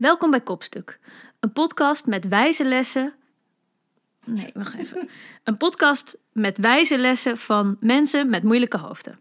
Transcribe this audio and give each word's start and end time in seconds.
Welkom 0.00 0.30
bij 0.30 0.40
Kopstuk, 0.40 0.98
een 1.40 1.52
podcast 1.52 2.06
met 2.06 2.28
wijze 2.28 2.64
lessen. 2.64 3.12
Nee, 4.24 4.50
wacht 4.54 4.74
even. 4.74 5.08
Een 5.44 5.56
podcast 5.56 6.16
met 6.32 6.58
wijze 6.58 6.98
lessen 6.98 7.38
van 7.38 7.76
mensen 7.80 8.30
met 8.30 8.42
moeilijke 8.42 8.78
hoofden. 8.78 9.18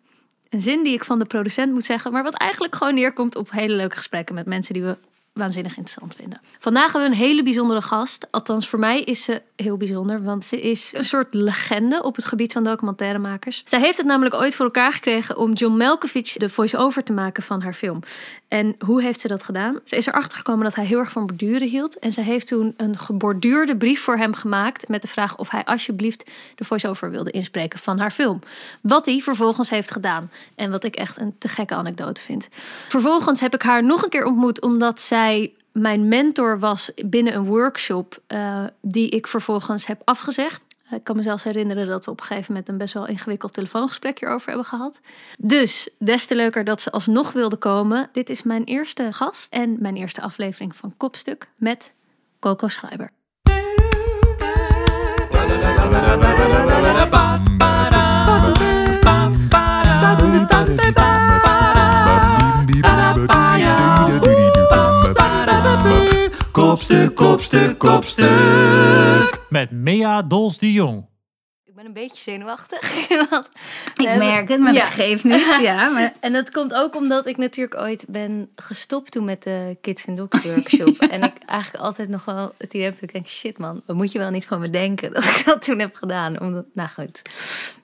Een 0.50 0.62
zin 0.62 0.84
die 0.84 0.94
ik 0.94 1.04
van 1.04 1.20
de 1.20 1.26
producent 1.26 1.74
moet 1.74 1.84
zeggen, 1.84 2.12
maar 2.12 2.24
wat 2.24 2.34
eigenlijk 2.34 2.76
gewoon 2.76 2.94
neerkomt 2.94 3.36
op 3.36 3.52
hele 3.52 3.76
leuke 3.76 3.96
gesprekken 3.96 4.36
met 4.36 4.46
mensen 4.46 4.74
die 4.74 4.84
we 4.84 4.98
waanzinnig 5.34 5.78
interessant 5.78 6.16
vinden. 6.16 6.42
Vandaag 6.60 6.92
hebben 6.92 7.10
we 7.10 7.16
een 7.16 7.22
hele 7.22 7.44
bijzondere 7.44 7.82
gast. 7.82 8.28
Althans, 8.32 8.68
voor 8.68 8.80
mij 8.80 9.02
is 9.02 9.24
ze 9.24 9.42
heel 9.56 9.78
bijzonder, 9.78 10.24
want 10.24 10.46
ze 10.46 10.62
is 10.62 10.94
een 10.94 11.04
soort 11.04 11.34
legende 11.34 12.04
op 12.04 12.16
het 12.16 12.26
gebied 12.26 12.54
van 12.54 12.64
documentairemakers. 12.64 13.62
Zij 13.66 13.80
heeft 13.80 13.98
het 13.98 14.06
namelijk 14.06 14.36
ooit 14.36 14.56
voor 14.56 14.66
elkaar 14.66 14.94
gekregen 14.94 15.38
om 15.38 15.54
John 15.54 15.78
Malkovich 15.78 16.34
de 16.34 16.50
voice-over 16.50 17.04
te 17.04 17.14
maken 17.14 17.44
van 17.44 17.62
haar 17.62 17.74
film. 17.74 18.00
En 18.50 18.76
hoe 18.86 19.02
heeft 19.02 19.20
ze 19.20 19.28
dat 19.28 19.44
gedaan? 19.44 19.80
Ze 19.84 19.96
is 19.96 20.06
erachter 20.06 20.38
gekomen 20.38 20.64
dat 20.64 20.76
hij 20.76 20.86
heel 20.86 21.00
erg 21.00 21.12
van 21.12 21.26
borduren 21.26 21.68
hield. 21.68 22.00
En 22.00 22.12
ze 22.12 22.22
heeft 22.22 22.48
toen 22.48 22.74
een 22.78 22.98
geborduurde 22.98 23.78
brief 23.78 24.02
voor 24.02 24.18
hem 24.18 24.34
gemaakt 24.34 24.88
met 24.88 25.02
de 25.02 25.08
vraag 25.08 25.38
of 25.38 25.50
hij 25.50 25.66
alsjeblieft 25.66 26.30
de 26.56 26.64
voice-over 26.64 27.12
wilde 27.12 27.32
inspreken 27.32 27.80
van 27.80 28.00
haar 28.00 28.12
film. 28.12 28.40
Wat 28.82 29.06
hij 29.06 29.20
vervolgens 29.20 29.70
heeft 29.70 29.92
gedaan. 29.92 30.32
En 30.56 30.72
wat 30.72 30.84
ik 30.84 30.96
echt 30.96 31.18
een 31.18 31.36
te 31.38 31.48
gekke 31.48 31.74
anekdote 31.74 32.22
vind. 32.22 32.50
Vervolgens 32.88 33.40
heb 33.40 33.54
ik 33.54 33.62
haar 33.62 33.84
nog 33.84 34.04
een 34.04 34.10
keer 34.10 34.26
ontmoet 34.26 34.62
omdat 34.62 35.02
zij 35.02 35.54
mijn 35.72 36.08
mentor 36.08 36.60
was 36.60 36.92
binnen 37.06 37.36
een 37.36 37.46
workshop 37.46 38.22
uh, 38.28 38.64
die 38.82 39.10
ik 39.10 39.28
vervolgens 39.28 39.86
heb 39.86 40.02
afgezegd. 40.04 40.62
Ik 40.92 41.04
kan 41.04 41.16
me 41.16 41.22
zelfs 41.22 41.44
herinneren 41.44 41.88
dat 41.88 42.06
we 42.06 42.12
op 42.12 42.20
een 42.20 42.26
gegeven 42.26 42.52
moment 42.54 42.70
een 42.70 42.78
best 42.78 42.94
wel 42.94 43.08
ingewikkeld 43.08 43.54
telefoongesprek 43.54 44.20
hierover 44.20 44.48
hebben 44.48 44.66
gehad. 44.66 45.00
Dus 45.38 45.90
des 45.98 46.26
te 46.26 46.36
leuker 46.36 46.64
dat 46.64 46.82
ze 46.82 46.92
alsnog 46.92 47.32
wilde 47.32 47.58
komen. 47.58 48.10
Dit 48.12 48.30
is 48.30 48.44
mijn 48.44 48.64
eerste 48.64 49.14
gast 49.14 49.54
en 49.54 49.76
mijn 49.80 49.96
eerste 49.96 50.22
aflevering 50.22 50.76
van 50.76 50.94
Kopstuk 50.98 51.50
met 51.56 51.94
Coco 52.40 52.68
Schrijber. 52.68 53.12
Kopstuk, 66.52 67.16
kopstuk, 67.16 67.78
kopstuk. 67.78 69.42
Met 69.50 69.72
Mea 69.72 70.22
Dols 70.22 70.58
de 70.58 70.72
Jong. 70.74 71.06
Ik 71.66 71.76
ben 71.76 71.86
een 71.86 71.94
beetje 71.94 72.22
zenuwachtig. 72.22 73.08
ik 73.96 74.16
merk 74.18 74.50
het, 74.50 74.60
maar 74.60 74.74
ja. 74.74 74.84
dat 74.84 74.94
geeft 74.94 75.24
niet. 75.24 75.58
Ja, 75.62 75.90
maar... 75.90 76.14
En 76.20 76.34
dat 76.34 76.52
komt 76.52 76.74
ook 76.74 76.96
omdat 76.96 77.26
ik 77.26 77.38
natuurlijk 77.38 77.80
ooit 77.80 78.06
ben 78.08 78.50
gestopt 78.56 79.12
toen 79.12 79.26
met 79.26 79.44
de 79.44 79.78
Kids 79.82 80.08
and 80.08 80.18
Dogs 80.18 80.44
workshop. 80.44 80.98
en 81.12 81.24
ik 81.24 81.34
eigenlijk 81.46 81.84
altijd 81.84 82.10
nog 82.10 82.26
wel 82.26 82.54
het 82.58 82.74
idee 82.74 82.84
heb 82.84 82.94
dat 82.94 83.04
ik 83.04 83.14
denk, 83.14 83.28
shit 83.28 83.58
man, 83.58 83.82
wat 83.86 83.96
moet 83.96 84.12
je 84.12 84.20
wel 84.20 84.32
niet 84.32 84.46
van 84.46 84.60
me 84.60 84.70
denken 84.70 85.14
dat 85.14 85.24
ik 85.24 85.42
dat 85.46 85.62
toen 85.62 85.80
heb 85.80 85.96
gedaan. 85.96 86.40
Omdat, 86.40 86.66
nou 86.74 86.90
goed. 86.90 87.22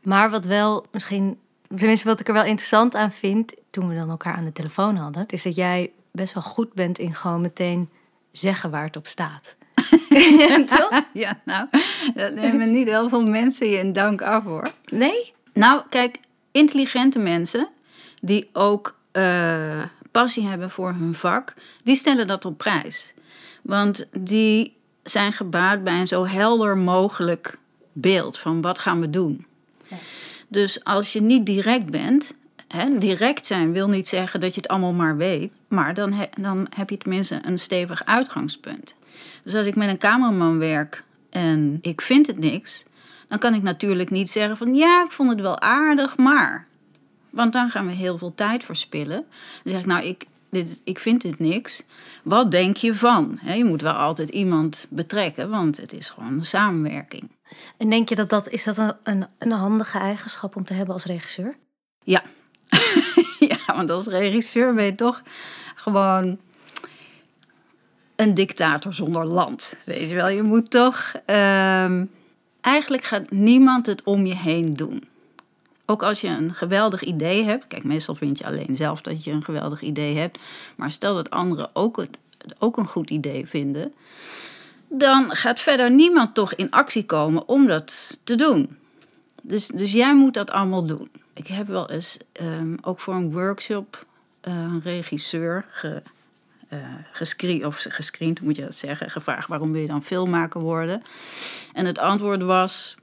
Maar 0.01 0.29
wat 0.29 0.45
wel 0.45 0.85
misschien, 0.91 1.39
tenminste 1.75 2.07
wat 2.07 2.19
ik 2.19 2.27
er 2.27 2.33
wel 2.33 2.45
interessant 2.45 2.95
aan 2.95 3.11
vind, 3.11 3.53
toen 3.69 3.87
we 3.87 3.95
dan 3.95 4.09
elkaar 4.09 4.35
aan 4.35 4.45
de 4.45 4.51
telefoon 4.51 4.95
hadden, 4.95 5.25
is 5.27 5.43
dat 5.43 5.55
jij 5.55 5.91
best 6.11 6.33
wel 6.33 6.43
goed 6.43 6.73
bent 6.73 6.99
in 6.99 7.15
gewoon 7.15 7.41
meteen 7.41 7.89
zeggen 8.37 8.71
waar 8.71 8.83
het 8.83 8.95
op 8.95 9.07
staat. 9.07 9.55
ja, 11.13 11.41
nou, 11.45 11.67
dat 12.13 12.33
nemen 12.33 12.71
niet 12.71 12.87
heel 12.87 13.09
veel 13.09 13.23
mensen 13.23 13.69
je 13.69 13.77
in 13.77 13.93
dank 13.93 14.21
af 14.21 14.43
hoor. 14.43 14.71
Nee? 14.91 15.33
Nou, 15.53 15.81
kijk, 15.89 16.19
intelligente 16.51 17.19
mensen 17.19 17.67
die 18.21 18.49
ook 18.53 18.97
uh, 19.13 19.83
passie 20.11 20.47
hebben 20.47 20.71
voor 20.71 20.89
hun 20.89 21.15
vak, 21.15 21.53
die 21.83 21.95
stellen 21.95 22.27
dat 22.27 22.45
op 22.45 22.57
prijs. 22.57 23.13
Want 23.61 24.07
die 24.17 24.75
zijn 25.03 25.33
gebaat 25.33 25.83
bij 25.83 25.99
een 25.99 26.07
zo 26.07 26.25
helder 26.25 26.77
mogelijk 26.77 27.57
beeld 27.93 28.39
van 28.39 28.61
wat 28.61 28.79
gaan 28.79 28.99
we 29.01 29.09
doen. 29.09 29.45
Ja. 29.87 29.97
Dus 30.47 30.83
als 30.83 31.13
je 31.13 31.21
niet 31.21 31.45
direct 31.45 31.85
bent, 31.85 32.33
Hè, 32.75 32.97
direct 32.97 33.47
zijn 33.47 33.71
wil 33.71 33.89
niet 33.89 34.07
zeggen 34.07 34.39
dat 34.39 34.55
je 34.55 34.61
het 34.61 34.69
allemaal 34.69 34.93
maar 34.93 35.17
weet, 35.17 35.53
maar 35.67 35.93
dan, 35.93 36.27
dan 36.39 36.67
heb 36.75 36.89
je 36.89 36.97
tenminste 36.97 37.39
een 37.41 37.59
stevig 37.59 38.05
uitgangspunt. 38.05 38.95
Dus 39.43 39.55
als 39.55 39.65
ik 39.65 39.75
met 39.75 39.89
een 39.89 39.97
cameraman 39.97 40.57
werk 40.57 41.03
en 41.29 41.77
ik 41.81 42.01
vind 42.01 42.27
het 42.27 42.39
niks, 42.39 42.83
dan 43.27 43.39
kan 43.39 43.53
ik 43.53 43.61
natuurlijk 43.61 44.09
niet 44.09 44.29
zeggen 44.29 44.57
van 44.57 44.75
ja, 44.75 45.03
ik 45.03 45.11
vond 45.11 45.29
het 45.29 45.41
wel 45.41 45.59
aardig, 45.59 46.17
maar. 46.17 46.67
Want 47.29 47.53
dan 47.53 47.69
gaan 47.69 47.87
we 47.87 47.93
heel 47.93 48.17
veel 48.17 48.35
tijd 48.35 48.63
verspillen. 48.63 49.25
Dan 49.63 49.71
zeg 49.71 49.79
ik 49.79 49.85
nou, 49.85 50.05
ik, 50.05 50.25
dit, 50.49 50.81
ik 50.83 50.99
vind 50.99 51.21
dit 51.21 51.39
niks. 51.39 51.83
Wat 52.23 52.51
denk 52.51 52.77
je 52.77 52.95
van? 52.95 53.39
je 53.55 53.65
moet 53.65 53.81
wel 53.81 53.93
altijd 53.93 54.29
iemand 54.29 54.85
betrekken, 54.89 55.49
want 55.49 55.77
het 55.77 55.93
is 55.93 56.09
gewoon 56.09 56.33
een 56.33 56.45
samenwerking. 56.45 57.29
En 57.77 57.89
denk 57.89 58.09
je 58.09 58.15
dat 58.15 58.29
dat, 58.29 58.49
is 58.49 58.63
dat 58.63 58.95
een, 59.03 59.25
een 59.37 59.51
handige 59.51 59.97
eigenschap 59.97 60.55
om 60.55 60.65
te 60.65 60.73
hebben 60.73 60.93
als 60.93 61.05
regisseur? 61.05 61.55
Ja, 62.03 62.23
ja, 63.49 63.75
want 63.75 63.89
als 63.89 64.05
regisseur 64.05 64.73
ben 64.73 64.85
je 64.85 64.95
toch 64.95 65.21
gewoon 65.75 66.37
een 68.15 68.33
dictator 68.33 68.93
zonder 68.93 69.25
land. 69.25 69.75
Weet 69.85 70.09
je 70.09 70.15
wel, 70.15 70.27
je 70.27 70.43
moet 70.43 70.71
toch. 70.71 71.13
Um, 71.25 72.11
eigenlijk 72.61 73.03
gaat 73.03 73.31
niemand 73.31 73.85
het 73.85 74.03
om 74.03 74.25
je 74.25 74.35
heen 74.35 74.75
doen. 74.75 75.03
Ook 75.85 76.03
als 76.03 76.21
je 76.21 76.27
een 76.27 76.53
geweldig 76.53 77.03
idee 77.03 77.43
hebt. 77.43 77.67
Kijk, 77.67 77.83
meestal 77.83 78.15
vind 78.15 78.37
je 78.37 78.45
alleen 78.45 78.75
zelf 78.75 79.01
dat 79.01 79.23
je 79.23 79.31
een 79.31 79.43
geweldig 79.43 79.81
idee 79.81 80.17
hebt. 80.17 80.39
Maar 80.75 80.91
stel 80.91 81.15
dat 81.15 81.29
anderen 81.29 81.69
ook, 81.73 81.97
het, 81.97 82.17
ook 82.59 82.77
een 82.77 82.87
goed 82.87 83.09
idee 83.09 83.47
vinden. 83.47 83.93
Dan 84.87 85.35
gaat 85.35 85.59
verder 85.59 85.91
niemand 85.91 86.33
toch 86.33 86.53
in 86.53 86.71
actie 86.71 87.05
komen 87.05 87.47
om 87.47 87.67
dat 87.67 88.19
te 88.23 88.35
doen. 88.35 88.77
Dus, 89.41 89.67
dus 89.67 89.91
jij 89.91 90.15
moet 90.15 90.33
dat 90.33 90.51
allemaal 90.51 90.85
doen 90.85 91.09
ik 91.35 91.47
heb 91.47 91.67
wel 91.67 91.89
eens 91.89 92.17
um, 92.41 92.77
ook 92.81 92.99
voor 92.99 93.13
een 93.13 93.31
workshop 93.31 94.05
uh, 94.47 94.53
een 94.53 94.81
regisseur 94.81 95.65
ge, 95.69 96.01
gescreen, 97.11 97.65
of 97.65 97.85
gescreend, 97.89 98.41
moet 98.41 98.55
je 98.55 98.61
dat 98.61 98.75
zeggen, 98.75 99.09
gevraagd 99.09 99.47
waarom 99.47 99.71
wil 99.71 99.81
je 99.81 99.87
dan 99.87 100.03
filmmaker 100.03 100.61
worden. 100.61 101.03
En 101.73 101.85
het 101.85 101.97
antwoord 101.97 102.41
was, 102.41 102.95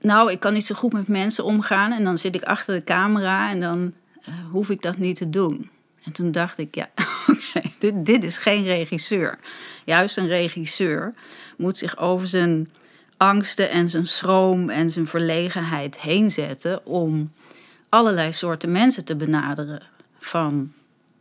nou, 0.00 0.30
ik 0.30 0.40
kan 0.40 0.52
niet 0.52 0.66
zo 0.66 0.74
goed 0.74 0.92
met 0.92 1.08
mensen 1.08 1.44
omgaan 1.44 1.92
en 1.92 2.04
dan 2.04 2.18
zit 2.18 2.34
ik 2.34 2.42
achter 2.42 2.74
de 2.74 2.84
camera 2.84 3.50
en 3.50 3.60
dan 3.60 3.92
uh, 4.28 4.34
hoef 4.50 4.70
ik 4.70 4.82
dat 4.82 4.98
niet 4.98 5.16
te 5.16 5.30
doen. 5.30 5.70
En 6.04 6.12
toen 6.12 6.32
dacht 6.32 6.58
ik, 6.58 6.74
ja, 6.74 6.90
oké, 7.30 7.62
dit, 7.78 8.06
dit 8.06 8.24
is 8.24 8.38
geen 8.38 8.64
regisseur. 8.64 9.38
Juist 9.84 10.16
een 10.16 10.28
regisseur 10.28 11.14
moet 11.56 11.78
zich 11.78 11.98
over 11.98 12.26
zijn 12.26 12.70
angsten 13.16 13.70
en 13.70 13.90
zijn 13.90 14.06
schroom 14.06 14.70
en 14.70 14.90
zijn 14.90 15.06
verlegenheid 15.06 16.00
heen 16.00 16.30
zetten 16.30 16.86
om 16.86 17.32
allerlei 17.94 18.32
soorten 18.32 18.72
mensen 18.72 19.04
te 19.04 19.16
benaderen. 19.16 19.82
Van 20.18 20.72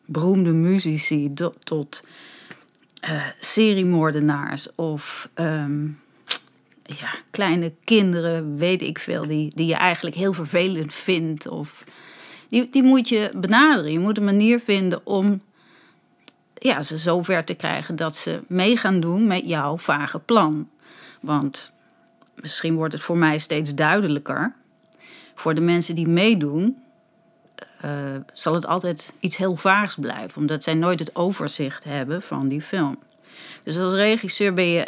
beroemde 0.06 0.52
muzici 0.52 1.34
tot 1.64 2.04
uh, 3.10 3.26
seriemoordenaars 3.40 4.76
of 4.76 5.30
ehm, 5.34 5.86
ja, 6.84 7.14
kleine 7.32 7.74
kinderen, 7.84 8.58
weet 8.58 8.82
ik 8.82 9.00
veel, 9.00 9.28
die, 9.28 9.52
die 9.56 9.66
je 9.66 9.76
eigenlijk 9.76 10.16
heel 10.16 10.34
vervelend 10.34 10.94
vindt. 10.94 11.48
Of, 11.48 11.84
die, 12.50 12.70
die 12.70 12.84
moet 12.84 13.10
je 13.10 13.32
benaderen. 13.36 13.92
Je 13.92 14.00
moet 14.00 14.18
een 14.18 14.24
manier 14.24 14.60
vinden 14.60 15.06
om 15.06 15.42
ja, 16.54 16.82
ze 16.82 16.98
zover 16.98 17.44
te 17.44 17.54
krijgen 17.54 17.96
dat 17.96 18.16
ze 18.16 18.42
mee 18.48 18.78
gaan 18.78 19.00
doen 19.00 19.28
met 19.28 19.48
jouw 19.48 19.78
vage 19.78 20.20
plan. 20.20 20.70
Want 21.22 21.72
misschien 22.36 22.76
wordt 22.76 22.94
het 22.94 23.04
voor 23.04 23.18
mij 23.18 23.40
steeds 23.40 23.76
duidelijker 23.76 24.54
voor 25.36 25.54
de 25.56 25.62
mensen 25.62 25.96
die 25.96 26.08
meedoen, 26.08 26.78
uh, 27.86 27.92
zal 28.34 28.54
het 28.54 28.66
altijd 28.66 29.14
iets 29.20 29.38
heel 29.38 29.56
vaags 29.56 29.96
blijven, 29.96 30.42
omdat 30.42 30.64
zij 30.64 30.74
nooit 30.74 31.00
het 31.00 31.16
overzicht 31.16 31.84
hebben 31.84 32.22
van 32.22 32.48
die 32.48 32.62
film. 32.62 33.00
Dus 33.64 33.78
als 33.78 33.94
regisseur 33.94 34.54
ben 34.54 34.68
je 34.68 34.88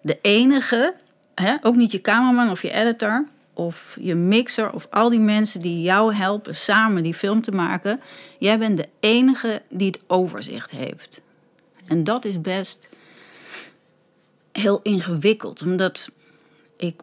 de 0.00 0.18
enige, 0.22 0.94
hè, 1.34 1.56
ook 1.62 1.76
niet 1.76 1.92
je 1.92 2.00
cameraman 2.00 2.50
of 2.50 2.62
je 2.62 2.70
editor 2.70 3.26
of 3.52 3.96
je 4.00 4.14
mixer 4.14 4.72
of 4.72 4.86
al 4.90 5.08
die 5.08 5.20
mensen 5.20 5.60
die 5.60 5.82
jou 5.82 6.14
helpen 6.14 6.54
samen 6.54 7.02
die 7.02 7.14
film 7.14 7.42
te 7.42 7.52
maken. 7.52 8.00
Jij 8.38 8.58
bent 8.58 8.76
de 8.76 8.88
enige 9.00 9.62
die 9.68 9.86
het 9.86 10.00
overzicht 10.06 10.70
heeft. 10.70 11.22
En 11.86 12.04
dat 12.04 12.24
is 12.24 12.40
best 12.40 12.88
heel 14.52 14.80
ingewikkeld, 14.82 15.62
omdat 15.62 16.10
ik 16.76 17.00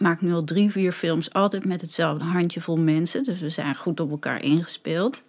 maak 0.00 0.20
nu 0.20 0.32
al 0.32 0.44
drie, 0.44 0.70
vier 0.70 0.92
films 0.92 1.32
altijd 1.32 1.64
met 1.64 1.80
hetzelfde 1.80 2.24
handjevol 2.24 2.76
mensen. 2.76 3.24
Dus 3.24 3.40
we 3.40 3.50
zijn 3.50 3.74
goed 3.74 4.00
op 4.00 4.10
elkaar 4.10 4.42
ingespeeld. 4.42 5.20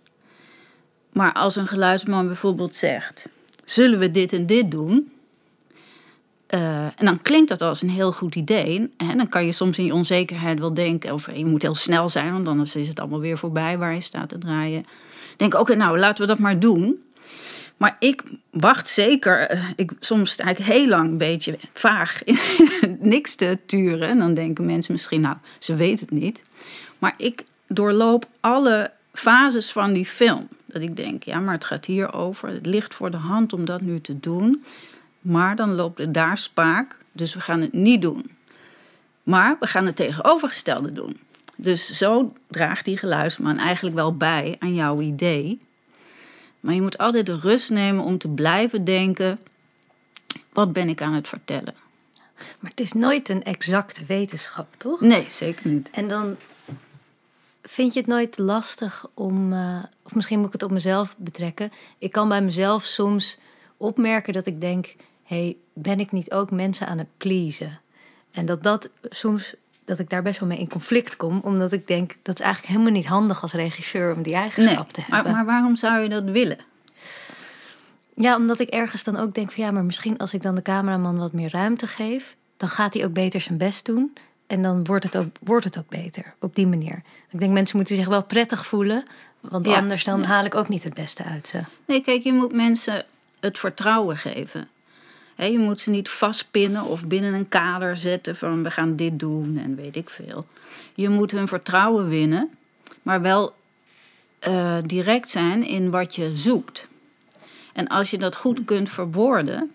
Maar 1.13 1.33
als 1.33 1.55
een 1.55 1.67
geluidsman 1.67 2.27
bijvoorbeeld 2.27 2.75
zegt: 2.75 3.29
Zullen 3.65 3.99
we 3.99 4.11
dit 4.11 4.33
en 4.33 4.45
dit 4.45 4.71
doen? 4.71 5.11
Uh, 6.53 6.83
en 6.83 7.05
dan 7.05 7.21
klinkt 7.21 7.49
dat 7.49 7.61
als 7.61 7.81
een 7.81 7.89
heel 7.89 8.11
goed 8.11 8.35
idee. 8.35 8.89
En 8.97 9.17
dan 9.17 9.29
kan 9.29 9.45
je 9.45 9.51
soms 9.51 9.77
in 9.77 9.85
je 9.85 9.93
onzekerheid 9.93 10.59
wel 10.59 10.73
denken, 10.73 11.13
of 11.13 11.35
je 11.35 11.45
moet 11.45 11.61
heel 11.61 11.75
snel 11.75 12.09
zijn, 12.09 12.31
want 12.31 12.47
anders 12.47 12.75
is 12.75 12.87
het 12.87 12.99
allemaal 12.99 13.19
weer 13.19 13.37
voorbij 13.37 13.77
waar 13.77 13.93
je 13.93 14.01
staat 14.01 14.29
te 14.29 14.37
draaien. 14.37 14.83
Denk, 15.37 15.53
oké, 15.53 15.75
nou 15.75 15.99
laten 15.99 16.21
we 16.21 16.27
dat 16.27 16.39
maar 16.39 16.59
doen. 16.59 17.03
Maar 17.81 17.95
ik 17.99 18.23
wacht 18.49 18.87
zeker. 18.87 19.39
eh, 19.39 19.63
Ik, 19.75 19.91
soms 19.99 20.31
sta 20.31 20.45
ik 20.47 20.57
heel 20.57 20.87
lang 20.87 21.09
een 21.09 21.17
beetje 21.17 21.57
vaag 21.73 22.21
niks 22.99 23.35
te 23.35 23.57
turen. 23.65 24.07
En 24.09 24.19
dan 24.19 24.33
denken 24.33 24.65
mensen 24.65 24.91
misschien, 24.91 25.21
nou, 25.21 25.35
ze 25.59 25.75
weet 25.75 25.99
het 25.99 26.11
niet. 26.11 26.41
Maar 26.99 27.13
ik 27.17 27.43
doorloop 27.67 28.25
alle 28.39 28.91
fases 29.13 29.71
van 29.71 29.93
die 29.93 30.05
film. 30.05 30.47
Dat 30.65 30.81
ik 30.81 30.95
denk, 30.95 31.23
ja, 31.23 31.39
maar 31.39 31.53
het 31.53 31.65
gaat 31.65 31.85
hier 31.85 32.13
over. 32.13 32.49
Het 32.49 32.65
ligt 32.65 32.93
voor 32.95 33.11
de 33.11 33.17
hand 33.17 33.53
om 33.53 33.65
dat 33.65 33.81
nu 33.81 34.01
te 34.01 34.19
doen. 34.19 34.63
Maar 35.21 35.55
dan 35.55 35.73
loopt 35.73 35.97
het 35.99 36.13
daar 36.13 36.37
spaak. 36.37 36.97
Dus 37.11 37.33
we 37.33 37.39
gaan 37.39 37.61
het 37.61 37.73
niet 37.73 38.01
doen. 38.01 38.31
Maar 39.23 39.57
we 39.59 39.67
gaan 39.67 39.85
het 39.85 39.95
tegenovergestelde 39.95 40.93
doen. 40.93 41.19
Dus 41.55 41.97
zo 41.97 42.33
draagt 42.47 42.85
die 42.85 42.97
geluidsman 42.97 43.57
eigenlijk 43.57 43.95
wel 43.95 44.15
bij 44.17 44.55
aan 44.59 44.75
jouw 44.75 44.99
idee. 44.99 45.59
Maar 46.61 46.73
je 46.73 46.81
moet 46.81 46.97
altijd 46.97 47.25
de 47.25 47.39
rust 47.39 47.69
nemen 47.69 48.03
om 48.03 48.17
te 48.17 48.29
blijven 48.29 48.83
denken: 48.83 49.39
wat 50.53 50.73
ben 50.73 50.89
ik 50.89 51.01
aan 51.01 51.13
het 51.13 51.27
vertellen? 51.27 51.73
Maar 52.59 52.69
het 52.69 52.79
is 52.79 52.93
nooit 52.93 53.29
een 53.29 53.43
exacte 53.43 54.05
wetenschap, 54.05 54.67
toch? 54.77 55.01
Nee, 55.01 55.25
zeker 55.29 55.69
niet. 55.69 55.89
En 55.89 56.07
dan 56.07 56.37
vind 57.63 57.93
je 57.93 57.99
het 57.99 58.09
nooit 58.09 58.37
lastig 58.37 59.05
om, 59.13 59.53
eh, 59.53 59.83
of 60.03 60.15
misschien 60.15 60.37
moet 60.37 60.47
ik 60.47 60.53
het 60.53 60.63
op 60.63 60.71
mezelf 60.71 61.15
betrekken. 61.17 61.71
Ik 61.97 62.11
kan 62.11 62.29
bij 62.29 62.41
mezelf 62.41 62.85
soms 62.85 63.37
opmerken 63.77 64.33
dat 64.33 64.45
ik 64.45 64.61
denk: 64.61 64.95
hey, 65.23 65.57
ben 65.73 65.99
ik 65.99 66.11
niet 66.11 66.31
ook 66.31 66.51
mensen 66.51 66.87
aan 66.87 66.97
het 66.97 67.17
pleasen? 67.17 67.79
En 68.31 68.45
dat 68.45 68.63
dat 68.63 68.89
soms, 69.09 69.53
dat 69.85 69.99
ik 69.99 70.09
daar 70.09 70.21
best 70.21 70.39
wel 70.39 70.49
mee 70.49 70.57
in 70.59 70.69
conflict 70.69 71.15
kom, 71.15 71.39
omdat 71.43 71.71
ik 71.71 71.87
denk 71.87 72.13
dat 72.21 72.39
is 72.39 72.45
eigenlijk 72.45 72.73
helemaal 72.73 72.93
niet 72.93 73.07
handig 73.07 73.41
als 73.41 73.51
regisseur 73.53 74.15
om 74.15 74.21
die 74.21 74.33
Nee, 74.33 74.41
eigenschap 74.41 74.91
te 74.93 74.99
maar, 75.07 75.15
hebben. 75.15 75.33
maar 75.33 75.45
waarom 75.45 75.75
zou 75.75 75.99
je 76.01 76.09
dat 76.09 76.23
willen? 76.23 76.57
Ja, 78.15 78.35
omdat 78.35 78.59
ik 78.59 78.69
ergens 78.69 79.03
dan 79.03 79.17
ook 79.17 79.33
denk 79.33 79.51
van 79.51 79.63
ja, 79.63 79.71
maar 79.71 79.83
misschien 79.85 80.17
als 80.17 80.33
ik 80.33 80.41
dan 80.41 80.55
de 80.55 80.61
cameraman 80.61 81.17
wat 81.17 81.33
meer 81.33 81.51
ruimte 81.51 81.87
geef, 81.87 82.35
dan 82.57 82.69
gaat 82.69 82.93
hij 82.93 83.05
ook 83.05 83.13
beter 83.13 83.41
zijn 83.41 83.57
best 83.57 83.85
doen. 83.85 84.13
En 84.47 84.61
dan 84.61 84.83
wordt 84.85 85.03
het 85.03 85.17
ook, 85.17 85.27
wordt 85.41 85.65
het 85.65 85.77
ook 85.77 85.89
beter 85.89 86.33
op 86.39 86.55
die 86.55 86.67
manier. 86.67 87.01
Ik 87.29 87.39
denk 87.39 87.51
mensen 87.51 87.77
moeten 87.77 87.95
zich 87.95 88.07
wel 88.07 88.23
prettig 88.23 88.65
voelen, 88.65 89.03
want 89.39 89.65
Ja. 89.65 89.75
anders 89.77 90.03
dan 90.03 90.23
haal 90.23 90.45
ik 90.45 90.55
ook 90.55 90.69
niet 90.69 90.83
het 90.83 90.93
beste 90.93 91.23
uit 91.23 91.47
ze. 91.47 91.59
Nee, 91.85 92.01
kijk, 92.01 92.21
je 92.23 92.33
moet 92.33 92.53
mensen 92.53 93.05
het 93.39 93.59
vertrouwen 93.59 94.17
geven. 94.17 94.69
Je 95.49 95.59
moet 95.59 95.79
ze 95.79 95.89
niet 95.89 96.09
vastpinnen 96.09 96.83
of 96.83 97.05
binnen 97.05 97.33
een 97.33 97.49
kader 97.49 97.97
zetten 97.97 98.35
van 98.35 98.63
we 98.63 98.71
gaan 98.71 98.95
dit 98.95 99.19
doen 99.19 99.57
en 99.57 99.75
weet 99.75 99.95
ik 99.95 100.09
veel. 100.09 100.45
Je 100.93 101.09
moet 101.09 101.31
hun 101.31 101.47
vertrouwen 101.47 102.07
winnen, 102.07 102.49
maar 103.01 103.21
wel 103.21 103.55
eh, 104.39 104.77
direct 104.85 105.29
zijn 105.29 105.67
in 105.67 105.89
wat 105.89 106.15
je 106.15 106.31
zoekt. 106.37 106.87
En 107.73 107.87
als 107.87 108.09
je 108.09 108.17
dat 108.17 108.35
goed 108.35 108.65
kunt 108.65 108.89
verwoorden, 108.89 109.71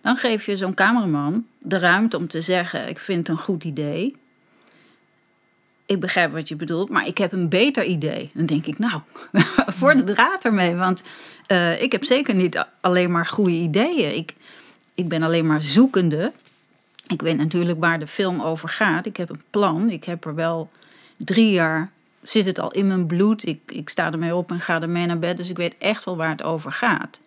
dan 0.00 0.16
geef 0.16 0.46
je 0.46 0.56
zo'n 0.56 0.74
cameraman 0.74 1.46
de 1.58 1.78
ruimte 1.78 2.16
om 2.16 2.28
te 2.28 2.42
zeggen: 2.42 2.88
Ik 2.88 2.98
vind 2.98 3.18
het 3.18 3.36
een 3.36 3.42
goed 3.42 3.64
idee. 3.64 4.16
Ik 5.86 6.00
begrijp 6.00 6.32
wat 6.32 6.48
je 6.48 6.56
bedoelt, 6.56 6.88
maar 6.88 7.06
ik 7.06 7.18
heb 7.18 7.32
een 7.32 7.48
beter 7.48 7.84
idee. 7.84 8.30
Dan 8.34 8.46
denk 8.46 8.66
ik, 8.66 8.78
nou, 8.78 9.00
voor 9.78 9.94
de 9.94 10.04
draad 10.04 10.44
ermee. 10.44 10.74
Want 10.74 11.02
eh, 11.46 11.82
ik 11.82 11.92
heb 11.92 12.04
zeker 12.04 12.34
niet 12.34 12.66
alleen 12.80 13.10
maar 13.10 13.26
goede 13.26 13.52
ideeën. 13.52 14.16
Ik, 14.16 14.34
ik 15.00 15.08
ben 15.08 15.22
alleen 15.22 15.46
maar 15.46 15.62
zoekende. 15.62 16.32
Ik 17.06 17.22
weet 17.22 17.36
natuurlijk 17.36 17.80
waar 17.80 17.98
de 17.98 18.06
film 18.06 18.40
over 18.40 18.68
gaat. 18.68 19.06
Ik 19.06 19.16
heb 19.16 19.30
een 19.30 19.42
plan. 19.50 19.90
Ik 19.90 20.04
heb 20.04 20.24
er 20.24 20.34
wel 20.34 20.70
drie 21.16 21.50
jaar, 21.50 21.90
zit 22.22 22.46
het 22.46 22.58
al 22.58 22.70
in 22.70 22.86
mijn 22.86 23.06
bloed. 23.06 23.46
Ik, 23.46 23.60
ik 23.66 23.88
sta 23.88 24.12
ermee 24.12 24.34
op 24.34 24.50
en 24.50 24.60
ga 24.60 24.82
ermee 24.82 25.06
naar 25.06 25.18
bed. 25.18 25.36
Dus 25.36 25.50
ik 25.50 25.56
weet 25.56 25.74
echt 25.78 26.04
wel 26.04 26.16
waar 26.16 26.30
het 26.30 26.42
over 26.42 26.72
gaat. 26.72 27.20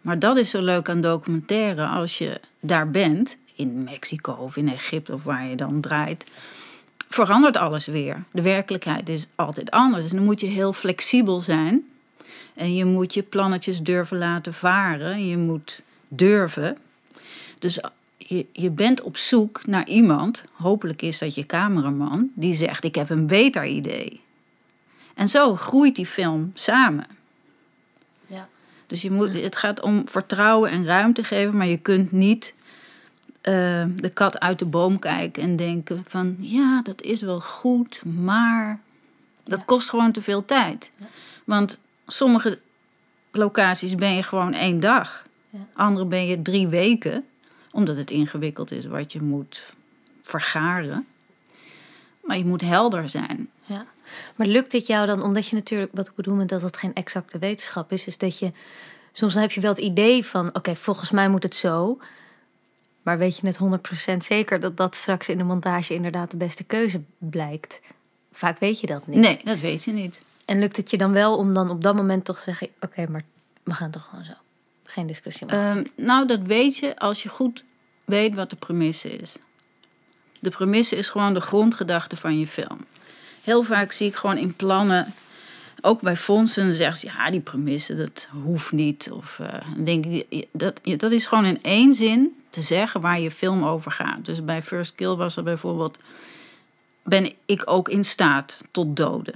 Maar 0.00 0.18
dat 0.18 0.36
is 0.36 0.50
zo 0.50 0.62
leuk 0.62 0.88
aan 0.88 1.00
documentaire. 1.00 1.86
Als 1.86 2.18
je 2.18 2.40
daar 2.60 2.90
bent, 2.90 3.36
in 3.54 3.84
Mexico 3.84 4.32
of 4.32 4.56
in 4.56 4.68
Egypte 4.68 5.12
of 5.12 5.24
waar 5.24 5.46
je 5.46 5.56
dan 5.56 5.80
draait 5.80 6.30
verandert 7.10 7.56
alles 7.56 7.86
weer. 7.86 8.22
De 8.32 8.42
werkelijkheid 8.42 9.08
is 9.08 9.28
altijd 9.34 9.70
anders. 9.70 10.02
Dus 10.02 10.12
dan 10.12 10.24
moet 10.24 10.40
je 10.40 10.46
heel 10.46 10.72
flexibel 10.72 11.40
zijn. 11.40 11.84
En 12.54 12.74
je 12.74 12.84
moet 12.84 13.14
je 13.14 13.22
plannetjes 13.22 13.82
durven 13.82 14.18
laten 14.18 14.54
varen. 14.54 15.26
Je 15.26 15.36
moet 15.36 15.82
durven. 16.08 16.76
Dus 17.60 17.80
je, 18.16 18.46
je 18.52 18.70
bent 18.70 19.02
op 19.02 19.16
zoek 19.16 19.66
naar 19.66 19.86
iemand, 19.88 20.44
hopelijk 20.52 21.02
is 21.02 21.18
dat 21.18 21.34
je 21.34 21.46
cameraman, 21.46 22.30
die 22.34 22.54
zegt: 22.54 22.84
Ik 22.84 22.94
heb 22.94 23.10
een 23.10 23.26
beter 23.26 23.64
idee. 23.66 24.20
En 25.14 25.28
zo 25.28 25.56
groeit 25.56 25.96
die 25.96 26.06
film 26.06 26.50
samen. 26.54 27.06
Ja. 28.26 28.48
Dus 28.86 29.02
je 29.02 29.10
moet, 29.10 29.32
het 29.32 29.56
gaat 29.56 29.80
om 29.80 30.02
vertrouwen 30.08 30.70
en 30.70 30.84
ruimte 30.84 31.24
geven, 31.24 31.56
maar 31.56 31.66
je 31.66 31.76
kunt 31.78 32.12
niet 32.12 32.54
eh, 33.40 33.84
de 33.96 34.10
kat 34.14 34.40
uit 34.40 34.58
de 34.58 34.64
boom 34.64 34.98
kijken 34.98 35.42
en 35.42 35.56
denken 35.56 36.04
van 36.08 36.36
ja, 36.38 36.82
dat 36.82 37.02
is 37.02 37.20
wel 37.20 37.40
goed, 37.40 38.02
maar 38.04 38.80
dat 39.44 39.58
Ja. 39.58 39.64
kost 39.64 39.88
gewoon 39.88 40.12
te 40.12 40.22
veel 40.22 40.44
tijd. 40.44 40.90
Want 41.44 41.78
sommige 42.06 42.58
locaties 43.32 43.94
ben 43.94 44.14
je 44.14 44.22
gewoon 44.22 44.52
één 44.52 44.80
dag, 44.80 45.26
Ja. 45.50 45.58
andere 45.72 46.04
ben 46.06 46.26
je 46.26 46.42
drie 46.42 46.68
weken, 46.68 47.24
omdat 47.72 47.96
het 47.96 48.10
ingewikkeld 48.10 48.70
is 48.70 48.86
wat 48.86 49.12
je 49.12 49.22
moet 49.22 49.64
vergaren. 50.22 51.06
Maar 52.24 52.38
je 52.38 52.46
moet 52.46 52.60
helder 52.60 53.08
zijn. 53.08 53.50
Ja. 53.64 53.86
Maar 54.36 54.46
lukt 54.46 54.72
het 54.72 54.86
jou 54.86 55.06
dan, 55.06 55.22
omdat 55.22 55.46
je 55.46 55.56
natuurlijk, 55.56 55.90
wat 55.94 56.08
ik 56.08 56.14
bedoel 56.14 56.34
met 56.34 56.48
dat 56.48 56.62
het 56.62 56.76
geen 56.76 56.94
exacte 56.94 57.38
wetenschap 57.38 57.92
is, 57.92 58.06
is 58.06 58.18
dat 58.18 58.38
je 58.38 58.52
soms 59.12 59.34
heb 59.34 59.52
je 59.52 59.60
wel 59.60 59.70
het 59.70 59.80
idee 59.80 60.24
van, 60.24 60.54
oké, 60.54 60.76
volgens 60.76 61.10
mij 61.10 61.28
moet 61.28 61.42
het 61.42 61.54
zo. 61.54 61.98
Maar 63.02 63.18
weet 63.18 63.36
je 63.36 63.46
het 63.46 63.58
100% 64.14 64.16
zeker 64.16 64.60
dat 64.60 64.76
dat 64.76 64.94
straks 64.94 65.28
in 65.28 65.38
de 65.38 65.44
montage 65.44 65.94
inderdaad 65.94 66.30
de 66.30 66.36
beste 66.36 66.64
keuze 66.64 67.00
blijkt? 67.18 67.80
Vaak 68.32 68.58
weet 68.58 68.80
je 68.80 68.86
dat 68.86 69.06
niet. 69.06 69.18
Nee, 69.18 69.40
dat 69.44 69.58
weet 69.58 69.84
je 69.84 69.92
niet. 69.92 70.26
En 70.44 70.58
lukt 70.58 70.76
het 70.76 70.90
je 70.90 70.98
dan 70.98 71.12
wel 71.12 71.36
om 71.36 71.54
dan 71.54 71.70
op 71.70 71.82
dat 71.82 71.96
moment 71.96 72.24
toch 72.24 72.36
te 72.36 72.42
zeggen, 72.42 72.68
oké, 72.80 73.06
maar 73.10 73.24
we 73.62 73.74
gaan 73.74 73.90
toch 73.90 74.08
gewoon 74.10 74.24
zo. 74.24 74.32
Geen 74.90 75.06
discussie 75.06 75.46
meer. 75.46 75.56
Ehm, 75.56 75.84
nou, 75.96 76.26
dat 76.26 76.40
weet 76.40 76.76
je 76.76 76.98
als 76.98 77.22
je 77.22 77.28
goed 77.28 77.64
weet 78.04 78.34
wat 78.34 78.50
de 78.50 78.56
premisse 78.56 79.16
is. 79.16 79.36
De 80.38 80.50
premisse 80.50 80.96
is 80.96 81.08
gewoon 81.08 81.34
de 81.34 81.40
grondgedachte 81.40 82.16
van 82.16 82.38
je 82.38 82.46
film. 82.46 82.78
Heel 83.42 83.62
vaak 83.62 83.92
zie 83.92 84.06
ik 84.06 84.16
gewoon 84.16 84.36
in 84.36 84.54
plannen, 84.54 85.14
ook 85.80 86.00
bij 86.00 86.16
fondsen, 86.16 86.74
zeggen 86.74 86.98
ze 86.98 87.06
ja, 87.06 87.30
die 87.30 87.40
premisse 87.40 87.96
dat 87.96 88.28
hoeft 88.42 88.72
niet. 88.72 89.10
Of 89.10 89.38
eh, 89.38 89.84
denk 89.84 90.04
ik, 90.04 90.46
dat, 90.52 90.80
dat 90.96 91.10
is 91.10 91.26
gewoon 91.26 91.44
in 91.44 91.62
één 91.62 91.94
zin 91.94 92.36
te 92.50 92.62
zeggen 92.62 93.00
waar 93.00 93.20
je 93.20 93.30
film 93.30 93.64
over 93.64 93.90
gaat. 93.90 94.24
Dus 94.24 94.44
bij 94.44 94.62
First 94.62 94.94
Kill 94.94 95.14
was 95.14 95.36
er 95.36 95.42
bijvoorbeeld, 95.42 95.98
ben 97.02 97.32
ik 97.46 97.62
ook 97.64 97.88
in 97.88 98.04
staat 98.04 98.64
tot 98.70 98.96
doden. 98.96 99.34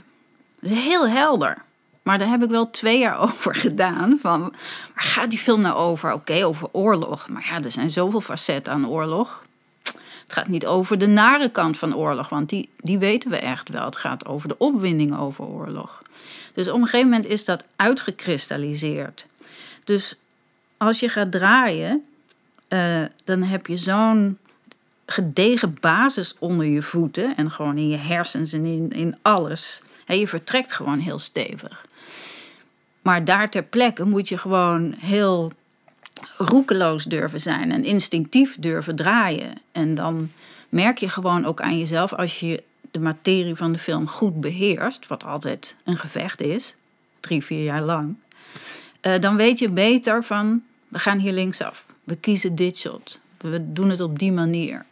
Heel 0.60 1.08
helder. 1.08 1.62
Maar 2.04 2.18
daar 2.18 2.28
heb 2.28 2.42
ik 2.42 2.50
wel 2.50 2.70
twee 2.70 2.98
jaar 2.98 3.18
over 3.26 3.54
gedaan. 3.54 4.18
Van, 4.20 4.40
waar 4.94 5.04
gaat 5.04 5.30
die 5.30 5.38
film 5.38 5.60
nou 5.60 5.76
over? 5.76 6.12
Oké, 6.12 6.44
over 6.44 6.68
oorlog. 6.72 7.28
Maar 7.28 7.46
ja, 7.50 7.62
er 7.62 7.72
zijn 7.72 7.90
zoveel 7.90 8.20
facetten 8.20 8.72
aan 8.72 8.88
oorlog. 8.88 9.42
Het 9.82 10.32
gaat 10.32 10.48
niet 10.48 10.66
over 10.66 10.98
de 10.98 11.06
nare 11.06 11.48
kant 11.48 11.78
van 11.78 11.96
oorlog, 11.96 12.28
want 12.28 12.48
die, 12.48 12.68
die 12.76 12.98
weten 12.98 13.30
we 13.30 13.36
echt 13.36 13.68
wel. 13.68 13.84
Het 13.84 13.96
gaat 13.96 14.26
over 14.26 14.48
de 14.48 14.58
opwinding 14.58 15.18
over 15.18 15.44
oorlog. 15.44 16.02
Dus 16.54 16.68
op 16.68 16.80
een 16.80 16.84
gegeven 16.84 17.08
moment 17.08 17.26
is 17.26 17.44
dat 17.44 17.64
uitgekristalliseerd. 17.76 19.26
Dus 19.84 20.18
als 20.76 21.00
je 21.00 21.08
gaat 21.08 21.32
draaien, 21.32 22.04
eh, 22.68 23.02
dan 23.24 23.42
heb 23.42 23.66
je 23.66 23.78
zo'n 23.78 24.38
gedegen 25.06 25.76
basis 25.80 26.34
onder 26.38 26.66
je 26.66 26.82
voeten 26.82 27.36
en 27.36 27.50
gewoon 27.50 27.76
in 27.76 27.88
je 27.88 27.96
hersens 27.96 28.52
en 28.52 28.64
in, 28.64 28.90
in 28.90 29.16
alles. 29.22 29.82
Je 30.06 30.28
vertrekt 30.28 30.72
gewoon 30.72 30.98
heel 30.98 31.18
stevig. 31.18 31.86
Maar 33.04 33.24
daar 33.24 33.50
ter 33.50 33.62
plekke 33.62 34.04
moet 34.04 34.28
je 34.28 34.38
gewoon 34.38 34.94
heel 34.98 35.52
roekeloos 36.38 37.04
durven 37.04 37.40
zijn 37.40 37.72
en 37.72 37.84
instinctief 37.84 38.56
durven 38.58 38.96
draaien. 38.96 39.52
En 39.72 39.94
dan 39.94 40.30
merk 40.68 40.98
je 40.98 41.08
gewoon 41.08 41.44
ook 41.44 41.60
aan 41.60 41.78
jezelf 41.78 42.12
als 42.12 42.40
je 42.40 42.62
de 42.90 43.00
materie 43.00 43.54
van 43.54 43.72
de 43.72 43.78
film 43.78 44.08
goed 44.08 44.40
beheerst, 44.40 45.06
wat 45.06 45.24
altijd 45.24 45.76
een 45.84 45.96
gevecht 45.96 46.40
is, 46.40 46.76
drie, 47.20 47.44
vier 47.44 47.62
jaar 47.62 47.82
lang, 47.82 48.16
eh, 49.00 49.20
dan 49.20 49.36
weet 49.36 49.58
je 49.58 49.70
beter 49.70 50.24
van 50.24 50.62
we 50.88 50.98
gaan 50.98 51.18
hier 51.18 51.32
linksaf. 51.32 51.86
We 52.04 52.16
kiezen 52.16 52.54
dit 52.54 52.76
shot. 52.76 53.18
We 53.38 53.72
doen 53.72 53.90
het 53.90 54.00
op 54.00 54.18
die 54.18 54.32
manier. 54.32 54.86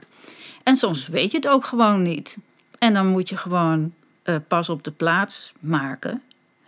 En 0.63 0.77
soms 0.77 1.07
weet 1.07 1.31
je 1.31 1.37
het 1.37 1.49
ook 1.49 1.65
gewoon 1.65 2.03
niet. 2.03 2.37
En 2.79 2.95
dan 2.95 3.07
moet 3.07 3.29
je 3.29 3.37
gewoon 3.37 3.93
eh, 4.23 4.37
pas 4.49 4.69
op 4.69 4.85
de 4.85 4.91
plaats 4.91 5.53
maken. 5.61 6.23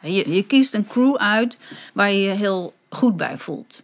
Je, 0.05 0.35
je 0.35 0.47
kiest 0.47 0.75
een 0.75 0.87
crew 0.87 1.17
uit 1.17 1.59
waar 1.93 2.11
je 2.11 2.21
je 2.21 2.31
heel 2.31 2.75
goed 2.89 3.17
bij 3.17 3.39
voelt. 3.39 3.83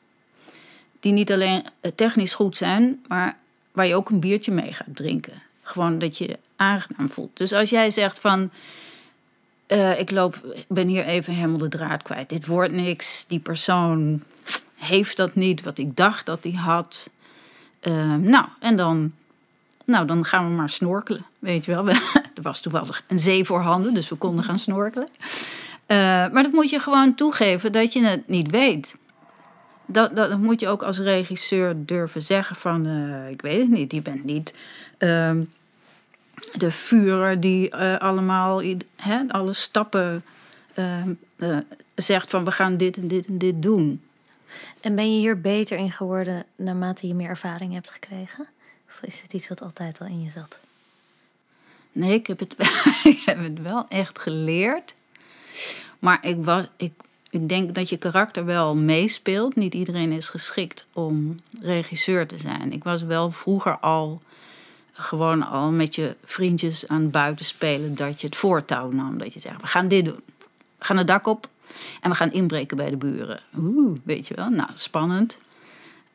Die 1.00 1.12
niet 1.12 1.32
alleen 1.32 1.62
eh, 1.80 1.92
technisch 1.94 2.34
goed 2.34 2.56
zijn, 2.56 3.04
maar 3.08 3.36
waar 3.72 3.86
je 3.86 3.94
ook 3.94 4.08
een 4.10 4.20
biertje 4.20 4.52
mee 4.52 4.72
gaat 4.72 4.86
drinken. 4.94 5.42
Gewoon 5.62 5.98
dat 5.98 6.18
je 6.18 6.38
aangenaam 6.56 7.10
voelt. 7.10 7.36
Dus 7.36 7.52
als 7.52 7.70
jij 7.70 7.90
zegt 7.90 8.18
van. 8.18 8.50
eh, 9.66 9.98
ik 9.98 10.10
loop, 10.10 10.54
ben 10.68 10.88
hier 10.88 11.04
even 11.04 11.32
helemaal 11.34 11.58
de 11.58 11.68
draad 11.68 12.02
kwijt. 12.02 12.28
Dit 12.28 12.46
wordt 12.46 12.72
niks. 12.72 13.26
Die 13.26 13.38
persoon 13.40 14.22
heeft 14.74 15.16
dat 15.16 15.34
niet 15.34 15.62
wat 15.62 15.78
ik 15.78 15.96
dacht 15.96 16.26
dat 16.26 16.42
hij 16.42 16.52
had. 16.52 17.10
Eh, 17.80 18.14
nou, 18.14 18.46
en 18.60 18.76
dan, 18.76 19.12
nou, 19.84 20.06
dan 20.06 20.24
gaan 20.24 20.48
we 20.48 20.54
maar 20.54 20.68
snorkelen, 20.70 21.24
weet 21.38 21.64
je 21.64 21.70
wel. 21.70 21.88
er 22.36 22.42
was 22.42 22.60
toevallig 22.60 23.04
een 23.06 23.18
zee 23.18 23.44
voorhanden, 23.44 23.94
dus 23.94 24.08
we 24.08 24.14
konden 24.16 24.44
gaan 24.44 24.58
snorkelen. 24.58 25.08
Eh, 25.90 25.96
maar 26.32 26.42
dat 26.42 26.52
moet 26.52 26.70
je 26.70 26.78
gewoon 26.78 27.14
toegeven 27.14 27.72
dat 27.72 27.92
je 27.92 28.04
het 28.04 28.28
niet 28.28 28.50
weet. 28.50 28.94
Dat, 29.86 30.16
dat 30.16 30.38
moet 30.38 30.60
je 30.60 30.68
ook 30.68 30.82
als 30.82 30.98
regisseur 30.98 31.86
durven 31.86 32.22
zeggen 32.22 32.56
van, 32.56 32.86
eh, 32.86 33.30
ik 33.30 33.42
weet 33.42 33.60
het 33.60 33.70
niet, 33.70 33.92
je 33.92 34.02
bent 34.02 34.24
niet 34.24 34.54
ehm, 34.98 35.42
de 36.52 36.72
vurer 36.72 37.40
die 37.40 37.70
eh, 37.70 37.98
allemaal 37.98 38.62
alle 39.28 39.52
stappen 39.52 40.24
ehm, 40.74 41.12
eh, 41.36 41.58
zegt 41.94 42.30
van 42.30 42.44
we 42.44 42.50
gaan 42.50 42.76
dit 42.76 42.96
en 42.96 43.08
dit 43.08 43.26
en 43.26 43.38
dit 43.38 43.62
doen. 43.62 44.02
En 44.80 44.94
ben 44.94 45.14
je 45.14 45.18
hier 45.18 45.40
beter 45.40 45.78
in 45.78 45.92
geworden 45.92 46.44
naarmate 46.56 47.06
je 47.06 47.14
meer 47.14 47.28
ervaring 47.28 47.72
hebt 47.72 47.90
gekregen? 47.90 48.46
Of 48.88 49.00
is 49.02 49.20
het 49.20 49.32
iets 49.32 49.48
wat 49.48 49.62
altijd 49.62 50.00
al 50.00 50.06
in 50.06 50.22
je 50.22 50.30
zat? 50.30 50.58
Nee, 51.92 52.14
ik 52.14 52.26
heb 52.26 52.38
het, 52.38 52.54
ik 53.04 53.22
heb 53.24 53.42
het 53.42 53.62
wel 53.62 53.86
echt 53.88 54.18
geleerd. 54.18 54.94
Maar 55.98 56.18
ik, 56.26 56.44
was, 56.44 56.64
ik, 56.76 56.92
denk 57.48 57.74
dat 57.74 57.88
je 57.88 57.96
karakter 57.96 58.44
wel 58.44 58.74
meespeelt. 58.76 59.56
Niet 59.56 59.74
iedereen 59.74 60.12
is 60.12 60.28
geschikt 60.28 60.86
om 60.92 61.40
regisseur 61.60 62.26
te 62.26 62.38
zijn. 62.38 62.72
Ik 62.72 62.84
was 62.84 63.02
wel 63.02 63.30
vroeger 63.30 63.78
al 63.78 64.22
gewoon 64.92 65.42
al 65.42 65.70
met 65.70 65.94
je 65.94 66.16
vriendjes 66.24 66.88
aan 66.88 67.02
het 67.02 67.10
buiten 67.10 67.44
spelen 67.44 67.94
dat 67.94 68.20
je 68.20 68.26
het 68.26 68.36
voortouw 68.36 68.90
nam. 68.90 69.18
Dat 69.18 69.32
je 69.34 69.40
zegt, 69.40 69.60
we 69.60 69.66
gaan 69.66 69.88
dit 69.88 70.04
doen. 70.04 70.22
We 70.78 70.84
gaan 70.84 70.96
het 70.96 71.06
dak 71.06 71.26
op 71.26 71.48
en 72.00 72.10
we 72.10 72.16
gaan 72.16 72.32
inbreken 72.32 72.76
bij 72.76 72.90
de 72.90 72.96
buren. 72.96 73.40
Oeh, 73.56 73.96
weet 74.04 74.28
je 74.28 74.34
wel, 74.34 74.48
nou, 74.48 74.70
spannend. 74.74 75.36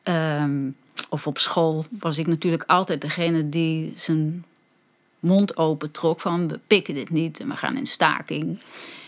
Ehm, 0.02 0.68
of 1.08 1.26
op 1.26 1.38
school 1.38 1.84
was 1.90 2.18
ik 2.18 2.26
natuurlijk 2.26 2.64
altijd 2.66 3.00
degene 3.00 3.48
die 3.48 3.92
zijn 3.96 4.44
mond 5.20 5.56
open 5.56 5.90
trok 5.90 6.20
van 6.20 6.48
we 6.48 6.60
pikken 6.66 6.94
dit 6.94 7.10
niet 7.10 7.40
en 7.40 7.48
we 7.48 7.56
gaan 7.56 7.76
in 7.76 7.86
staking. 7.86 8.58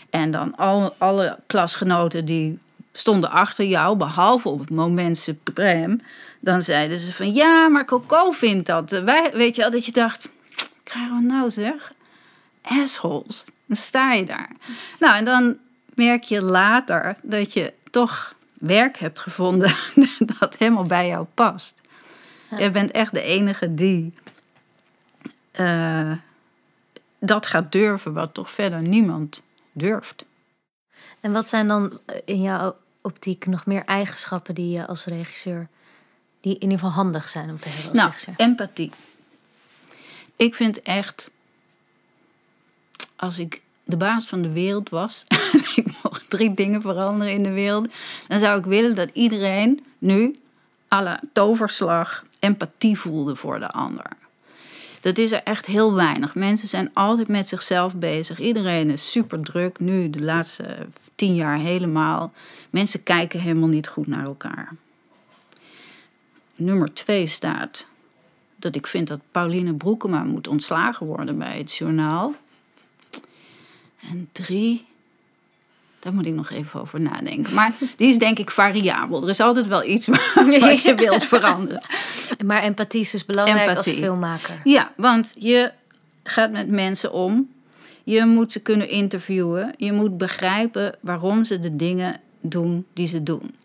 En 0.09 0.31
dan 0.31 0.55
al, 0.55 0.95
alle 0.97 1.39
klasgenoten 1.47 2.25
die 2.25 2.59
stonden 2.91 3.31
achter 3.31 3.65
jou, 3.65 3.97
behalve 3.97 4.49
op 4.49 4.59
het 4.59 4.69
moment 4.69 5.17
suprem, 5.17 6.01
dan 6.39 6.61
zeiden 6.61 6.99
ze 6.99 7.13
van 7.13 7.33
ja, 7.33 7.67
maar 7.67 7.85
Coco 7.85 8.31
vindt 8.31 8.65
dat. 8.65 8.89
Wij, 8.89 9.29
weet 9.33 9.55
je 9.55 9.61
wel, 9.61 9.71
dat 9.71 9.85
je 9.85 9.91
dacht, 9.91 10.29
krijgen 10.83 11.15
we 11.15 11.21
nou 11.21 11.51
zeg? 11.51 11.91
Assholes. 12.61 13.43
Dan 13.65 13.75
sta 13.75 14.13
je 14.13 14.25
daar. 14.25 14.49
Nou, 14.99 15.15
en 15.17 15.25
dan 15.25 15.57
merk 15.93 16.23
je 16.23 16.41
later 16.41 17.15
dat 17.21 17.53
je 17.53 17.73
toch 17.91 18.35
werk 18.53 18.97
hebt 18.97 19.19
gevonden 19.19 19.75
dat 20.39 20.55
helemaal 20.57 20.83
bij 20.83 21.07
jou 21.07 21.25
past. 21.33 21.81
Je 22.57 22.71
bent 22.71 22.91
echt 22.91 23.13
de 23.13 23.21
enige 23.21 23.73
die 23.73 24.13
eh, 25.51 26.11
dat 27.19 27.45
gaat 27.45 27.71
durven, 27.71 28.13
wat 28.13 28.33
toch 28.33 28.51
verder 28.51 28.81
niemand 28.81 29.41
durft. 29.79 30.25
En 31.19 31.31
wat 31.31 31.47
zijn 31.47 31.67
dan 31.67 31.99
eh, 32.05 32.15
in 32.25 32.41
jouw 32.41 32.77
optiek 33.01 33.45
nog 33.45 33.65
meer 33.65 33.83
eigenschappen 33.85 34.55
die 34.55 34.69
je 34.69 34.87
als 34.87 35.05
regisseur, 35.05 35.67
die 36.41 36.53
in 36.55 36.61
ieder 36.61 36.77
geval 36.77 36.93
handig 36.93 37.29
zijn 37.29 37.49
om 37.49 37.59
te 37.59 37.67
hebben 37.69 37.85
als 37.87 37.97
Nou, 37.97 38.07
regisseur? 38.09 38.33
empathie. 38.37 38.91
Ik 40.35 40.55
vind 40.55 40.81
echt, 40.81 41.29
als 43.15 43.39
ik 43.39 43.61
de 43.83 43.97
baas 43.97 44.25
van 44.27 44.41
de 44.41 44.51
wereld 44.51 44.89
was 44.89 45.25
en 45.27 45.59
ik 45.75 45.87
mocht 46.03 46.29
drie 46.29 46.53
dingen 46.53 46.81
veranderen 46.81 47.33
in 47.33 47.43
de 47.43 47.51
wereld, 47.51 47.93
dan 48.27 48.39
zou 48.39 48.59
ik 48.59 48.65
willen 48.65 48.95
dat 48.95 49.09
iedereen 49.13 49.85
nu 49.97 50.35
à 50.93 51.01
la 51.03 51.19
toverslag 51.33 52.25
empathie 52.39 52.99
voelde 52.99 53.35
voor 53.35 53.59
de 53.59 53.67
ander. 53.69 54.05
Dat 54.99 55.17
is 55.17 55.31
er 55.31 55.43
echt 55.43 55.65
heel 55.65 55.93
weinig. 55.93 56.35
Mensen 56.35 56.67
zijn 56.67 56.89
altijd 56.93 57.27
met 57.27 57.47
zichzelf 57.47 57.95
bezig. 57.95 58.39
Iedereen 58.39 58.89
is 58.89 59.11
super 59.11 59.39
druk. 59.39 59.79
Nu 59.79 60.09
de 60.09 60.21
laatste 60.21 60.87
tien 61.15 61.35
jaar 61.35 61.57
helemaal. 61.57 62.33
Mensen 62.69 63.03
kijken 63.03 63.39
helemaal 63.39 63.69
niet 63.69 63.87
goed 63.87 64.07
naar 64.07 64.25
elkaar. 64.25 64.75
Nummer 66.55 66.93
twee 66.93 67.27
staat 67.27 67.87
dat 68.55 68.75
ik 68.75 68.87
vind 68.87 69.07
dat 69.07 69.19
Pauline 69.31 69.73
Broekema 69.73 70.23
moet 70.23 70.47
ontslagen 70.47 71.05
worden 71.05 71.37
bij 71.37 71.57
het 71.57 71.75
journaal. 71.75 72.33
En 74.09 74.29
drie, 74.31 74.85
daar 75.99 76.13
moet 76.13 76.25
ik 76.25 76.33
nog 76.33 76.49
even 76.51 76.81
over 76.81 77.01
nadenken. 77.01 77.53
Maar 77.53 77.73
die 77.95 78.09
is 78.09 78.17
denk 78.17 78.39
ik 78.39 78.51
variabel. 78.51 79.23
Er 79.23 79.29
is 79.29 79.39
altijd 79.39 79.67
wel 79.67 79.83
iets 79.83 80.07
wat 80.59 80.81
je 80.81 80.95
wilt 80.95 81.25
veranderen. 81.25 81.85
Maar 82.45 82.61
empathie 82.63 83.01
is 83.01 83.11
dus 83.11 83.25
belangrijk 83.25 83.67
Empathie. 83.67 83.93
als 83.93 84.01
filmmaker. 84.01 84.61
Ja, 84.63 84.91
want 84.97 85.33
je 85.37 85.71
gaat 86.23 86.51
met 86.51 86.69
mensen 86.69 87.11
om. 87.13 87.49
Je 88.03 88.25
moet 88.25 88.51
ze 88.51 88.59
kunnen 88.61 88.89
interviewen. 88.89 89.73
Je 89.77 89.91
moet 89.93 90.17
begrijpen 90.17 90.95
waarom 90.99 91.45
ze 91.45 91.59
de 91.59 91.75
dingen 91.75 92.19
doen 92.41 92.85
die 92.93 93.07
ze 93.07 93.23
doen. 93.23 93.55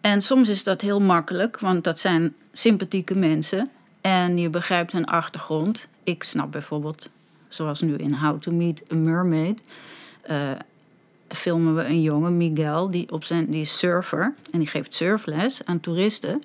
En 0.00 0.22
soms 0.22 0.48
is 0.48 0.64
dat 0.64 0.80
heel 0.80 1.00
makkelijk, 1.00 1.60
want 1.60 1.84
dat 1.84 1.98
zijn 1.98 2.34
sympathieke 2.52 3.14
mensen. 3.14 3.70
En 4.00 4.38
je 4.38 4.50
begrijpt 4.50 4.92
hun 4.92 5.04
achtergrond. 5.04 5.86
Ik 6.04 6.22
snap 6.22 6.52
bijvoorbeeld, 6.52 7.08
zoals 7.48 7.80
nu 7.80 7.94
in 7.94 8.12
How 8.14 8.40
to 8.40 8.52
Meet 8.52 8.82
a 8.92 8.94
Mermaid... 8.94 9.60
eh, 10.22 10.50
filmen 11.34 11.74
we 11.74 11.84
een 11.84 12.02
jongen, 12.02 12.36
Miguel, 12.36 12.90
die, 12.90 13.12
op 13.12 13.24
zijn, 13.24 13.50
die 13.50 13.60
is 13.60 13.78
surfer. 13.78 14.34
En 14.50 14.58
die 14.58 14.68
geeft 14.68 14.94
surfles 14.94 15.64
aan 15.64 15.80
toeristen. 15.80 16.42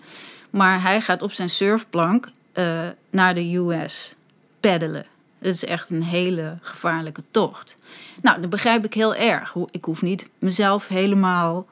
Maar 0.49 0.81
hij 0.81 1.01
gaat 1.01 1.21
op 1.21 1.31
zijn 1.31 1.49
surfplank 1.49 2.29
eh, 2.51 2.87
naar 3.09 3.35
de 3.35 3.55
US 3.55 4.13
peddelen. 4.59 5.05
Het 5.39 5.53
is 5.53 5.65
echt 5.65 5.89
een 5.89 6.03
hele 6.03 6.57
gevaarlijke 6.61 7.23
tocht. 7.31 7.77
Nou, 8.21 8.41
dat 8.41 8.49
begrijp 8.49 8.85
ik 8.85 8.93
heel 8.93 9.15
erg. 9.15 9.55
Ik 9.71 9.85
hoef 9.85 10.01
niet 10.01 10.29
mezelf 10.39 10.87
helemaal. 10.87 11.67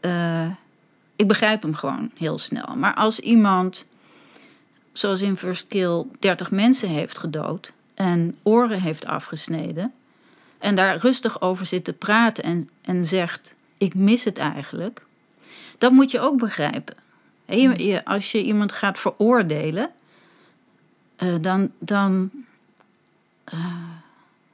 eh, 0.00 0.46
ik 1.16 1.28
begrijp 1.28 1.62
hem 1.62 1.74
gewoon 1.74 2.10
heel 2.16 2.38
snel. 2.38 2.76
Maar 2.76 2.94
als 2.94 3.20
iemand, 3.20 3.84
zoals 4.92 5.22
in 5.22 5.36
First 5.36 5.68
Kill, 5.68 6.04
30 6.18 6.50
mensen 6.50 6.88
heeft 6.88 7.18
gedood 7.18 7.72
en 7.94 8.36
oren 8.42 8.80
heeft 8.80 9.06
afgesneden. 9.06 9.92
En 10.58 10.74
daar 10.74 10.96
rustig 10.96 11.40
over 11.40 11.66
zit 11.66 11.84
te 11.84 11.92
praten 11.92 12.44
en, 12.44 12.68
en 12.80 13.04
zegt: 13.06 13.54
Ik 13.76 13.94
mis 13.94 14.24
het 14.24 14.38
eigenlijk. 14.38 15.06
Dat 15.78 15.92
moet 15.92 16.10
je 16.10 16.20
ook 16.20 16.38
begrijpen. 16.38 16.96
Je- 17.46 18.04
als 18.04 18.32
je 18.32 18.42
iemand 18.42 18.72
gaat 18.72 18.98
veroordelen, 18.98 19.90
eh, 21.16 21.34
dan, 21.40 21.70
dan, 21.78 22.30
eh, 23.44 23.74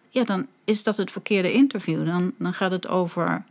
ja, 0.08 0.24
dan 0.24 0.46
is 0.64 0.82
dat 0.82 0.96
het 0.96 1.10
verkeerde 1.10 1.52
interview. 1.52 2.06
Dan, 2.06 2.32
dan 2.38 2.54
gaat 2.54 2.70
het 2.70 2.88
over 2.88 3.44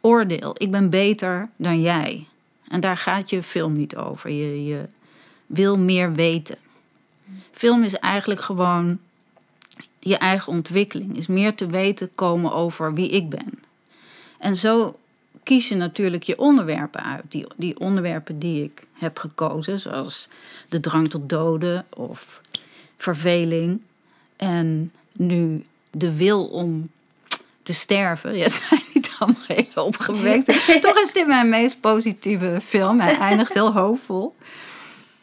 oordeel. 0.00 0.54
Ik 0.58 0.70
ben 0.70 0.90
beter 0.90 1.48
dan 1.56 1.80
jij. 1.80 2.26
En 2.68 2.80
daar 2.80 2.96
gaat 2.96 3.30
je 3.30 3.42
film 3.42 3.72
niet 3.72 3.96
over. 3.96 4.30
Je, 4.30 4.64
je 4.64 4.86
wil 5.46 5.78
meer 5.78 6.12
weten. 6.12 6.56
Film 7.52 7.82
is 7.82 7.94
eigenlijk 7.94 8.40
gewoon 8.40 8.98
je 10.04 10.16
eigen 10.16 10.52
ontwikkeling. 10.52 11.16
Is 11.16 11.26
meer 11.26 11.54
te 11.54 11.66
weten 11.66 12.10
komen 12.14 12.52
over 12.52 12.94
wie 12.94 13.10
ik 13.10 13.28
ben. 13.28 13.62
En 14.38 14.56
zo 14.56 14.96
kies 15.42 15.68
je 15.68 15.74
natuurlijk 15.74 16.22
je 16.22 16.38
onderwerpen 16.38 17.04
uit. 17.04 17.22
Die, 17.28 17.46
die 17.56 17.80
onderwerpen 17.80 18.38
die 18.38 18.64
ik 18.64 18.86
heb 18.92 19.18
gekozen, 19.18 19.78
zoals 19.78 20.28
de 20.68 20.80
drang 20.80 21.10
tot 21.10 21.28
doden 21.28 21.86
of 21.88 22.40
verveling. 22.96 23.80
En 24.36 24.92
nu 25.12 25.64
de 25.90 26.16
wil 26.16 26.44
om 26.44 26.90
te 27.62 27.72
sterven. 27.72 28.34
Ja, 28.36 28.42
het 28.42 28.62
zijn 28.68 28.82
niet 28.94 29.14
allemaal 29.18 29.42
hele 29.46 29.82
opgewekte. 29.82 30.52
Toch 30.80 30.98
is 30.98 31.12
dit 31.12 31.26
mijn 31.26 31.48
meest 31.48 31.80
positieve 31.80 32.58
film. 32.62 33.00
Hij 33.00 33.18
eindigt 33.18 33.54
heel 33.54 33.72
hoopvol. 33.72 34.34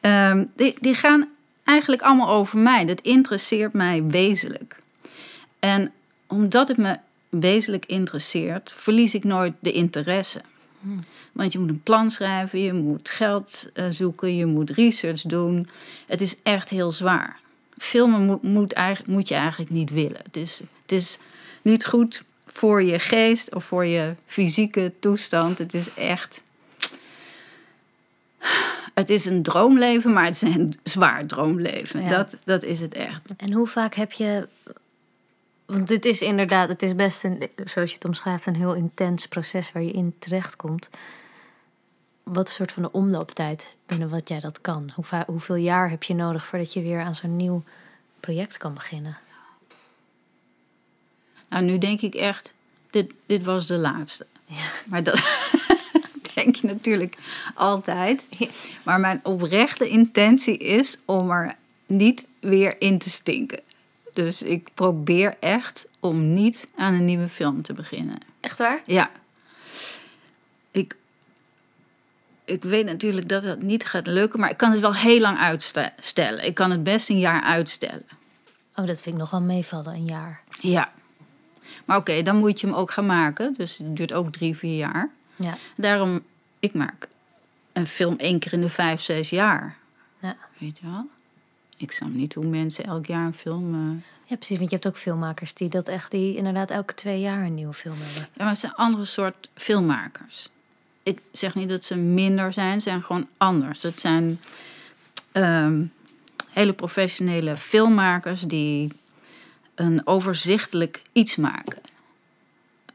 Ehm, 0.01 0.45
die, 0.55 0.75
die 0.79 0.93
gaan 0.93 1.27
eigenlijk 1.69 2.01
allemaal 2.01 2.29
over 2.29 2.57
mij. 2.57 2.85
Dat 2.85 3.01
interesseert 3.01 3.73
mij 3.73 4.03
wezenlijk. 4.03 4.77
En 5.59 5.91
omdat 6.27 6.67
het 6.67 6.77
me 6.77 6.97
wezenlijk 7.29 7.85
interesseert, 7.85 8.73
verlies 8.75 9.13
ik 9.13 9.23
nooit 9.23 9.53
de 9.59 9.71
interesse. 9.71 10.41
Want 11.31 11.53
je 11.53 11.59
moet 11.59 11.69
een 11.69 11.83
plan 11.83 12.11
schrijven, 12.11 12.59
je 12.59 12.73
moet 12.73 13.09
geld 13.09 13.69
eh, 13.73 13.85
zoeken, 13.89 14.35
je 14.35 14.45
moet 14.45 14.69
research 14.69 15.21
doen. 15.21 15.69
Het 16.07 16.21
is 16.21 16.35
echt 16.43 16.69
heel 16.69 16.91
zwaar. 16.91 17.39
Filmen 17.77 18.25
moet, 18.25 18.43
moet, 18.43 18.73
eigenlijk, 18.73 19.13
moet 19.13 19.27
je 19.27 19.35
eigenlijk 19.35 19.71
niet 19.71 19.89
willen. 19.89 20.21
Het 20.23 20.35
is, 20.35 20.61
het 20.81 20.91
is 20.91 21.17
niet 21.61 21.85
goed 21.85 22.23
voor 22.45 22.83
je 22.83 22.99
geest 22.99 23.55
of 23.55 23.63
voor 23.63 23.85
je 23.85 24.15
fysieke 24.25 24.91
toestand. 24.99 25.57
Het 25.57 25.73
is 25.73 25.93
echt. 25.93 26.41
Het 28.93 29.09
is 29.09 29.25
een 29.25 29.43
droomleven, 29.43 30.13
maar 30.13 30.25
het 30.25 30.35
is 30.35 30.41
een 30.41 30.79
zwaar 30.83 31.25
droomleven. 31.25 32.01
Ja. 32.01 32.09
Dat, 32.09 32.35
dat 32.43 32.63
is 32.63 32.79
het 32.79 32.93
echt. 32.93 33.35
En 33.37 33.53
hoe 33.53 33.67
vaak 33.67 33.95
heb 33.95 34.11
je. 34.11 34.47
Want 35.65 35.87
dit 35.87 36.05
is 36.05 36.21
inderdaad, 36.21 36.69
het 36.69 36.81
is 36.81 36.95
best 36.95 37.23
een, 37.23 37.49
zoals 37.65 37.89
je 37.89 37.95
het 37.95 38.05
omschrijft, 38.05 38.45
een 38.45 38.55
heel 38.55 38.73
intens 38.73 39.27
proces 39.27 39.71
waar 39.71 39.83
je 39.83 39.91
in 39.91 40.15
terechtkomt. 40.19 40.89
wat 42.23 42.49
soort 42.49 42.71
van 42.71 42.83
de 42.83 42.91
omlooptijd 42.91 43.67
binnen 43.85 44.09
wat 44.09 44.27
jij 44.27 44.39
dat 44.39 44.61
kan? 44.61 44.91
Hoe 44.95 45.23
hoeveel 45.27 45.55
jaar 45.55 45.89
heb 45.89 46.03
je 46.03 46.13
nodig 46.13 46.45
voordat 46.45 46.73
je 46.73 46.81
weer 46.81 47.01
aan 47.01 47.15
zo'n 47.15 47.35
nieuw 47.35 47.63
project 48.19 48.57
kan 48.57 48.73
beginnen? 48.73 49.17
Nou, 51.49 51.63
nu 51.63 51.77
denk 51.77 52.01
ik 52.01 52.15
echt, 52.15 52.53
dit, 52.89 53.13
dit 53.25 53.43
was 53.43 53.67
de 53.67 53.77
laatste. 53.77 54.25
Maar 54.85 55.03
dat 55.03 55.19
denk 56.43 56.55
je 56.55 56.67
natuurlijk 56.67 57.17
altijd. 57.53 58.23
Maar 58.83 58.99
mijn 58.99 59.19
oprechte 59.23 59.89
intentie 59.89 60.57
is 60.57 60.99
om 61.05 61.31
er 61.31 61.55
niet 61.85 62.27
weer 62.39 62.75
in 62.79 62.97
te 62.97 63.09
stinken. 63.09 63.59
Dus 64.13 64.41
ik 64.41 64.69
probeer 64.73 65.35
echt 65.39 65.87
om 65.99 66.33
niet 66.33 66.67
aan 66.75 66.93
een 66.93 67.05
nieuwe 67.05 67.27
film 67.27 67.61
te 67.61 67.73
beginnen. 67.73 68.17
Echt 68.39 68.57
waar? 68.57 68.81
Ja. 68.85 69.11
Ik, 70.71 70.95
ik 72.45 72.63
weet 72.63 72.85
natuurlijk 72.85 73.29
dat 73.29 73.43
dat 73.43 73.61
niet 73.61 73.85
gaat 73.85 74.07
lukken, 74.07 74.39
maar 74.39 74.49
ik 74.49 74.57
kan 74.57 74.71
het 74.71 74.79
wel 74.79 74.95
heel 74.95 75.19
lang 75.19 75.37
uitstellen. 75.37 76.45
Ik 76.45 76.53
kan 76.53 76.71
het 76.71 76.83
best 76.83 77.09
een 77.09 77.19
jaar 77.19 77.41
uitstellen. 77.41 78.05
Oh, 78.75 78.85
dat 78.85 79.01
vind 79.01 79.15
ik 79.15 79.21
nog 79.21 79.29
wel 79.29 79.41
meevallen, 79.41 79.93
een 79.93 80.05
jaar. 80.05 80.41
Ja. 80.61 80.91
Maar 81.85 81.97
oké, 81.97 82.21
dan 82.21 82.35
moet 82.35 82.59
je 82.59 82.67
hem 82.67 82.75
ook 82.75 82.91
gaan 82.91 83.05
maken. 83.05 83.53
Dus 83.53 83.77
het 83.77 83.95
duurt 83.95 84.13
ook 84.13 84.31
drie, 84.31 84.57
vier 84.57 84.77
jaar. 84.77 85.09
Ja, 85.39 85.57
Daarom, 85.75 86.21
ik 86.59 86.73
maak 86.73 87.07
een 87.73 87.87
film 87.87 88.15
één 88.17 88.39
keer 88.39 88.53
in 88.53 88.61
de 88.61 88.69
vijf, 88.69 89.01
zes 89.01 89.29
jaar. 89.29 89.77
ja. 90.19 90.35
Weet 90.57 90.79
je 90.81 90.85
wel? 90.85 91.07
Ik 91.77 91.91
snap 91.91 92.09
niet 92.09 92.33
hoe 92.33 92.45
mensen 92.45 92.83
elk 92.83 93.05
jaar 93.05 93.25
een 93.25 93.33
film... 93.33 93.73
eh, 93.73 94.03
ja, 94.25 94.35
precies. 94.35 94.57
Want 94.57 94.69
je 94.69 94.75
hebt 94.75 94.87
ook 94.87 94.97
filmmakers 94.97 95.53
die 95.53 95.69
dat 95.69 95.87
echt, 95.87 96.11
die 96.11 96.35
inderdaad 96.35 96.69
elke 96.71 96.93
twee 96.93 97.19
jaar 97.19 97.43
een 97.45 97.53
nieuwe 97.55 97.73
film 97.73 97.95
hebben. 97.97 98.21
Ja, 98.21 98.27
maar 98.43 98.49
het 98.49 98.59
zijn 98.59 98.73
andere 98.75 99.05
soort 99.05 99.49
filmmakers. 99.55 100.49
Ik 101.03 101.21
zeg 101.31 101.55
niet 101.55 101.69
dat 101.69 101.83
ze 101.85 101.95
minder 101.95 102.53
zijn, 102.53 102.81
ze 102.81 102.89
zijn 102.89 103.03
gewoon 103.03 103.27
anders. 103.37 103.81
Het 103.81 103.99
zijn 103.99 104.39
ehm, 105.31 105.83
hele 106.49 106.73
professionele 106.73 107.57
filmmakers 107.57 108.41
die 108.41 108.91
een 109.75 110.07
overzichtelijk 110.07 111.01
iets 111.11 111.35
maken. 111.35 111.81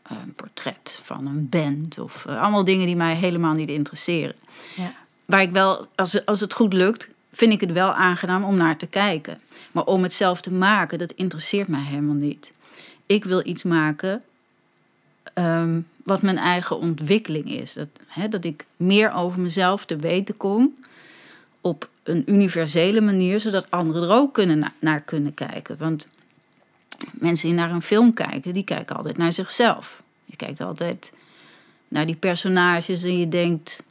Een 0.08 0.32
portret 0.36 0.98
van 1.02 1.26
een 1.26 1.48
band 1.48 1.98
of 1.98 2.26
eh, 2.26 2.40
allemaal 2.40 2.64
dingen 2.64 2.86
die 2.86 2.96
mij 2.96 3.14
helemaal 3.14 3.54
niet 3.54 3.68
interesseren. 3.68 4.34
Ja. 4.76 4.92
Waar 5.24 5.42
ik 5.42 5.50
wel, 5.50 5.86
als, 5.94 6.26
als 6.26 6.40
het 6.40 6.52
goed 6.52 6.72
lukt, 6.72 7.08
vind 7.32 7.52
ik 7.52 7.60
het 7.60 7.72
wel 7.72 7.92
aangenaam 7.92 8.44
om 8.44 8.56
naar 8.56 8.76
te 8.76 8.86
kijken. 8.86 9.40
Maar 9.72 9.84
om 9.84 10.02
het 10.02 10.12
zelf 10.12 10.40
te 10.40 10.52
maken, 10.52 10.98
dat 10.98 11.12
interesseert 11.12 11.68
mij 11.68 11.82
helemaal 11.82 12.14
niet. 12.14 12.52
Ik 13.06 13.24
wil 13.24 13.46
iets 13.46 13.62
maken 13.62 14.22
ehm, 15.34 15.80
wat 16.04 16.22
mijn 16.22 16.38
eigen 16.38 16.78
ontwikkeling 16.78 17.50
is. 17.50 17.72
Dat, 17.72 17.88
hè, 18.06 18.28
dat 18.28 18.44
ik 18.44 18.64
meer 18.76 19.12
over 19.12 19.40
mezelf 19.40 19.84
te 19.86 19.96
weten 19.96 20.36
kom 20.36 20.74
op 21.60 21.88
een 22.02 22.22
universele 22.26 23.00
manier, 23.00 23.40
zodat 23.40 23.70
anderen 23.70 24.02
er 24.02 24.14
ook 24.14 24.34
kunnen 24.34 24.58
na- 24.58 24.72
naar 24.78 25.00
kunnen 25.00 25.34
kijken. 25.34 25.76
Want 25.78 26.06
mensen 27.12 27.48
die 27.48 27.56
naar 27.56 27.70
een 27.70 27.82
film 27.82 28.12
kijken, 28.12 28.54
die 28.54 28.64
kijken 28.64 28.96
altijd 28.96 29.16
naar 29.16 29.32
zichzelf. 29.32 30.02
Je 30.24 30.36
kijkt 30.36 30.60
altijd 30.60 31.12
naar 31.88 32.06
die 32.06 32.16
personages 32.16 33.02
en 33.02 33.18
je 33.18 33.28
denkt, 33.28 33.82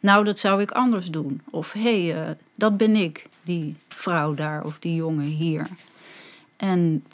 nou, 0.00 0.24
dat 0.24 0.38
zou 0.38 0.62
ik 0.62 0.70
anders 0.70 1.10
doen. 1.10 1.40
Of 1.50 1.72
hé, 1.72 2.06
hey, 2.06 2.22
eh, 2.22 2.30
dat 2.54 2.76
ben 2.76 2.96
ik, 2.96 3.24
die 3.42 3.76
vrouw 3.88 4.34
daar 4.34 4.64
of 4.64 4.78
die 4.78 4.94
jongen 4.94 5.24
hier. 5.24 5.68
En 6.56 7.04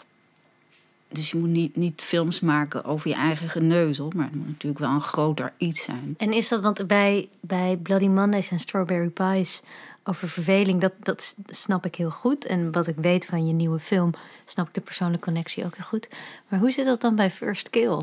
dus 1.12 1.30
je 1.30 1.38
moet 1.38 1.48
niet, 1.48 1.76
niet 1.76 2.02
films 2.02 2.40
maken 2.40 2.84
over 2.84 3.08
je 3.08 3.14
eigen 3.14 3.48
geneuzel, 3.48 4.12
maar 4.16 4.24
het 4.24 4.34
moet 4.34 4.46
natuurlijk 4.46 4.80
wel 4.80 4.90
een 4.90 5.00
groter 5.00 5.52
iets 5.56 5.82
zijn. 5.82 6.14
En 6.16 6.32
is 6.32 6.48
dat, 6.48 6.60
want 6.60 6.86
bij, 6.86 7.28
bij 7.40 7.76
Bloody 7.76 8.06
Mondays 8.06 8.50
en 8.50 8.58
Strawberry 8.58 9.08
Pies 9.08 9.62
over 10.04 10.28
verveling, 10.28 10.80
dat, 10.80 10.92
dat 11.02 11.34
snap 11.46 11.86
ik 11.86 11.94
heel 11.94 12.10
goed. 12.10 12.46
En 12.46 12.72
wat 12.72 12.86
ik 12.86 12.96
weet 12.96 13.26
van 13.26 13.46
je 13.46 13.52
nieuwe 13.52 13.78
film, 13.78 14.14
snap 14.46 14.68
ik 14.68 14.74
de 14.74 14.80
persoonlijke 14.80 15.24
connectie 15.24 15.64
ook 15.64 15.76
heel 15.76 15.84
goed. 15.84 16.08
Maar 16.48 16.60
hoe 16.60 16.70
zit 16.70 16.84
dat 16.84 17.00
dan 17.00 17.14
bij 17.14 17.30
First 17.30 17.70
Kill? 17.70 18.00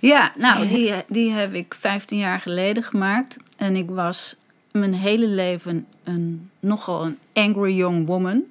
Ja, 0.00 0.32
nou, 0.36 0.68
die, 0.68 0.94
die 1.08 1.30
heb 1.30 1.54
ik 1.54 1.74
15 1.74 2.18
jaar 2.18 2.40
geleden 2.40 2.82
gemaakt. 2.82 3.36
En 3.56 3.76
ik 3.76 3.90
was 3.90 4.36
mijn 4.78 4.94
hele 4.94 5.26
leven 5.26 5.86
een, 6.04 6.50
nogal 6.60 7.04
een 7.04 7.18
angry 7.32 7.76
young 7.76 8.06
woman. 8.06 8.44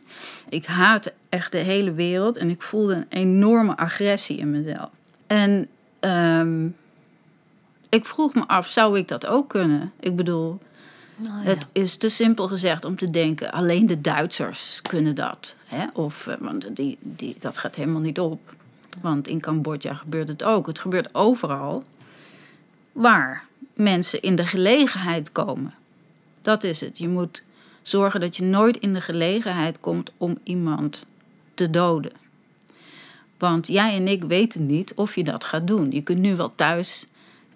Ik 0.49 0.65
haatte 0.65 1.13
echt 1.29 1.51
de 1.51 1.57
hele 1.57 1.93
wereld 1.93 2.37
en 2.37 2.49
ik 2.49 2.61
voelde 2.61 2.93
een 2.95 3.05
enorme 3.09 3.77
agressie 3.77 4.37
in 4.37 4.51
mezelf. 4.51 4.89
En 5.27 5.67
ehm, 5.99 6.67
ik 7.89 8.05
vroeg 8.05 8.33
me 8.33 8.47
af, 8.47 8.69
zou 8.69 8.97
ik 8.97 9.07
dat 9.07 9.25
ook 9.25 9.49
kunnen? 9.49 9.91
Ik 9.99 10.15
bedoel, 10.15 10.59
Oh, 11.27 11.45
het 11.45 11.67
is 11.71 11.97
te 11.97 12.09
simpel 12.09 12.47
gezegd 12.47 12.85
om 12.85 12.95
te 12.95 13.09
denken, 13.09 13.51
alleen 13.51 13.87
de 13.87 14.01
Duitsers 14.01 14.81
kunnen 14.81 15.15
dat. 15.15 15.55
Hè? 15.65 15.85
Of, 15.93 16.27
eh, 16.27 16.35
want 16.39 16.75
die, 16.75 16.97
die, 17.01 17.35
dat 17.39 17.57
gaat 17.57 17.75
helemaal 17.75 18.01
niet 18.01 18.19
op. 18.19 18.55
Want 19.01 19.27
in 19.27 19.39
Cambodja 19.39 19.93
gebeurt 19.93 20.27
het 20.27 20.43
ook. 20.43 20.67
Het 20.67 20.79
gebeurt 20.79 21.15
overal 21.15 21.83
waar 22.91 23.45
mensen 23.73 24.21
in 24.21 24.35
de 24.35 24.45
gelegenheid 24.45 25.31
komen. 25.31 25.73
Dat 26.43 26.63
is 26.63 26.81
het. 26.81 26.97
Je 26.97 27.09
moet 27.09 27.43
zorgen 27.81 28.19
dat 28.19 28.35
je 28.35 28.43
nooit 28.43 28.77
in 28.77 28.93
de 28.93 29.01
gelegenheid 29.01 29.79
komt 29.79 30.11
om 30.17 30.37
iemand 30.43 31.05
te 31.53 31.69
doden. 31.69 32.11
Want 33.37 33.67
jij 33.67 33.95
en 33.95 34.07
ik 34.07 34.23
weten 34.23 34.65
niet 34.65 34.93
of 34.93 35.15
je 35.15 35.23
dat 35.23 35.43
gaat 35.43 35.67
doen. 35.67 35.91
Je 35.91 36.01
kunt 36.01 36.19
nu 36.19 36.35
wel 36.35 36.55
thuis 36.55 37.05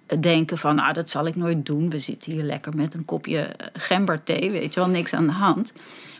eh, 0.05 0.21
denken 0.21 0.57
van, 0.57 0.75
nou, 0.75 0.93
dat 0.93 1.09
zal 1.09 1.25
ik 1.25 1.35
nooit 1.35 1.65
doen. 1.65 1.89
We 1.89 1.99
zitten 1.99 2.31
hier 2.31 2.43
lekker 2.43 2.75
met 2.75 2.93
een 2.93 3.05
kopje 3.05 3.39
eh, 3.39 3.67
gemberthee, 3.73 4.51
weet 4.51 4.73
je 4.73 4.79
wel, 4.79 4.89
niks 4.89 5.13
aan 5.13 5.27
de 5.27 5.33
hand. 5.33 5.73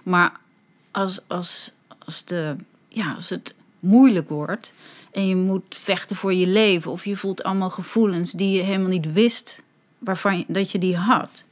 Maar 0.03 0.31
als, 0.91 1.21
als, 1.27 1.71
als, 2.05 2.25
de, 2.25 2.55
ja, 2.87 3.13
als 3.13 3.29
het 3.29 3.55
moeilijk 3.79 4.29
wordt 4.29 4.73
en 5.11 5.27
je 5.27 5.35
moet 5.35 5.75
vechten 5.77 6.15
voor 6.15 6.33
je 6.33 6.47
leven... 6.47 6.91
of 6.91 7.05
je 7.05 7.15
voelt 7.15 7.43
allemaal 7.43 7.69
gevoelens 7.69 8.31
die 8.31 8.55
je 8.55 8.61
helemaal 8.61 8.89
niet 8.89 9.13
wist 9.13 9.61
waarvan 9.97 10.45
dat 10.47 10.71
je 10.71 10.77
die 10.77 10.97
had... 10.97 11.45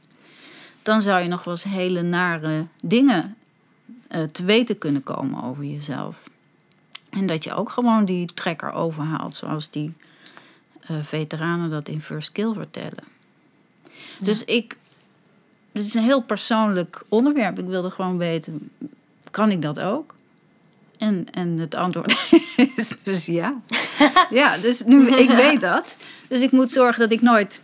dan 0.86 1.02
zou 1.02 1.22
je 1.22 1.28
nog 1.28 1.44
wel 1.44 1.54
eens 1.54 1.64
hele 1.64 2.02
nare 2.02 2.66
dingen 2.82 3.36
eh, 4.08 4.22
te 4.22 4.44
weten 4.44 4.78
kunnen 4.78 5.02
komen 5.02 5.42
over 5.42 5.64
jezelf. 5.64 6.22
En 7.10 7.26
dat 7.26 7.44
je 7.44 7.54
ook 7.54 7.70
gewoon 7.70 8.04
die 8.04 8.34
trekker 8.34 8.72
overhaalt, 8.72 9.36
zoals 9.36 9.70
die 9.70 9.92
eh, 10.80 10.96
veteranen 11.02 11.70
dat 11.70 11.88
in 11.88 12.00
First 12.00 12.32
Kill 12.32 12.52
vertellen. 12.52 13.04
Dus 14.18 14.44
ik, 14.44 14.76
het 15.72 15.82
is 15.82 15.94
een 15.94 16.02
heel 16.02 16.22
persoonlijk 16.22 17.02
onderwerp. 17.08 17.58
Ik 17.58 17.66
wilde 17.66 17.90
gewoon 17.90 18.18
weten, 18.18 18.70
kan 19.30 19.50
ik 19.50 19.62
dat 19.62 19.80
ook? 19.80 20.14
En, 20.98 21.26
en 21.32 21.58
het 21.58 21.74
antwoord 21.74 22.30
is 22.76 22.96
dus 23.02 23.26
ja. 23.26 23.60
Ja, 24.30 24.58
dus 24.58 24.84
nu, 24.84 25.08
ik 25.08 25.30
weet 25.30 25.60
dat. 25.60 25.96
Dus 26.28 26.40
ik 26.40 26.50
moet 26.50 26.72
zorgen 26.72 27.00
dat 27.00 27.10
ik 27.10 27.22
nooit 27.22 27.60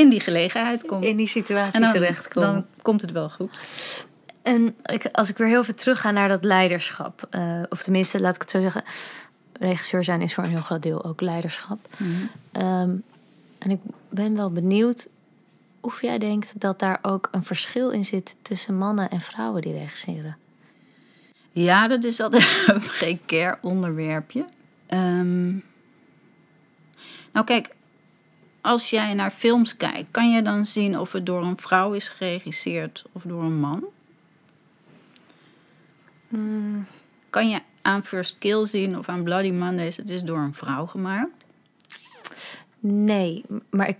in 0.00 0.08
die 0.08 0.20
gelegenheid 0.20 0.86
kom. 0.86 1.02
In 1.02 1.16
die 1.16 1.26
situatie 1.26 1.84
En 1.84 2.20
dan, 2.30 2.66
komt 2.82 3.00
het 3.00 3.12
wel 3.12 3.30
goed. 3.30 3.60
En 4.42 4.76
ik, 4.82 5.06
als 5.06 5.28
ik 5.28 5.36
weer 5.36 5.48
heel 5.48 5.60
even 5.60 5.76
terug 5.76 6.00
ga 6.00 6.10
naar 6.10 6.28
dat 6.28 6.44
leiderschap, 6.44 7.26
eh, 7.30 7.62
of 7.68 7.82
tenminste, 7.82 8.20
laat 8.20 8.34
ik 8.34 8.40
het 8.40 8.50
zo 8.50 8.60
zeggen, 8.60 8.82
regisseur 9.52 10.04
zijn 10.04 10.20
is 10.20 10.34
voor 10.34 10.44
een 10.44 10.50
heel 10.50 10.60
groot 10.60 10.82
deel 10.82 11.04
ook 11.04 11.20
leiderschap. 11.20 11.88
Ehm, 12.52 12.94
en 13.58 13.70
ik 13.70 13.80
ben 14.08 14.36
wel 14.36 14.50
benieuwd 14.50 15.08
of 15.80 16.02
jij 16.02 16.18
denkt 16.18 16.60
dat 16.60 16.78
daar 16.78 16.98
ook 17.02 17.28
een 17.30 17.44
verschil 17.44 17.90
in 17.90 18.04
zit 18.04 18.36
tussen 18.42 18.78
mannen 18.78 19.10
en 19.10 19.20
vrouwen 19.20 19.62
die 19.62 19.72
regisseren. 19.72 20.36
Ja, 21.50 21.88
dat 21.88 22.04
is 22.04 22.20
altijd 22.20 22.64
een 22.66 22.80
precair 22.80 23.58
onderwerpje. 23.62 24.44
Ehm, 24.86 25.50
nou 27.32 27.44
kijk, 27.44 27.68
als 28.60 28.90
jij 28.90 29.14
naar 29.14 29.30
films 29.30 29.76
kijkt, 29.76 30.10
kan 30.10 30.30
je 30.30 30.42
dan 30.42 30.66
zien 30.66 30.98
of 30.98 31.12
het 31.12 31.26
door 31.26 31.42
een 31.42 31.60
vrouw 31.60 31.92
is 31.92 32.08
geregisseerd 32.08 33.04
of 33.12 33.22
door 33.22 33.42
een 33.42 33.60
man? 33.60 33.84
Kan 37.30 37.48
je 37.50 37.60
aan 37.82 38.04
First 38.04 38.38
Kill 38.38 38.66
zien 38.66 38.98
of 38.98 39.08
aan 39.08 39.22
Bloody 39.22 39.50
Mondays, 39.50 39.96
het 39.96 40.10
is 40.10 40.22
door 40.22 40.38
een 40.38 40.54
vrouw 40.54 40.86
gemaakt? 40.86 41.44
Nee, 42.80 43.44
maar 43.70 43.88
ik 43.88 43.98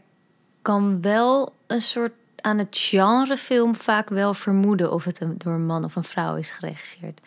kan 0.62 1.02
wel 1.02 1.54
een 1.66 1.82
soort 1.82 2.12
aan 2.36 2.58
het 2.58 2.76
genrefilm 2.78 3.74
vaak 3.74 4.08
wel 4.08 4.34
vermoeden 4.34 4.92
of 4.92 5.04
het 5.04 5.20
een, 5.20 5.34
door 5.38 5.52
een 5.52 5.66
man 5.66 5.84
of 5.84 5.96
een 5.96 6.04
vrouw 6.04 6.36
is 6.36 6.50
geregisseerd. 6.50 7.20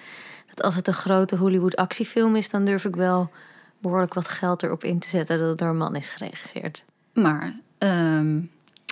Dat 0.48 0.66
als 0.66 0.76
het 0.76 0.88
een 0.88 0.94
grote 0.94 1.36
Hollywood 1.36 1.76
actiefilm 1.76 2.36
is, 2.36 2.50
dan 2.50 2.66
durf 2.66 2.86
ik 2.86 2.96
wel 2.96 3.32
behoorlijk 3.80 4.14
wat 4.14 4.28
geld 4.28 4.64
erop 4.64 4.84
in 4.84 5.00
te 5.00 5.10
zetten 5.10 5.40
dat 5.40 5.50
het 5.50 5.58
door 5.58 5.68
een 5.68 5.78
man 5.78 5.96
is 5.96 6.10
geregisseerd. 6.10 6.84
Maar 7.14 7.60
ehm, 7.78 8.42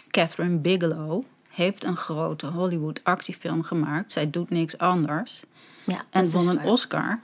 Catherine 0.10 0.58
Bigelow 0.58 1.24
heeft 1.50 1.84
een 1.84 1.96
grote 1.96 2.48
Hollywood 2.48 3.04
actiefilm 3.04 3.64
gemaakt. 3.64 4.12
Zij 4.12 4.30
doet 4.30 4.50
niks 4.50 4.78
anders. 4.78 5.44
Ja, 5.86 6.04
En 6.10 6.30
won 6.30 6.50
een. 6.50 6.64
Oscar. 6.64 7.20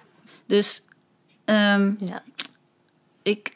Dus 0.46 0.84
ehm, 1.46 1.94
Ja, 2.00 2.24
ik, 3.22 3.54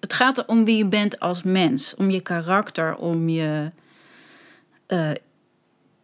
het 0.00 0.12
gaat 0.12 0.38
er 0.38 0.46
om 0.46 0.64
wie 0.64 0.76
je 0.76 0.86
bent 0.86 1.20
als 1.20 1.42
mens. 1.42 1.94
Om 1.94 2.10
je 2.10 2.20
karakter, 2.20 2.96
om 2.96 3.28
je 3.28 3.70
eh, 4.86 5.10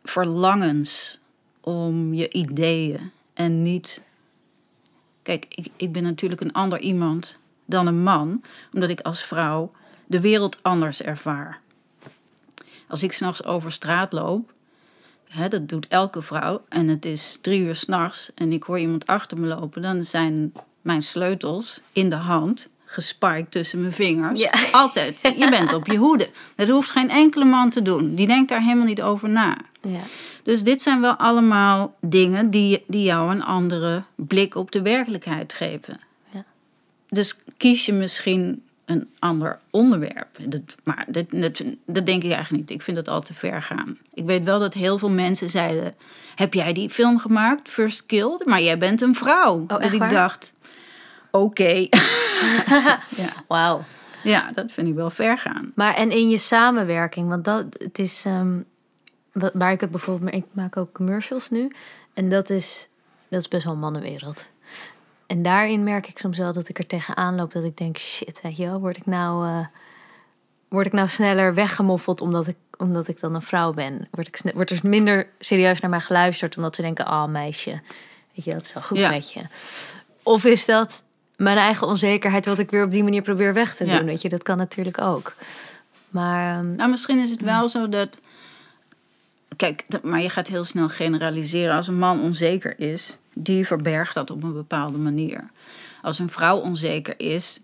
verlangens 0.02 1.18
om 1.60 2.12
je 2.14 2.28
ideeën 2.28 3.10
en 3.34 3.62
niet. 3.62 4.00
Kijk, 5.22 5.46
ik, 5.48 5.68
ik 5.76 5.92
ben 5.92 6.02
natuurlijk 6.02 6.40
een 6.40 6.52
ander 6.52 6.80
iemand 6.80 7.38
dan 7.64 7.86
een 7.86 8.02
man, 8.02 8.42
omdat 8.72 8.88
ik 8.88 9.00
als 9.00 9.22
vrouw 9.24 9.72
de 10.06 10.20
wereld 10.20 10.58
anders 10.62 11.02
ervaar. 11.02 11.60
Als 12.88 13.02
ik 13.02 13.12
s'nachts 13.12 13.44
over 13.44 13.72
straat 13.72 14.12
loop, 14.12 14.52
hè, 15.28 15.48
dat 15.48 15.68
doet 15.68 15.86
elke 15.86 16.22
vrouw, 16.22 16.64
en 16.68 16.88
het 16.88 17.04
is 17.04 17.38
drie 17.40 17.60
uur 17.60 17.76
s'nachts 17.76 18.30
en 18.34 18.52
ik 18.52 18.62
hoor 18.62 18.78
iemand 18.78 19.06
achter 19.06 19.38
me 19.38 19.46
lopen, 19.46 19.82
dan 19.82 20.04
zijn 20.04 20.52
mijn 20.82 21.02
sleutels 21.02 21.80
in 21.92 22.08
de 22.08 22.16
hand 22.16 22.68
gespiked 22.84 23.50
tussen 23.50 23.80
mijn 23.80 23.92
vingers. 23.92 24.40
Ja. 24.40 24.52
Altijd. 24.72 25.20
Je 25.20 25.50
bent 25.50 25.72
op 25.72 25.86
je 25.86 25.96
hoede. 25.96 26.30
Dat 26.54 26.68
hoeft 26.68 26.90
geen 26.90 27.10
enkele 27.10 27.44
man 27.44 27.70
te 27.70 27.82
doen. 27.82 28.14
Die 28.14 28.26
denkt 28.26 28.48
daar 28.48 28.62
helemaal 28.62 28.86
niet 28.86 29.02
over 29.02 29.28
na. 29.28 29.56
Ja. 29.80 30.00
Dus 30.42 30.62
dit 30.62 30.82
zijn 30.82 31.00
wel 31.00 31.14
allemaal 31.14 31.94
dingen 32.00 32.50
die, 32.50 32.84
die 32.86 33.02
jou 33.02 33.30
een 33.30 33.42
andere 33.42 34.02
blik 34.14 34.54
op 34.54 34.70
de 34.72 34.82
werkelijkheid 34.82 35.52
geven. 35.52 36.00
Ja. 36.30 36.44
Dus 37.08 37.38
kies 37.56 37.86
je 37.86 37.92
misschien 37.92 38.62
een 38.86 39.08
ander 39.18 39.58
onderwerp. 39.70 40.28
Dat, 40.48 40.60
maar 40.82 41.04
dat, 41.08 41.24
dat, 41.30 41.62
dat 41.86 42.06
denk 42.06 42.22
ik 42.22 42.30
eigenlijk 42.32 42.60
niet. 42.60 42.70
Ik 42.70 42.82
vind 42.82 42.96
dat 42.96 43.08
al 43.08 43.20
te 43.20 43.34
ver 43.34 43.62
gaan. 43.62 43.98
Ik 44.14 44.24
weet 44.24 44.44
wel 44.44 44.58
dat 44.58 44.74
heel 44.74 44.98
veel 44.98 45.10
mensen 45.10 45.50
zeiden... 45.50 45.94
heb 46.34 46.54
jij 46.54 46.72
die 46.72 46.90
film 46.90 47.18
gemaakt, 47.18 47.68
First 47.68 48.06
Killed? 48.06 48.44
Maar 48.44 48.62
jij 48.62 48.78
bent 48.78 49.00
een 49.00 49.14
vrouw. 49.14 49.66
dat 49.66 49.84
Oh, 49.84 49.92
ik 49.92 49.98
waar? 49.98 50.10
dacht, 50.10 50.52
oké. 51.30 51.88
Wauw. 53.48 53.84
ja, 54.22 54.50
dat 54.54 54.72
vind 54.72 54.88
ik 54.88 54.94
wel 54.94 55.10
ver 55.10 55.38
gaan. 55.38 55.72
Maar 55.74 55.94
en 55.94 56.10
in 56.10 56.28
je 56.28 56.38
samenwerking, 56.38 57.28
want 57.28 57.44
dat 57.44 57.64
het 57.78 57.98
is 57.98 58.26
wat, 59.32 59.50
waar 59.54 59.72
ik 59.72 59.80
het 59.80 59.90
bijvoorbeeld, 59.90 60.30
maar 60.30 60.40
ik 60.40 60.46
maak 60.52 60.76
ook 60.76 60.92
commercials 60.92 61.50
nu 61.50 61.72
en 62.14 62.28
dat 62.28 62.50
is 62.50 62.88
dat 63.28 63.40
is 63.40 63.48
best 63.48 63.64
wel 63.64 63.72
een 63.72 63.78
mannenwereld. 63.78 64.50
En 65.26 65.42
daarin 65.42 65.82
merk 65.84 66.08
ik 66.08 66.18
soms 66.18 66.38
wel 66.38 66.52
dat 66.52 66.68
ik 66.68 66.78
er 66.78 66.86
tegenaan 66.86 67.34
loop 67.34 67.52
dat 67.52 67.64
ik 67.64 67.76
denk 67.76 67.98
shit, 67.98 68.40
weet 68.42 68.56
je 68.56 68.64
wel, 68.66 68.80
word 68.80 68.96
ik 68.96 69.06
nou 69.06 69.46
eh, 69.48 69.66
word 70.68 70.86
ik 70.86 70.92
nou 70.92 71.08
sneller 71.08 71.54
weggemoffeld 71.54 72.20
omdat 72.20 72.46
ik 72.46 72.56
omdat 72.78 73.08
ik 73.08 73.20
dan 73.20 73.34
een 73.34 73.42
vrouw 73.42 73.72
ben? 73.72 74.08
Word 74.10 74.26
ik 74.26 74.52
wordt 74.54 74.70
er 74.70 74.78
minder 74.82 75.28
serieus 75.38 75.80
naar 75.80 75.90
mij 75.90 76.00
geluisterd 76.00 76.56
omdat 76.56 76.74
ze 76.74 76.82
denken, 76.82 77.06
ah 77.06 77.28
meisje, 77.28 77.70
weet 78.34 78.44
je, 78.44 78.50
dat 78.50 78.62
is 78.62 78.72
wel 78.72 78.82
goed 78.82 78.98
Ja. 78.98 79.08
met 79.10 79.32
je. 79.32 79.40
Of 80.22 80.44
is 80.44 80.64
dat 80.64 81.02
mijn 81.36 81.56
eigen 81.56 81.86
onzekerheid 81.86 82.46
wat 82.46 82.58
ik 82.58 82.70
weer 82.70 82.84
op 82.84 82.90
die 82.90 83.02
manier 83.02 83.22
probeer 83.22 83.54
weg 83.54 83.74
te 83.76 83.86
Ja. 83.86 83.96
doen? 83.96 84.06
Weet 84.06 84.22
je, 84.22 84.28
dat 84.28 84.42
kan 84.42 84.56
natuurlijk 84.56 85.00
ook. 85.00 85.34
Maar 86.08 86.56
ehm, 86.58 86.74
Nou, 86.74 86.90
misschien 86.90 87.18
is 87.18 87.30
het 87.30 87.40
wel 87.40 87.68
zo 87.68 87.88
dat. 87.88 88.18
Kijk, 89.56 89.84
maar 90.02 90.22
je 90.22 90.28
gaat 90.30 90.46
heel 90.46 90.64
snel 90.64 90.88
generaliseren. 90.88 91.74
Als 91.74 91.88
een 91.88 91.98
man 91.98 92.20
onzeker 92.20 92.80
is, 92.80 93.16
die 93.38 93.66
verbergt 93.66 94.14
dat 94.14 94.30
op 94.30 94.42
een 94.42 94.52
bepaalde 94.52 94.98
manier. 94.98 95.50
Als 96.02 96.18
een 96.18 96.30
vrouw 96.30 96.56
onzeker 96.56 97.14
is, 97.20 97.60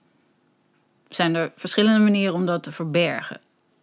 zijn 1.09 1.35
er 1.35 1.53
verschillende 1.57 1.99
manieren 1.99 2.35
om 2.35 2.47
dat 2.47 2.63
te 2.63 2.73
verbergen. 2.73 3.41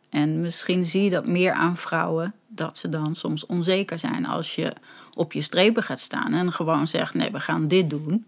En 0.09 0.39
misschien 0.39 0.85
zie 0.85 1.03
je 1.03 1.09
dat 1.09 1.27
meer 1.27 1.51
aan 1.51 1.77
vrouwen, 1.77 2.33
dat 2.47 2.77
ze 2.77 2.89
dan 2.89 3.15
soms 3.15 3.45
onzeker 3.45 3.99
zijn 3.99 4.25
als 4.25 4.55
je 4.55 4.73
op 5.13 5.33
je 5.33 5.41
strepen 5.41 5.83
gaat 5.83 5.99
staan 5.99 6.33
en 6.33 6.51
gewoon 6.51 6.87
zegt: 6.87 7.13
nee, 7.13 7.31
we 7.31 7.39
gaan 7.39 7.67
dit 7.67 7.89
doen. 7.89 8.27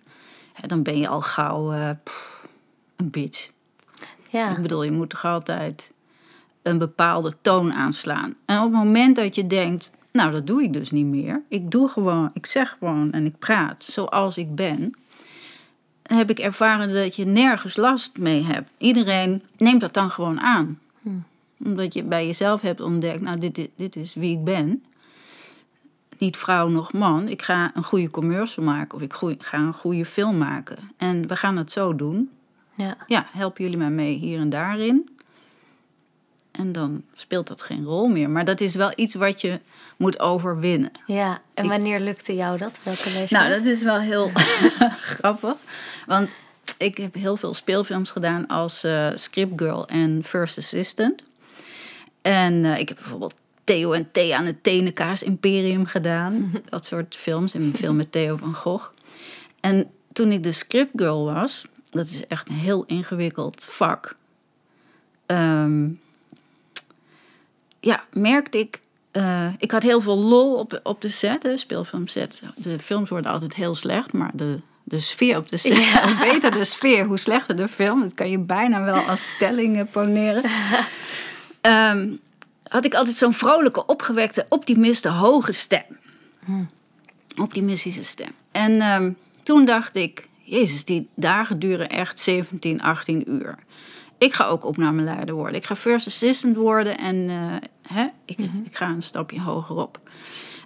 Dan 0.67 0.83
ben 0.83 0.97
je 0.97 1.07
al 1.07 1.21
gauw 1.21 1.71
eh, 1.71 1.89
pff, 2.03 2.47
een 2.95 3.09
bitch. 3.09 3.49
ja, 4.29 4.49
Ik 4.49 4.61
bedoel, 4.61 4.83
je 4.83 4.91
moet 4.91 5.09
toch 5.09 5.25
altijd 5.25 5.91
een 6.61 6.77
bepaalde 6.77 7.33
toon 7.41 7.73
aanslaan. 7.73 8.35
En 8.45 8.57
op 8.57 8.63
het 8.63 8.71
moment 8.71 9.15
dat 9.15 9.35
je 9.35 9.47
denkt, 9.47 9.91
nou 10.11 10.31
dat 10.31 10.47
doe 10.47 10.63
ik 10.63 10.73
dus 10.73 10.91
niet 10.91 11.05
meer. 11.05 11.41
Ik 11.47 11.71
doe 11.71 11.87
gewoon, 11.87 12.29
ik 12.33 12.45
zeg 12.45 12.75
gewoon 12.79 13.11
en 13.11 13.25
ik 13.25 13.39
praat 13.39 13.83
zoals 13.83 14.37
ik 14.37 14.55
ben. 14.55 14.93
Heb 16.03 16.29
ik 16.29 16.39
ervaren 16.39 16.93
dat 16.93 17.15
je 17.15 17.25
nergens 17.25 17.75
last 17.77 18.17
mee 18.17 18.43
hebt. 18.43 18.69
Iedereen 18.77 19.41
neemt 19.57 19.81
dat 19.81 19.93
dan 19.93 20.09
gewoon 20.09 20.39
aan. 20.39 20.79
Omdat 21.63 21.93
je 21.93 22.03
bij 22.03 22.25
jezelf 22.25 22.61
hebt 22.61 22.81
ontdekt, 22.81 23.21
nou 23.21 23.37
dit, 23.37 23.55
dit, 23.55 23.69
dit 23.75 23.95
is 23.95 24.13
wie 24.13 24.37
ik 24.37 24.43
ben. 24.43 24.83
Niet 26.17 26.37
vrouw 26.37 26.67
nog 26.67 26.93
man. 26.93 27.27
Ik 27.27 27.41
ga 27.41 27.71
een 27.75 27.83
goede 27.83 28.09
commercial 28.09 28.65
maken 28.65 28.97
of 28.97 29.03
ik 29.03 29.13
goeie- 29.13 29.35
ga 29.39 29.57
een 29.57 29.73
goede 29.73 30.05
film 30.05 30.37
maken. 30.37 30.77
En 30.97 31.27
we 31.27 31.35
gaan 31.35 31.57
het 31.57 31.71
zo 31.71 31.95
doen 31.95 32.29
ja. 32.75 32.97
ja, 33.07 33.25
helpen 33.31 33.63
jullie 33.63 33.77
mij 33.79 33.89
mee 33.89 34.17
hier 34.17 34.39
en 34.39 34.49
daarin. 34.49 35.09
En 36.51 36.71
dan 36.71 37.03
speelt 37.13 37.47
dat 37.47 37.61
geen 37.61 37.83
rol 37.83 38.07
meer. 38.07 38.29
Maar 38.29 38.45
dat 38.45 38.61
is 38.61 38.75
wel 38.75 38.91
iets 38.95 39.13
wat 39.13 39.41
je 39.41 39.59
moet 39.97 40.19
overwinnen. 40.19 40.91
ja. 41.07 41.41
En 41.53 41.63
Ik- 41.63 41.69
wanneer 41.69 41.99
lukte 41.99 42.35
jou 42.35 42.57
dat? 42.57 42.79
Welke 42.83 43.09
leeftijd? 43.09 43.29
Nou, 43.29 43.49
dat 43.49 43.65
is 43.65 43.81
wel 43.83 43.99
heel 43.99 44.31
grappig. 45.15 45.55
Want 46.05 46.35
ik 46.77 46.97
heb 46.97 47.13
heel 47.13 47.37
veel 47.37 47.53
speelfilms 47.53 48.11
gedaan 48.11 48.47
als 48.47 48.85
scriptgirl 49.15 49.87
en 49.87 50.23
first 50.23 50.57
assistant. 50.57 51.23
En 52.21 52.65
eh, 52.65 52.79
ik 52.79 52.87
heb 52.87 52.97
bijvoorbeeld 52.97 53.33
Theo 53.63 53.91
en 53.91 54.11
Thea 54.11 54.37
aan 54.37 54.45
het 54.45 54.63
Tenenkaas 54.63 55.23
Imperium 55.23 55.85
gedaan. 55.85 56.51
Dat 56.69 56.85
soort 56.85 57.15
films. 57.15 57.53
En 57.53 57.61
een 57.61 57.75
film 57.75 57.95
met 57.95 58.11
Theo 58.11 58.35
van 58.37 58.53
Gogh. 58.53 58.89
En 59.59 59.89
toen 60.13 60.31
ik 60.31 60.43
de 60.43 60.51
scriptgirl 60.51 61.25
was, 61.25 61.65
dat 61.89 62.07
is 62.07 62.27
echt 62.27 62.49
een 62.49 62.55
heel 62.55 62.83
ingewikkeld 62.85 63.63
vak. 63.63 64.15
Ehm, 65.25 65.87
ja, 67.81 68.03
merkte 68.13 68.57
ik. 68.59 68.79
eh, 69.11 69.47
ik 69.57 69.71
had 69.71 69.83
heel 69.83 70.01
veel 70.01 70.17
lol 70.17 70.55
op, 70.55 70.79
op 70.83 71.01
de 71.01 71.09
set, 71.09 71.41
de 71.41 71.57
speelfilmset. 71.57 72.41
De 72.55 72.79
films 72.79 73.09
worden 73.09 73.31
altijd 73.31 73.53
heel 73.53 73.75
slecht, 73.75 74.13
maar 74.13 74.31
de, 74.33 74.59
de 74.83 74.99
sfeer 74.99 75.37
op 75.37 75.47
de 75.49 75.57
set. 75.57 75.77
Hoe 76.03 76.17
beter 76.31 76.51
de 76.51 76.65
sfeer, 76.65 77.05
hoe 77.05 77.17
slechter 77.17 77.55
de 77.55 77.67
film. 77.67 78.01
Dat 78.01 78.13
kan 78.13 78.29
je 78.29 78.39
bijna 78.39 78.81
wel 78.83 78.97
als 78.99 79.29
stelling 79.29 79.89
poneren. 79.91 80.43
Ehm, 81.61 82.09
had 82.67 82.85
ik 82.85 82.93
altijd 82.93 83.15
zo'n 83.15 83.33
vrolijke, 83.33 83.85
opgewekte, 83.85 84.45
optimiste, 84.49 85.09
hoge 85.09 85.51
stem. 85.51 85.83
Optimistische 87.37 88.03
stem. 88.03 88.31
En 88.51 88.81
ehm, 88.81 89.11
toen 89.43 89.65
dacht 89.65 89.95
ik, 89.95 90.27
Jezus, 90.43 90.85
die 90.85 91.07
dagen 91.15 91.59
duren 91.59 91.89
echt 91.89 92.19
17, 92.19 92.81
18 92.81 93.31
uur. 93.31 93.55
Ik 94.21 94.33
ga 94.33 94.45
ook 94.45 94.65
opnameleider 94.65 95.35
worden. 95.35 95.55
Ik 95.55 95.65
ga 95.65 95.75
first 95.75 96.07
assistant 96.07 96.55
worden 96.55 96.97
en 96.97 97.29
eh, 97.29 97.95
hè, 97.95 98.07
ik, 98.25 98.37
ik 98.39 98.75
ga 98.75 98.89
een 98.89 99.01
stapje 99.01 99.41
hoger 99.41 99.75
op. 99.75 99.99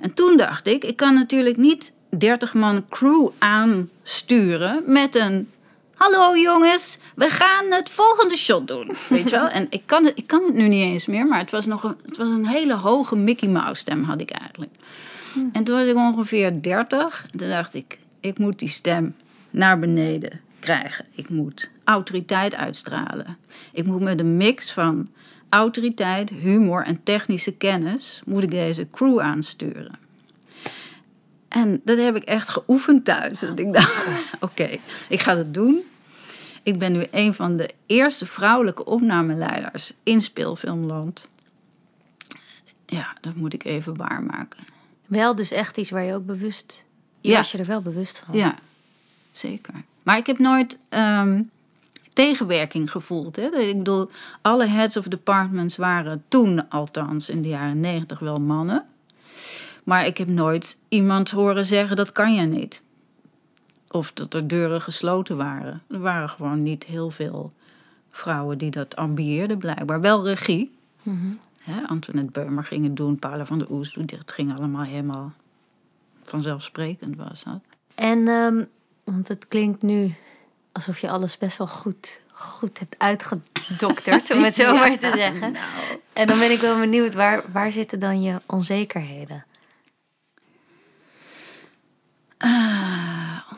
En 0.01 0.13
toen 0.13 0.37
dacht 0.37 0.67
ik, 0.67 0.83
ik 0.83 0.95
kan 0.95 1.13
natuurlijk 1.13 1.57
niet 1.57 1.91
30 2.09 2.53
man 2.53 2.85
crew 2.89 3.29
aansturen 3.37 4.83
met 4.85 5.15
een... 5.15 5.51
Hallo 5.93 6.37
jongens, 6.37 6.99
we 7.15 7.29
gaan 7.29 7.71
het 7.71 7.89
volgende 7.89 8.35
shot 8.35 8.67
doen. 8.67 8.95
Weet 9.09 9.29
je 9.29 9.35
wel? 9.35 9.47
En 9.47 9.67
ik 9.69 9.81
kan, 9.85 10.05
het, 10.05 10.17
ik 10.17 10.27
kan 10.27 10.43
het 10.43 10.53
nu 10.53 10.67
niet 10.67 10.83
eens 10.83 11.05
meer, 11.05 11.25
maar 11.25 11.39
het 11.39 11.51
was, 11.51 11.65
nog 11.65 11.83
een, 11.83 11.95
het 12.05 12.17
was 12.17 12.29
een 12.29 12.47
hele 12.47 12.75
hoge 12.75 13.15
Mickey 13.15 13.49
Mouse 13.49 13.81
stem 13.81 14.03
had 14.03 14.21
ik 14.21 14.31
eigenlijk. 14.31 14.71
En 15.51 15.63
toen 15.63 15.75
was 15.75 15.85
ik 15.85 15.95
ongeveer 15.95 16.61
30. 16.61 17.25
En 17.31 17.39
toen 17.39 17.49
dacht 17.49 17.73
ik, 17.73 17.99
ik 18.19 18.37
moet 18.37 18.59
die 18.59 18.69
stem 18.69 19.15
naar 19.49 19.79
beneden 19.79 20.41
krijgen. 20.59 21.05
Ik 21.11 21.29
moet 21.29 21.69
autoriteit 21.85 22.55
uitstralen. 22.55 23.37
Ik 23.71 23.85
moet 23.85 24.01
met 24.01 24.19
een 24.19 24.37
mix 24.37 24.71
van 24.71 25.09
autoriteit, 25.49 26.29
humor 26.29 26.83
en 26.83 27.03
technische 27.03 27.51
kennis... 27.51 28.21
moet 28.25 28.43
ik 28.43 28.51
deze 28.51 28.87
crew 28.91 29.19
aansturen. 29.19 29.95
En 31.47 31.81
dat 31.83 31.97
heb 31.97 32.15
ik 32.15 32.23
echt 32.23 32.49
geoefend 32.49 33.05
thuis. 33.05 33.39
Dat 33.39 33.59
ik 33.59 33.73
dacht, 33.73 34.07
oké, 34.39 34.69
ik 35.09 35.21
ga 35.21 35.35
dat 35.35 35.53
doen. 35.53 35.81
Ik 36.63 36.79
ben 36.79 36.91
nu 36.91 37.05
een 37.11 37.33
van 37.33 37.57
de 37.57 37.69
eerste 37.85 38.25
vrouwelijke 38.25 38.85
opnameleiders 38.85 39.93
in 40.03 40.21
speelfilmland. 40.21 41.27
Ja, 42.85 43.15
dat 43.21 43.35
moet 43.35 43.53
ik 43.53 43.63
even 43.63 43.95
waarmaken. 43.95 44.59
Wel 45.05 45.35
dus 45.35 45.51
echt 45.51 45.77
iets 45.77 45.89
waar 45.89 46.03
je 46.03 46.13
ook 46.13 46.25
bewust... 46.25 46.83
Je 47.21 47.29
Ja. 47.29 47.37
was 47.37 47.51
je 47.51 47.57
er 47.57 47.65
wel 47.65 47.81
bewust 47.81 48.23
van. 48.25 48.37
Ja, 48.37 48.55
zeker. 49.31 49.73
Maar 50.03 50.17
ik 50.17 50.25
heb 50.27 50.39
nooit 50.39 50.79
ehm, 50.89 51.41
tegenwerking 52.15 52.91
gevoeld. 52.91 53.35
Hè? 53.35 53.57
Ik 53.57 53.77
bedoel, 53.77 54.09
alle 54.41 54.65
heads 54.65 54.97
of 54.97 55.05
departments 55.05 55.75
waren 55.75 56.23
toen 56.27 56.69
althans 56.69 57.29
in 57.29 57.41
de 57.41 57.47
jaren 57.47 57.79
negentig 57.79 58.19
wel 58.19 58.39
mannen. 58.39 58.85
Maar 59.83 60.05
ik 60.05 60.17
heb 60.17 60.27
nooit 60.27 60.77
iemand 60.89 61.31
horen 61.31 61.65
zeggen 61.65 61.95
dat 61.95 62.11
kan 62.11 62.33
je 62.33 62.41
niet. 62.41 62.81
Of 63.91 64.13
dat 64.13 64.33
er 64.33 64.47
deuren 64.47 64.81
gesloten 64.81 65.37
waren. 65.37 65.81
Er 65.89 65.99
waren 65.99 66.29
gewoon 66.29 66.63
niet 66.63 66.83
heel 66.83 67.11
veel 67.11 67.51
vrouwen 68.11 68.57
die 68.57 68.71
dat 68.71 68.95
ambieerden 68.95 69.57
blijkbaar. 69.57 70.01
Wel 70.01 70.25
regie. 70.25 70.71
Hè, 71.63 71.87
Antoinette 71.87 72.31
Beumer 72.31 72.63
ging 72.63 72.83
het 72.83 72.95
doen, 72.95 73.19
Paula 73.19 73.45
van 73.45 73.59
der 73.59 73.71
Oest. 73.71 73.95
Het 73.95 74.31
ging 74.31 74.57
allemaal 74.57 74.83
helemaal 74.83 75.33
vanzelfsprekend 76.23 77.15
was 77.15 77.43
dat. 77.43 77.59
En, 77.95 78.27
ehm, 78.27 78.63
want 79.03 79.27
het 79.27 79.47
klinkt 79.47 79.81
nu 79.81 80.15
alsof 80.75 80.99
je 80.99 81.09
alles 81.09 81.37
best 81.37 81.57
wel 81.57 81.67
goed, 81.67 82.19
goed 82.31 82.79
hebt 82.79 82.95
uitgedokterd, 82.97 84.31
om 84.31 84.43
het 84.43 84.55
zo 84.55 84.75
maar 84.77 84.99
te 84.99 85.11
zeggen. 85.15 85.55
En 86.13 86.27
dan 86.27 86.39
ben 86.39 86.51
ik 86.51 86.59
wel 86.59 86.79
benieuwd, 86.79 87.13
waar, 87.13 87.43
waar 87.51 87.71
zitten 87.71 87.99
dan 87.99 88.21
je 88.21 88.41
onzekerheden? 88.45 89.45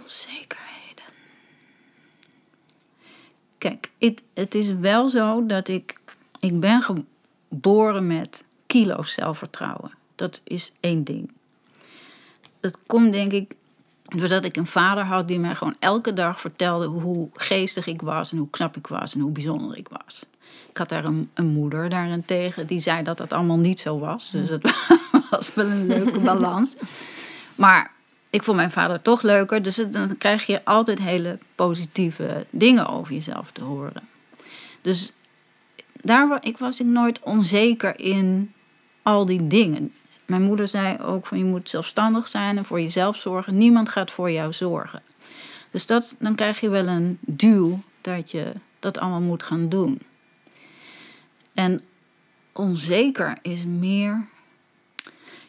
Onzekerheden. 0.02 1.04
Kijk, 3.58 3.90
het, 4.00 4.22
het 4.34 4.56
is 4.56 4.74
wel 4.74 5.10
zo 5.10 5.46
dat 5.46 5.68
ik... 5.68 6.00
Ik 6.40 6.60
ben 6.60 6.82
geboren 6.82 8.08
met 8.08 8.44
kilo's 8.68 9.14
zelfvertrouwen. 9.14 9.92
Dat 10.16 10.42
is 10.44 10.74
één 10.80 11.04
ding. 11.04 11.32
Dat 12.60 12.78
komt 12.86 13.12
denk 13.12 13.32
ik 13.32 13.56
doordat 14.08 14.46
ik 14.46 14.56
een 14.58 14.68
vader 14.68 15.04
had 15.04 15.28
die 15.28 15.40
mij 15.40 15.56
gewoon 15.56 15.76
elke 15.80 16.14
dag 16.14 16.42
vertelde 16.42 16.86
hoe 16.86 17.30
geestig 17.34 17.88
ik 17.88 18.02
was 18.02 18.32
en 18.32 18.38
hoe 18.38 18.50
knap 18.50 18.78
ik 18.78 18.88
was 18.88 19.14
en 19.14 19.20
hoe 19.20 19.32
bijzonder 19.32 19.78
ik 19.78 19.88
was. 19.90 20.26
Ik 20.70 20.78
had 20.78 20.90
daar 20.90 21.06
een, 21.06 21.30
een 21.34 21.46
moeder 21.48 21.90
daarentegen 21.90 22.68
die 22.68 22.80
zei 22.80 23.04
dat 23.04 23.18
dat 23.18 23.34
allemaal 23.34 23.58
niet 23.58 23.80
zo 23.80 24.00
was. 24.00 24.32
Dus 24.32 24.50
het 24.50 24.74
was 25.30 25.54
wel 25.54 25.66
een 25.66 25.88
leuke 25.88 26.20
balans. 26.20 26.76
Maar 27.56 27.92
ik 28.30 28.44
vond 28.44 28.58
mijn 28.58 28.72
vader 28.72 29.02
toch 29.02 29.22
leuker. 29.22 29.62
Dus 29.62 29.76
het- 29.76 29.94
dan 29.94 30.18
krijg 30.18 30.46
je 30.46 30.66
altijd 30.66 31.00
hele 31.00 31.38
positieve 31.56 32.46
dingen 32.50 32.88
over 32.88 33.14
jezelf 33.14 33.52
te 33.52 33.62
horen. 33.64 34.08
Dus 34.82 35.14
daar 36.02 36.38
ik 36.42 36.58
was 36.58 36.80
ik 36.80 36.86
nooit 36.88 37.20
onzeker 37.24 38.00
in 38.00 38.54
al 39.02 39.26
die 39.26 39.48
dingen. 39.48 39.94
Mijn 40.28 40.42
moeder 40.42 40.68
zei 40.68 40.98
ook 41.00 41.26
van 41.26 41.38
je 41.38 41.46
moet 41.46 41.70
zelfstandig 41.70 42.28
zijn 42.28 42.58
en 42.58 42.66
voor 42.66 42.82
jezelf 42.82 43.18
zorgen. 43.18 43.58
Niemand 43.58 43.90
gaat 43.90 44.12
voor 44.12 44.32
jou 44.32 44.54
zorgen. 44.54 45.02
Dus 45.72 45.86
dat, 45.86 46.16
dan 46.20 46.36
krijg 46.36 46.60
je 46.60 46.70
wel 46.70 46.88
een 46.88 47.18
duw 47.22 47.80
dat 48.02 48.32
je 48.32 48.54
dat 48.80 48.98
allemaal 48.98 49.22
moet 49.22 49.44
gaan 49.44 49.70
doen. 49.70 50.02
En 51.54 51.82
onzeker 52.52 53.38
is 53.42 53.66
meer. 53.66 54.26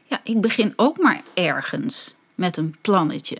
Ja, 0.05 0.21
ik 0.23 0.41
begin 0.41 0.73
ook 0.77 0.99
maar 0.99 1.23
ergens 1.35 2.15
met 2.35 2.57
een 2.57 2.77
plannetje. 2.81 3.39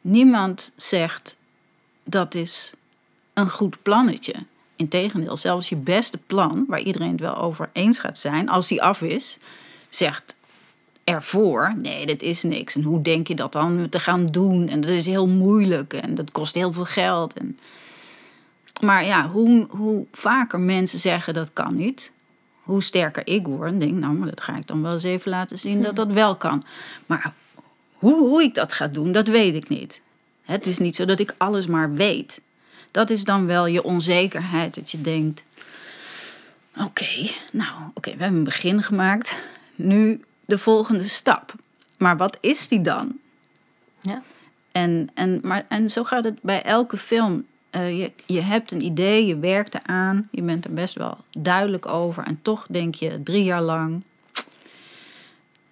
Niemand 0.00 0.72
zegt 0.76 1.36
dat 2.04 2.34
is 2.34 2.72
een 3.32 3.50
goed 3.50 3.82
plannetje. 3.82 4.34
Integendeel, 4.76 5.36
zelfs 5.36 5.68
je 5.68 5.76
beste 5.76 6.18
plan, 6.18 6.64
waar 6.68 6.80
iedereen 6.80 7.10
het 7.10 7.20
wel 7.20 7.36
over 7.36 7.70
eens 7.72 7.98
gaat 7.98 8.18
zijn, 8.18 8.48
als 8.48 8.68
die 8.68 8.82
af 8.82 9.02
is, 9.02 9.38
zegt 9.94 10.36
ervoor: 11.04 11.74
nee, 11.76 12.06
dit 12.06 12.22
is 12.22 12.42
niks. 12.42 12.74
En 12.74 12.82
hoe 12.82 13.02
denk 13.02 13.26
je 13.26 13.34
dat 13.34 13.52
dan 13.52 13.88
te 13.88 13.98
gaan 13.98 14.26
doen? 14.26 14.68
En 14.68 14.80
dat 14.80 14.90
is 14.90 15.06
heel 15.06 15.28
moeilijk 15.28 15.92
en 15.92 16.14
dat 16.14 16.30
kost 16.30 16.54
heel 16.54 16.72
veel 16.72 16.84
geld. 16.84 17.34
En... 17.34 17.58
Maar 18.80 19.04
ja, 19.04 19.28
hoe, 19.28 19.66
hoe 19.68 20.06
vaker 20.12 20.60
mensen 20.60 20.98
zeggen 20.98 21.34
dat 21.34 21.50
kan 21.52 21.76
niet, 21.76 22.12
hoe 22.62 22.82
sterker 22.82 23.26
ik 23.26 23.46
word 23.46 23.70
en 23.70 23.78
denk, 23.78 23.92
nou, 23.92 24.14
maar 24.14 24.28
dat 24.28 24.40
ga 24.40 24.56
ik 24.56 24.66
dan 24.66 24.82
wel 24.82 24.92
eens 24.92 25.02
even 25.02 25.30
laten 25.30 25.58
zien 25.58 25.82
dat 25.82 25.96
dat 25.96 26.12
wel 26.12 26.36
kan. 26.36 26.64
Maar 27.06 27.32
hoe, 27.92 28.18
hoe 28.18 28.42
ik 28.42 28.54
dat 28.54 28.72
ga 28.72 28.88
doen, 28.88 29.12
dat 29.12 29.28
weet 29.28 29.54
ik 29.54 29.68
niet. 29.68 30.00
Het 30.42 30.66
is 30.66 30.78
niet 30.78 30.96
zo 30.96 31.04
dat 31.04 31.20
ik 31.20 31.34
alles 31.38 31.66
maar 31.66 31.94
weet. 31.94 32.40
Dat 32.90 33.10
is 33.10 33.24
dan 33.24 33.46
wel 33.46 33.66
je 33.66 33.82
onzekerheid, 33.82 34.74
dat 34.74 34.90
je 34.90 35.00
denkt, 35.00 35.42
oké, 36.80 37.30
nou, 37.52 37.90
oké, 37.94 38.10
we 38.10 38.22
hebben 38.22 38.38
een 38.38 38.44
begin 38.44 38.82
gemaakt. 38.82 39.36
Nu 39.74 40.24
de 40.44 40.58
volgende 40.58 41.08
stap. 41.08 41.54
Maar 41.98 42.16
wat 42.16 42.38
is 42.40 42.68
die 42.68 42.80
dan? 42.80 43.18
Ja. 44.00 44.22
En, 44.72 45.10
en, 45.14 45.40
maar, 45.42 45.64
en 45.68 45.90
zo 45.90 46.04
gaat 46.04 46.24
het 46.24 46.42
bij 46.42 46.62
elke 46.62 46.96
film. 46.96 47.46
Eh, 47.70 47.98
je, 47.98 48.12
je 48.26 48.40
hebt 48.40 48.70
een 48.70 48.84
idee, 48.84 49.26
je 49.26 49.38
werkt 49.38 49.74
eraan, 49.74 50.28
je 50.30 50.42
bent 50.42 50.64
er 50.64 50.72
best 50.72 50.94
wel 50.94 51.18
duidelijk 51.30 51.86
over. 51.86 52.24
En 52.24 52.38
toch 52.42 52.66
denk 52.66 52.94
je 52.94 53.22
drie 53.22 53.44
jaar 53.44 53.62
lang: 53.62 54.02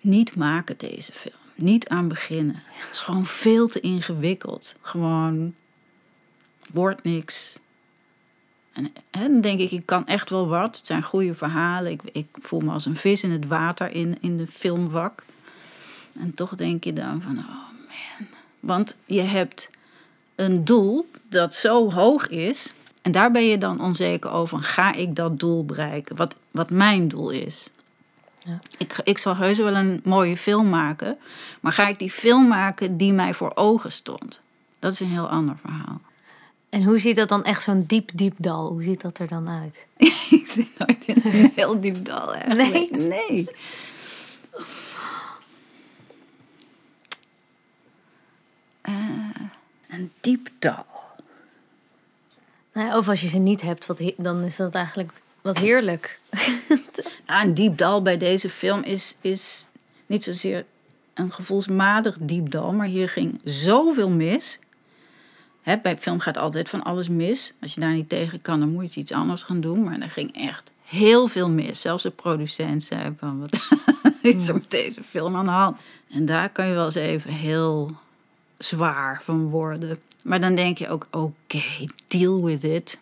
niet 0.00 0.36
maken 0.36 0.78
deze 0.78 1.12
film. 1.12 1.34
Niet 1.54 1.88
aan 1.88 2.08
beginnen. 2.08 2.62
Het 2.66 2.90
is 2.92 3.00
gewoon 3.00 3.26
veel 3.26 3.68
te 3.68 3.80
ingewikkeld. 3.80 4.74
Gewoon 4.80 5.54
wordt 6.72 7.02
niks. 7.02 7.58
En, 8.72 8.92
en 9.11 9.33
dan 9.33 9.40
denk 9.40 9.61
ik, 9.61 9.70
ik 9.70 9.87
kan 9.87 10.06
echt 10.06 10.30
wel 10.30 10.48
wat. 10.48 10.76
Het 10.76 10.87
zijn 10.87 11.02
goede 11.02 11.35
verhalen. 11.35 11.90
Ik, 11.90 12.02
ik 12.12 12.26
voel 12.40 12.61
me 12.61 12.70
als 12.70 12.87
een 12.87 12.96
vis 12.96 13.22
in 13.22 13.30
het 13.30 13.46
water 13.46 13.90
in, 13.90 14.16
in 14.20 14.37
de 14.37 14.46
filmvak. 14.46 15.22
En 16.12 16.35
toch 16.35 16.54
denk 16.54 16.85
je 16.85 16.92
dan 16.92 17.22
van, 17.22 17.38
oh 17.38 17.46
man. 17.46 18.26
Want 18.61 18.96
je 19.04 19.20
hebt 19.20 19.70
een 20.35 20.64
doel 20.64 21.11
dat 21.28 21.54
zo 21.54 21.92
hoog 21.92 22.28
is. 22.28 22.74
En 23.02 23.12
daar 23.12 23.30
ben 23.30 23.44
je 23.44 23.59
dan 23.59 23.80
onzeker 23.80 24.30
over. 24.30 24.59
Ga 24.62 24.92
ik 24.92 25.16
dat 25.16 25.38
doel 25.38 25.64
bereiken? 25.64 26.16
Wat, 26.16 26.35
wat 26.50 26.70
mijn 26.70 27.09
doel 27.09 27.30
is. 27.30 27.68
Ja. 28.38 28.59
Ik, 28.78 29.00
ik 29.04 29.18
zal 29.18 29.37
heus 29.37 29.59
wel 29.59 29.74
een 29.74 30.00
mooie 30.04 30.37
film 30.37 30.68
maken. 30.68 31.18
Maar 31.61 31.72
ga 31.72 31.88
ik 31.88 31.98
die 31.98 32.11
film 32.11 32.48
maken 32.48 32.96
die 32.96 33.12
mij 33.12 33.35
voor 33.35 33.52
ogen 33.54 33.92
stond? 33.92 34.40
Dat 34.78 34.92
is 34.92 35.00
een 35.00 35.11
heel 35.11 35.28
ander 35.28 35.56
verhaal. 35.61 36.00
En 36.70 36.85
hoe 36.85 36.98
ziet 36.98 37.16
dat 37.16 37.28
dan 37.28 37.44
echt 37.44 37.62
zo'n 37.62 37.85
diep, 37.87 38.11
diep 38.14 38.35
dal? 38.37 38.68
Hoe 38.68 38.83
ziet 38.83 39.00
dat 39.00 39.18
er 39.18 39.28
dan 39.28 39.48
uit? 39.48 39.87
ik 40.40 40.46
zit 40.46 40.78
nooit 40.78 41.06
in 41.06 41.20
een 41.22 41.52
heel 41.56 41.80
diep 41.80 42.04
dal 42.04 42.35
eigenlijk. 42.35 42.90
Nee? 42.90 43.09
Nee. 43.09 43.48
Eh, 48.80 48.94
een 49.88 50.12
diep 50.20 50.48
dal. 50.59 50.87
Nou 52.72 52.87
ja, 52.87 52.98
of 52.98 53.09
als 53.09 53.20
je 53.20 53.28
ze 53.28 53.38
niet 53.38 53.62
hebt, 53.62 53.87
wat 53.87 54.00
dan 54.16 54.44
is 54.44 54.56
dat 54.56 54.74
eigenlijk 54.74 55.12
wat 55.40 55.59
heerlijk. 55.59 56.18
Ja, 57.26 57.42
een 57.44 57.54
diep 57.54 57.78
dal 57.78 58.02
bij 58.02 58.16
deze 58.16 58.50
film 58.50 58.83
is, 58.83 59.16
is 59.20 59.66
niet 60.06 60.24
zozeer 60.24 60.64
een 61.14 61.33
gevoelsmatig 61.33 62.16
diep 62.20 62.50
dal, 62.50 62.72
maar 62.72 62.87
hier 62.87 63.09
ging 63.09 63.40
zoveel 63.44 64.11
mis. 64.11 64.59
Hè, 65.62 65.78
bij 65.78 65.98
film 65.98 66.20
gaat 66.20 66.36
altijd 66.36 66.68
van 66.68 66.82
alles 66.82 67.08
mis. 67.08 67.52
Als 67.60 67.74
je 67.74 67.80
daar 67.80 67.92
niet 67.92 68.08
tegen 68.08 68.42
kan, 68.42 68.60
dan 68.60 68.72
moet 68.72 68.94
je 68.94 69.00
iets 69.00 69.12
anders 69.12 69.42
gaan 69.42 69.60
doen. 69.60 69.82
Maar 69.82 70.00
er 70.00 70.10
ging 70.10 70.36
echt 70.36 70.70
heel 70.84 71.28
veel 71.28 71.50
mis. 71.50 71.80
Zelfs 71.80 72.02
de 72.02 72.10
producent 72.10 72.82
zei 72.82 73.14
van, 73.18 73.40
wat 73.40 73.60
is 74.22 74.48
er 74.48 74.54
met 74.54 74.70
deze 74.70 75.02
film 75.02 75.36
aan 75.36 75.44
de 75.44 75.50
hand? 75.50 75.76
En 76.10 76.26
daar 76.26 76.50
kan 76.50 76.66
je 76.66 76.74
wel 76.74 76.84
eens 76.84 76.94
even 76.94 77.32
heel 77.32 77.96
zwaar 78.58 79.22
van 79.22 79.48
worden. 79.48 79.98
Maar 80.24 80.40
dan 80.40 80.54
denk 80.54 80.78
je 80.78 80.88
ook, 80.88 81.06
oké, 81.10 81.62
deal 82.06 82.44
with 82.44 82.64
it. 82.64 82.98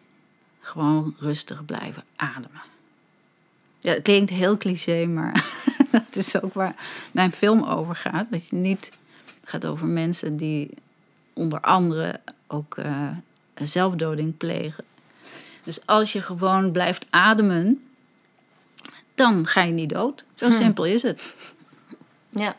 Gewoon 0.60 1.14
rustig 1.18 1.64
blijven 1.64 2.04
ademen. 2.16 2.62
Ja, 3.78 3.92
het 3.92 4.02
klinkt 4.02 4.30
heel 4.30 4.56
cliché, 4.56 5.06
maar 5.06 5.44
dat 5.90 6.16
is 6.16 6.42
ook 6.42 6.54
waar 6.54 6.74
mijn 7.12 7.32
film 7.32 7.62
over 7.62 7.94
gaat. 7.94 8.30
Dat 8.30 8.48
je 8.48 8.56
niet 8.56 8.90
gaat 9.44 9.66
over 9.66 9.86
mensen 9.86 10.36
die 10.36 10.70
onder 11.32 11.60
andere 11.60 12.20
ook 12.48 12.76
eh, 12.76 13.08
zelfdoding 13.62 14.37
plegen. 14.37 14.84
Dus 15.64 15.87
als 15.87 16.12
je 16.12 16.22
gewoon 16.22 16.72
blijft 16.72 17.06
ademen, 17.11 17.82
dan 19.14 19.46
ga 19.46 19.62
je 19.62 19.72
niet 19.72 19.88
dood. 19.90 20.24
Zo 20.34 20.50
simpel 20.50 20.84
is 20.84 21.02
het. 21.02 21.34
Ja. 22.30 22.56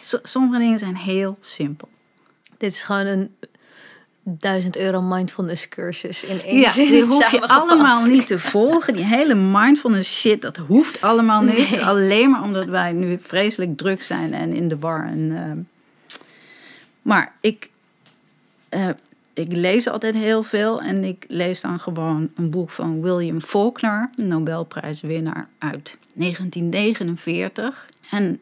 S- 0.00 0.18
sommige 0.22 0.58
dingen 0.58 0.78
zijn 0.78 0.96
heel 0.96 1.38
simpel. 1.40 1.88
Dit 2.56 2.72
is 2.72 2.82
gewoon 2.82 3.06
een 3.06 3.34
1000 4.22 4.76
euro 4.76 5.02
mindfulness 5.02 5.68
cursus 5.68 6.24
in 6.24 6.42
één 6.42 6.58
Ja, 6.60 6.70
zin 6.70 6.90
die 6.90 7.02
hoef 7.12 7.30
je 7.30 7.48
allemaal 7.48 8.04
niet 8.04 8.26
te 8.26 8.38
volgen. 8.38 8.94
Die 8.94 9.04
hele 9.04 9.34
mindfulness 9.34 10.20
shit, 10.20 10.42
dat 10.42 10.56
hoeft 10.56 11.00
allemaal 11.00 11.42
niet. 11.42 11.56
Het 11.56 11.70
is 11.70 11.78
alleen 11.80 12.30
maar 12.30 12.42
omdat 12.42 12.66
wij 12.66 12.92
nu 12.92 13.18
vreselijk 13.22 13.76
druk 13.76 14.02
zijn 14.02 14.34
en 14.34 14.52
in 14.52 14.68
de 14.68 14.76
bar. 14.76 15.04
En, 15.06 15.32
ehm, 15.36 15.58
maar 17.02 17.32
ik, 17.40 17.70
eh, 18.78 18.94
ik 19.32 19.52
lees 19.52 19.88
altijd 19.88 20.14
heel 20.14 20.42
veel. 20.42 20.80
En 20.82 21.04
ik 21.04 21.24
lees 21.28 21.60
dan 21.60 21.80
gewoon 21.80 22.30
een 22.34 22.50
boek 22.50 22.70
van 22.70 23.02
William 23.02 23.40
Faulkner, 23.40 24.10
Nobelprijswinnaar 24.16 25.48
uit 25.58 25.98
1949. 26.14 27.86
En 28.10 28.40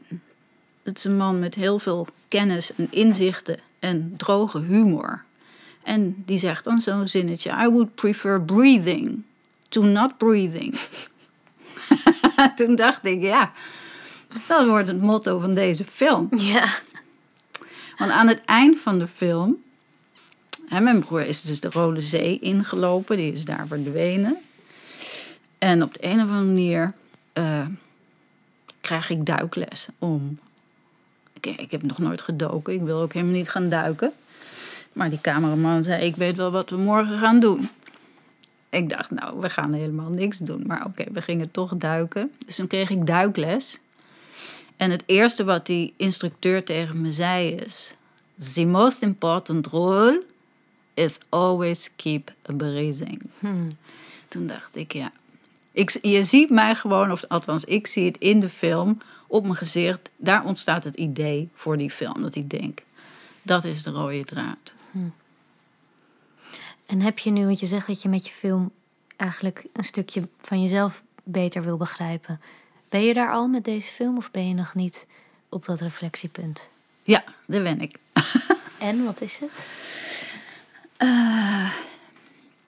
het 0.83 0.99
is 0.99 1.05
een 1.05 1.17
man 1.17 1.39
met 1.39 1.55
heel 1.55 1.79
veel 1.79 2.07
kennis 2.29 2.75
en 2.75 2.89
inzichten 2.91 3.59
en 3.79 4.15
droge 4.17 4.61
humor. 4.61 5.25
En 5.83 6.23
die 6.27 6.39
zegt 6.39 6.65
dan 6.65 6.81
zo'n 6.81 7.09
zinnetje: 7.09 7.51
I 7.51 7.69
would 7.69 7.95
prefer 7.95 8.43
breathing 8.43 9.23
to 9.69 9.83
not 9.83 10.19
breathing. 10.19 10.79
Toen 12.57 12.75
dacht 12.75 13.05
ik, 13.05 13.23
ja, 13.23 13.53
dat 14.47 14.67
wordt 14.67 14.89
het 14.89 15.01
motto 15.01 15.39
van 15.39 15.55
deze 15.55 15.85
film. 15.85 16.29
Ja. 16.37 16.69
Want 17.99 18.11
aan 18.11 18.29
het 18.29 18.45
eind 18.45 18.79
van 18.79 18.99
de 18.99 19.09
film, 19.09 19.57
mijn 20.69 21.01
broer 21.01 21.27
is 21.27 21.41
dus 21.41 21.61
de 21.61 21.71
Rode 21.71 22.01
Zee 22.01 22.39
ingelopen, 22.39 23.17
die 23.17 23.33
is 23.33 23.45
daar 23.45 23.67
verdwenen. 23.67 24.37
En 25.59 25.83
op 25.83 25.95
de 25.95 26.05
een 26.05 26.17
of 26.17 26.21
andere 26.21 26.45
manier 26.45 26.93
eh, 27.33 27.67
krijg 28.81 29.11
ik 29.11 29.27
duikles 29.27 29.89
om. 29.99 30.39
Ik, 31.33 31.47
ik 31.47 31.71
heb 31.71 31.83
nog 31.83 31.99
nooit 31.99 32.21
gedoken, 32.21 32.75
ik 32.75 32.83
wil 32.83 33.01
ook 33.01 33.13
helemaal 33.13 33.35
niet 33.35 33.49
gaan 33.49 33.69
duiken. 33.69 34.13
Maar 34.97 35.11
die 35.11 35.21
cameraman 35.21 35.85
zei: 35.85 36.05
Ik 36.05 36.17
weet 36.17 36.37
wel 36.37 36.51
wat 36.51 36.71
we 36.71 36.77
morgen 36.77 37.19
gaan 37.19 37.41
doen. 37.41 37.69
ik 38.69 38.89
dacht, 38.89 39.11
nou, 39.11 39.41
we 39.41 39.51
gaan 39.51 39.73
helemaal 39.73 40.11
niks 40.11 40.39
doen. 40.39 40.63
Maar 40.67 40.85
oké, 40.85 41.05
we 41.13 41.23
gingen 41.23 41.51
toch 41.51 41.77
duiken. 41.77 42.33
Dus 42.47 42.57
toen 42.57 42.67
kreeg 42.67 42.91
ik 42.91 43.07
duikles. 43.07 43.79
En 44.77 44.91
het 44.91 45.03
eerste 45.07 45.45
wat 45.45 45.67
die 45.67 45.95
instructeur 45.97 46.65
tegen 46.65 47.01
me 47.01 47.13
zei 47.13 47.51
is... 47.51 47.95
The 48.55 48.65
most 48.65 49.03
important 49.03 49.67
rule 49.67 50.23
is 50.97 51.19
always 51.29 51.91
keep 51.97 52.33
breathing. 52.43 53.23
Toen 54.29 54.47
dacht 54.47 54.77
ik, 54.77 54.93
ja. 54.93 55.13
Ik, 55.73 55.99
je 56.03 56.25
ziet 56.25 56.51
mij 56.51 56.75
gewoon, 56.75 57.13
of 57.13 57.25
althans 57.29 57.65
ik 57.65 57.87
zie 57.87 58.05
het 58.05 58.19
in 58.19 58.41
de 58.41 58.49
film... 58.49 59.01
op 59.27 59.43
mijn 59.43 59.57
gezicht, 59.57 60.11
daar 60.17 60.45
ontstaat 60.45 60.85
het 60.85 60.95
idee 60.95 61.49
voor 61.55 61.77
die 61.77 61.91
film. 61.91 62.23
Dat 62.23 62.35
ik 62.35 62.51
denk, 62.51 62.83
dat 63.43 63.65
is 63.65 63.83
de 63.83 63.91
rode 63.91 64.25
draad. 64.25 64.75
En 66.87 67.01
heb 67.01 67.19
je 67.19 67.31
nu, 67.31 67.45
want 67.45 67.61
je 67.61 67.67
zegt 67.67 67.87
dat 67.87 68.03
je 68.03 68.09
met 68.09 68.27
je 68.27 68.33
film 68.33 68.71
eigenlijk 69.17 69.65
een 69.73 69.85
stukje 69.85 70.29
van 70.41 70.63
jezelf 70.63 71.03
beter 71.23 71.63
wil 71.63 71.77
begrijpen. 71.77 72.41
Ben 72.89 73.03
je 73.03 73.15
daar 73.15 73.33
al 73.33 73.47
met 73.47 73.65
deze 73.65 73.93
film 73.93 74.17
of 74.17 74.31
ben 74.31 74.49
je 74.49 74.55
nog 74.55 74.75
niet 74.75 75.07
op 75.49 75.65
dat 75.65 75.81
reflectiepunt? 75.81 76.69
Ja, 77.03 77.25
daar 77.47 77.63
ben 77.63 77.81
ik. 77.81 77.97
En 78.79 79.05
wat 79.05 79.21
is 79.21 79.39
het? 79.39 79.51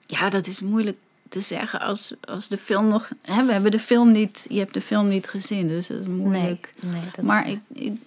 Ja, 0.05 0.29
dat 0.29 0.47
is 0.47 0.59
moeilijk 0.61 0.97
te 1.29 1.41
zeggen 1.41 1.79
als, 1.79 2.13
als 2.21 2.47
de 2.47 2.57
film 2.57 2.87
nog... 2.87 3.11
Hè, 3.21 3.45
we 3.45 3.51
hebben 3.51 3.71
de 3.71 3.79
film 3.79 4.11
niet... 4.11 4.45
Je 4.49 4.59
hebt 4.59 4.73
de 4.73 4.81
film 4.81 5.07
niet 5.07 5.27
gezien, 5.27 5.67
dus 5.67 5.87
dat 5.87 5.99
is 5.99 6.07
moeilijk. 6.07 6.73
Nee, 6.81 6.91
nee 6.91 7.09
dat 7.11 7.25
maar 7.25 7.47
ik... 7.47 7.59
ik 7.73 7.97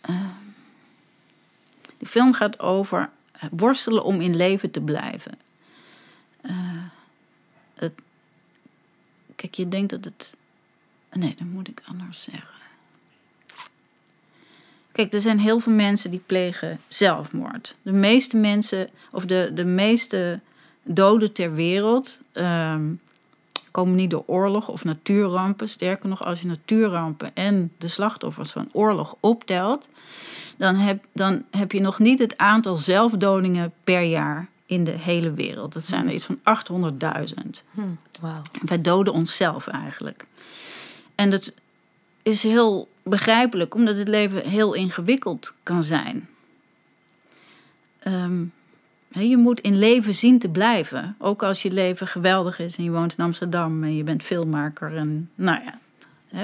eh, 0.00 0.24
de 1.98 2.06
film 2.06 2.32
gaat 2.32 2.58
over 2.58 3.10
worstelen 3.50 4.04
om 4.04 4.20
in 4.20 4.36
leven 4.36 4.70
te 4.70 4.80
blijven. 4.80 5.38
Eh, 6.40 6.84
het, 7.74 7.92
kijk, 9.36 9.54
je 9.54 9.68
denkt 9.68 9.90
dat 9.90 10.04
het... 10.04 10.34
Nee, 11.12 11.34
dat 11.38 11.46
moet 11.46 11.68
ik 11.68 11.82
anders 11.86 12.22
zeggen. 12.22 12.59
Kijk, 15.00 15.12
er 15.12 15.20
zijn 15.20 15.38
heel 15.38 15.60
veel 15.60 15.72
mensen 15.72 16.10
die 16.10 16.22
plegen 16.26 16.80
zelfmoord. 16.88 17.74
De 17.82 17.92
meeste 17.92 18.36
mensen, 18.36 18.88
of 19.10 19.24
de, 19.24 19.50
de 19.54 19.64
meeste 19.64 20.40
doden 20.82 21.32
ter 21.32 21.54
wereld, 21.54 22.18
ehm, 22.32 22.82
komen 23.70 23.94
niet 23.94 24.10
door 24.10 24.22
oorlog 24.26 24.68
of 24.68 24.84
natuurrampen. 24.84 25.68
Sterker 25.68 26.08
nog, 26.08 26.24
als 26.24 26.40
je 26.40 26.46
natuurrampen 26.46 27.30
en 27.34 27.72
de 27.78 27.88
slachtoffers 27.88 28.50
van 28.50 28.68
oorlog 28.72 29.16
optelt, 29.20 29.88
dan 30.56 30.74
heb, 30.74 31.04
dan 31.12 31.44
heb 31.50 31.72
je 31.72 31.80
nog 31.80 31.98
niet 31.98 32.18
het 32.18 32.38
aantal 32.38 32.76
zelfdodingen 32.76 33.72
per 33.84 34.02
jaar 34.02 34.48
in 34.66 34.84
de 34.84 34.90
hele 34.90 35.32
wereld. 35.32 35.72
Dat 35.72 35.86
zijn 35.86 36.06
er 36.06 36.14
iets 36.14 36.24
van 36.24 36.38
800.000. 36.38 37.62
Hm, 37.70 37.80
Wauw. 38.20 38.42
Wij 38.62 38.80
doden 38.80 39.12
onszelf 39.12 39.66
eigenlijk. 39.66 40.26
En 41.14 41.30
dat 41.30 41.52
is 42.22 42.42
heel 42.42 42.88
begrijpelijk, 43.10 43.74
omdat 43.74 43.96
het 43.96 44.08
leven 44.08 44.48
heel 44.48 44.74
ingewikkeld 44.74 45.54
kan 45.62 45.84
zijn. 45.84 46.28
Ehm, 47.98 48.44
je 49.08 49.36
moet 49.36 49.60
in 49.60 49.78
leven 49.78 50.14
zien 50.14 50.38
te 50.38 50.48
blijven. 50.48 51.16
Ook 51.18 51.42
als 51.42 51.62
je 51.62 51.72
leven 51.72 52.06
geweldig 52.06 52.58
is 52.58 52.76
en 52.76 52.84
je 52.84 52.90
woont 52.90 53.14
in 53.18 53.24
Amsterdam 53.24 53.82
en 53.82 53.96
je 53.96 54.04
bent 54.04 54.22
filmmaker. 54.22 54.96
En 54.96 55.30
nou 55.34 55.60
ja, 55.64 55.78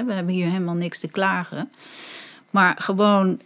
we 0.05 0.13
hebben 0.13 0.33
hier 0.33 0.47
helemaal 0.47 0.75
niks 0.75 0.99
te 0.99 1.07
klagen. 1.07 1.71
Maar 2.49 2.75
gewoon 2.79 3.39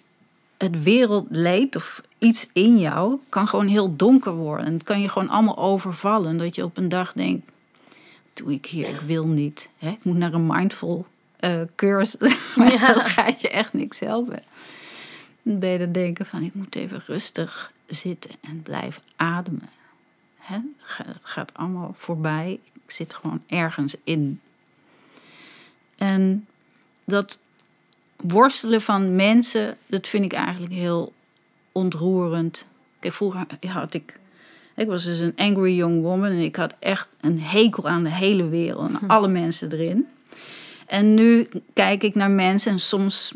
het 0.57 0.83
wereldleed 0.83 1.75
of 1.75 2.01
iets 2.17 2.49
in 2.53 2.77
jou 2.77 3.17
kan 3.29 3.47
gewoon 3.47 3.67
heel 3.67 3.95
donker 3.95 4.33
worden. 4.33 4.65
En 4.65 4.73
het 4.73 4.83
kan 4.83 5.01
je 5.01 5.09
gewoon 5.09 5.29
allemaal 5.29 5.57
overvallen. 5.57 6.37
Dat 6.37 6.55
je 6.55 6.63
op 6.63 6.77
een 6.77 6.89
dag 6.89 7.13
denkt, 7.13 7.51
doe 8.33 8.53
ik 8.53 8.65
hier, 8.65 8.87
ik 8.87 9.01
wil 9.05 9.27
niet. 9.27 9.69
Ik 9.79 10.03
moet 10.03 10.17
naar 10.17 10.33
een 10.33 10.47
mindful 10.47 11.05
eh, 11.41 11.61
cursus. 11.75 12.35
Maar 12.55 12.71
Ja. 12.71 12.93
dan 12.93 13.01
ga 13.03 13.33
je 13.39 13.49
echt 13.49 13.73
niks 13.73 13.99
helpen. 13.99 14.43
Dan 15.43 15.59
ben 15.59 15.69
je 15.69 15.77
dan 15.77 15.91
denken 15.91 16.25
van, 16.25 16.41
ik 16.43 16.53
moet 16.53 16.75
even 16.75 17.01
rustig 17.05 17.71
zitten 17.87 18.31
en 18.41 18.61
blijven 18.61 19.01
ademen. 19.15 19.69
Hè? 20.37 20.57
Het 20.79 21.17
gaat 21.21 21.51
allemaal 21.53 21.93
voorbij. 21.97 22.59
Ik 22.85 22.91
zit 22.91 23.13
gewoon 23.13 23.41
ergens 23.47 23.95
in. 24.03 24.39
En 25.97 26.47
dat 27.05 27.39
worstelen 28.15 28.81
van 28.81 29.15
mensen, 29.15 29.77
dat 29.87 30.07
vind 30.07 30.25
ik 30.25 30.33
eigenlijk 30.33 30.73
heel 30.73 31.13
ontroerend. 31.71 32.65
Kijk, 32.99 33.13
vroeger 33.13 33.45
had 33.67 33.93
ik. 33.93 34.19
Ik 34.75 34.87
was 34.87 35.03
dus 35.03 35.19
een 35.19 35.33
angry 35.35 35.75
young 35.75 36.01
woman 36.01 36.29
en 36.29 36.37
ik 36.41 36.55
had 36.55 36.75
echt 36.79 37.07
een 37.21 37.41
hekel 37.41 37.87
aan 37.87 38.03
de 38.03 38.09
hele 38.09 38.49
wereld 38.49 38.89
en 38.89 39.07
alle 39.07 39.27
mensen 39.27 39.71
erin. 39.71 40.07
En 40.91 41.13
nu 41.13 41.47
kijk 41.73 42.03
ik 42.03 42.15
naar 42.15 42.31
mensen 42.31 42.71
en 42.71 42.79
soms, 42.79 43.33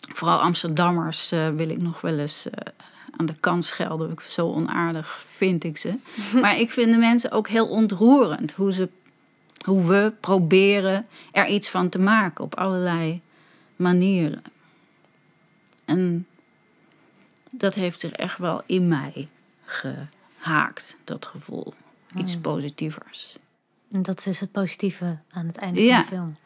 vooral 0.00 0.40
Amsterdammers, 0.40 1.32
eh, 1.32 1.48
wil 1.48 1.68
ik 1.68 1.78
nog 1.80 2.00
wel 2.00 2.18
eens 2.18 2.50
eh, 2.50 2.72
aan 3.16 3.26
de 3.26 3.34
kant 3.40 3.64
schelden. 3.64 4.10
Ik 4.10 4.20
zo 4.20 4.52
onaardig 4.52 5.24
vind 5.26 5.64
ik 5.64 5.78
ze. 5.78 5.94
Maar 6.40 6.58
ik 6.58 6.70
vind 6.70 6.92
de 6.92 6.98
mensen 6.98 7.30
ook 7.30 7.48
heel 7.48 7.68
ontroerend 7.68 8.52
hoe, 8.52 8.72
ze, 8.72 8.88
hoe 9.64 9.86
we 9.86 10.12
proberen 10.20 11.06
er 11.32 11.46
iets 11.48 11.68
van 11.68 11.88
te 11.88 11.98
maken 11.98 12.44
op 12.44 12.54
allerlei 12.54 13.20
manieren. 13.76 14.42
En 15.84 16.26
dat 17.50 17.74
heeft 17.74 18.00
zich 18.00 18.12
echt 18.12 18.38
wel 18.38 18.62
in 18.66 18.88
mij 18.88 19.28
gehaakt, 19.64 20.96
dat 21.04 21.26
gevoel. 21.26 21.74
Iets 22.16 22.36
positievers. 22.36 23.36
En 23.90 24.02
dat 24.02 24.18
is 24.18 24.24
dus 24.24 24.40
het 24.40 24.52
positieve 24.52 25.18
aan 25.30 25.46
het 25.46 25.56
einde 25.56 25.82
Ja. 25.82 25.94
van 25.94 26.02
de 26.02 26.08
film. 26.16 26.36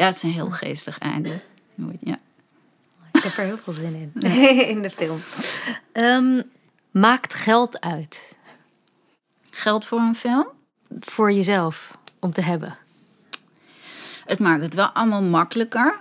Ja, 0.00 0.06
het 0.06 0.16
is 0.16 0.22
een 0.22 0.30
heel 0.30 0.50
geestig 0.50 0.98
einde. 0.98 1.40
Ja. 2.00 2.18
Ik 3.12 3.22
heb 3.22 3.36
er 3.36 3.44
heel 3.44 3.58
veel 3.58 3.72
zin 3.72 3.94
in. 3.94 4.22
in 4.74 4.82
de 4.82 4.90
film. 4.90 5.20
Ehm, 5.92 6.42
maakt 6.90 7.34
geld 7.34 7.80
uit 7.80 8.36
Geld 9.50 9.86
voor 9.86 9.98
een 9.98 10.14
film? 10.14 10.46
voor 11.00 11.32
jezelf 11.32 11.98
om 12.18 12.32
te 12.32 12.40
hebben. 12.40 12.76
Het 14.24 14.38
maakt 14.38 14.62
het 14.62 14.74
wel 14.74 14.86
allemaal 14.86 15.22
makkelijker. 15.22 16.00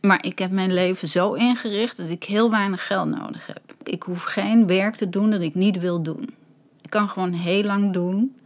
Maar 0.00 0.24
ik 0.24 0.38
heb 0.38 0.50
mijn 0.50 0.72
leven 0.72 1.08
zo 1.08 1.32
ingericht 1.32 1.96
dat 1.96 2.08
ik 2.08 2.24
heel 2.24 2.50
weinig 2.50 2.86
geld 2.86 3.08
nodig 3.08 3.46
heb. 3.46 3.74
Ik 3.82 4.02
hoef 4.02 4.22
geen 4.22 4.66
werk 4.66 4.96
te 4.96 5.08
doen 5.08 5.30
dat 5.30 5.40
ik 5.40 5.54
niet 5.54 5.78
wil 5.78 6.02
doen. 6.02 6.34
Ik 6.82 6.90
kan 6.90 7.08
gewoon 7.08 7.32
heel 7.32 7.62
lang 7.62 7.92
doen 7.92 8.36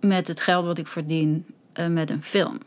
met 0.00 0.26
het 0.26 0.40
geld 0.40 0.64
wat 0.64 0.78
ik 0.78 0.86
verdien 0.86 1.46
eh, 1.72 1.86
met 1.86 2.10
een 2.10 2.22
film. 2.22 2.58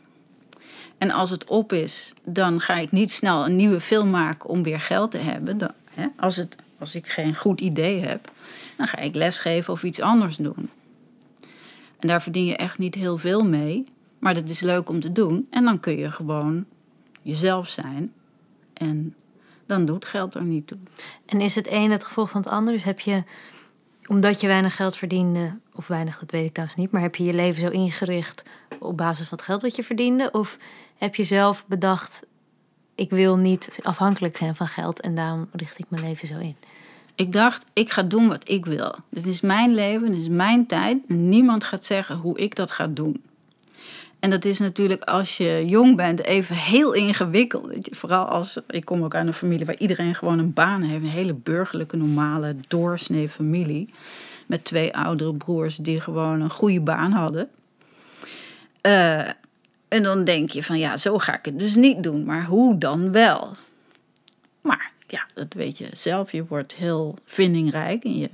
En 1.00 1.10
als 1.10 1.30
het 1.30 1.44
op 1.44 1.72
is, 1.72 2.14
dan 2.24 2.60
ga 2.60 2.74
ik 2.74 2.92
niet 2.92 3.12
snel 3.12 3.46
een 3.46 3.56
nieuwe 3.56 3.80
film 3.80 4.10
maken 4.10 4.48
om 4.48 4.62
weer 4.62 4.80
geld 4.80 5.10
te 5.10 5.18
hebben. 5.18 5.58
Hè, 5.94 6.06
als, 6.16 6.36
het, 6.36 6.56
als 6.78 6.94
ik 6.94 7.06
geen 7.06 7.34
goed 7.34 7.60
idee 7.60 8.00
heb, 8.00 8.30
dan 8.76 8.86
ga 8.86 8.98
ik 8.98 9.14
lesgeven 9.14 9.72
of 9.72 9.82
iets 9.82 10.00
anders 10.00 10.36
doen. 10.36 10.70
En 11.98 12.08
daar 12.08 12.22
verdien 12.22 12.44
je 12.44 12.56
echt 12.56 12.78
niet 12.78 12.94
heel 12.94 13.18
veel 13.18 13.44
mee. 13.44 13.84
Maar 14.18 14.34
dat 14.34 14.48
is 14.48 14.60
leuk 14.60 14.88
om 14.88 15.00
te 15.00 15.12
doen. 15.12 15.46
En 15.50 15.64
dan 15.64 15.80
kun 15.80 15.96
je 15.96 16.10
gewoon 16.10 16.64
jezelf 17.22 17.68
zijn. 17.68 18.12
En 18.72 19.14
dan 19.66 19.84
doet 19.84 20.04
geld 20.04 20.34
er 20.34 20.42
niet 20.42 20.66
toe. 20.66 20.78
En 21.26 21.40
is 21.40 21.54
het 21.54 21.70
een 21.70 21.90
het 21.90 22.04
gevolg 22.04 22.30
van 22.30 22.40
het 22.40 22.50
ander? 22.50 22.72
Dus 22.72 22.84
heb 22.84 23.00
je, 23.00 23.24
omdat 24.06 24.40
je 24.40 24.46
weinig 24.46 24.76
geld 24.76 24.96
verdiende, 24.96 25.58
of 25.74 25.86
weinig, 25.86 26.18
dat 26.18 26.30
weet 26.30 26.44
ik 26.44 26.52
trouwens 26.52 26.78
niet, 26.78 26.90
maar 26.90 27.02
heb 27.02 27.16
je 27.16 27.24
je 27.24 27.32
leven 27.32 27.60
zo 27.60 27.68
ingericht 27.68 28.44
op 28.78 28.96
basis 28.96 29.28
van 29.28 29.36
het 29.38 29.46
geld 29.46 29.62
wat 29.62 29.76
je 29.76 29.84
verdiende? 29.84 30.30
Of 30.30 30.58
heb 31.00 31.14
je 31.14 31.24
zelf 31.24 31.64
bedacht, 31.66 32.22
ik 32.94 33.10
wil 33.10 33.36
niet 33.36 33.78
afhankelijk 33.82 34.36
zijn 34.36 34.54
van 34.54 34.68
geld 34.68 35.00
en 35.00 35.14
daarom 35.14 35.48
richt 35.52 35.78
ik 35.78 35.84
mijn 35.88 36.02
leven 36.02 36.28
zo 36.28 36.38
in? 36.38 36.56
Ik 37.14 37.32
dacht, 37.32 37.64
ik 37.72 37.90
ga 37.90 38.02
doen 38.02 38.28
wat 38.28 38.48
ik 38.48 38.66
wil. 38.66 38.94
Dit 39.08 39.26
is 39.26 39.40
mijn 39.40 39.74
leven, 39.74 40.10
dit 40.10 40.20
is 40.20 40.28
mijn 40.28 40.66
tijd. 40.66 41.08
Niemand 41.08 41.64
gaat 41.64 41.84
zeggen 41.84 42.16
hoe 42.16 42.38
ik 42.38 42.54
dat 42.54 42.70
ga 42.70 42.86
doen. 42.86 43.22
En 44.18 44.30
dat 44.30 44.44
is 44.44 44.58
natuurlijk 44.58 45.04
als 45.04 45.36
je 45.36 45.62
jong 45.66 45.96
bent 45.96 46.22
even 46.22 46.56
heel 46.56 46.92
ingewikkeld. 46.92 47.88
Vooral 47.90 48.24
als, 48.24 48.58
ik 48.68 48.84
kom 48.84 49.04
ook 49.04 49.14
uit 49.14 49.26
een 49.26 49.32
familie 49.32 49.66
waar 49.66 49.78
iedereen 49.78 50.14
gewoon 50.14 50.38
een 50.38 50.52
baan 50.52 50.82
heeft. 50.82 51.02
Een 51.02 51.10
hele 51.10 51.34
burgerlijke, 51.34 51.96
normale, 51.96 52.56
doorsnee 52.68 53.28
familie. 53.28 53.92
Met 54.46 54.64
twee 54.64 54.96
oudere 54.96 55.34
broers 55.34 55.76
die 55.76 56.00
gewoon 56.00 56.40
een 56.40 56.50
goede 56.50 56.80
baan 56.80 57.12
hadden. 57.12 57.48
Eh, 58.80 59.28
en 59.90 60.02
dan 60.02 60.24
denk 60.24 60.50
je 60.50 60.64
van 60.64 60.78
ja, 60.78 60.96
zo 60.96 61.18
ga 61.18 61.38
ik 61.38 61.44
het 61.44 61.58
dus 61.58 61.74
niet 61.74 62.02
doen. 62.02 62.24
Maar 62.24 62.44
hoe 62.44 62.78
dan 62.78 63.12
wel? 63.12 63.56
Maar 64.60 64.92
ja, 65.06 65.26
dat 65.34 65.52
weet 65.52 65.78
je 65.78 65.88
zelf. 65.92 66.32
Je 66.32 66.46
wordt 66.46 66.74
heel 66.74 67.18
vindingrijk 67.24 68.04
en 68.04 68.18
je 68.18 68.30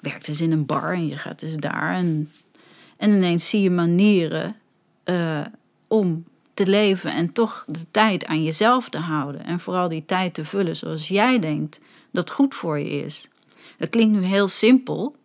werkt 0.00 0.26
dus 0.26 0.40
in 0.40 0.52
een 0.52 0.66
bar 0.66 0.92
en 0.92 1.06
je 1.06 1.16
gaat 1.16 1.38
dus 1.38 1.56
daar. 1.56 1.94
En, 1.94 2.30
en 2.96 3.10
ineens 3.10 3.48
zie 3.48 3.60
je 3.60 3.70
manieren 3.70 4.56
eh, 5.04 5.46
om 5.88 6.24
te 6.54 6.66
leven 6.66 7.12
en 7.14 7.32
toch 7.32 7.64
de 7.66 7.86
tijd 7.90 8.26
aan 8.26 8.44
jezelf 8.44 8.88
te 8.88 8.98
houden. 8.98 9.44
En 9.44 9.60
vooral 9.60 9.88
die 9.88 10.04
tijd 10.04 10.34
te 10.34 10.44
vullen 10.44 10.76
zoals 10.76 11.08
jij 11.08 11.38
denkt 11.38 11.80
dat 12.10 12.30
goed 12.30 12.54
voor 12.54 12.78
je 12.78 13.04
is. 13.04 13.28
Dat 13.78 13.88
klinkt 13.88 14.18
nu 14.18 14.24
heel 14.24 14.48
simpel. 14.48 15.16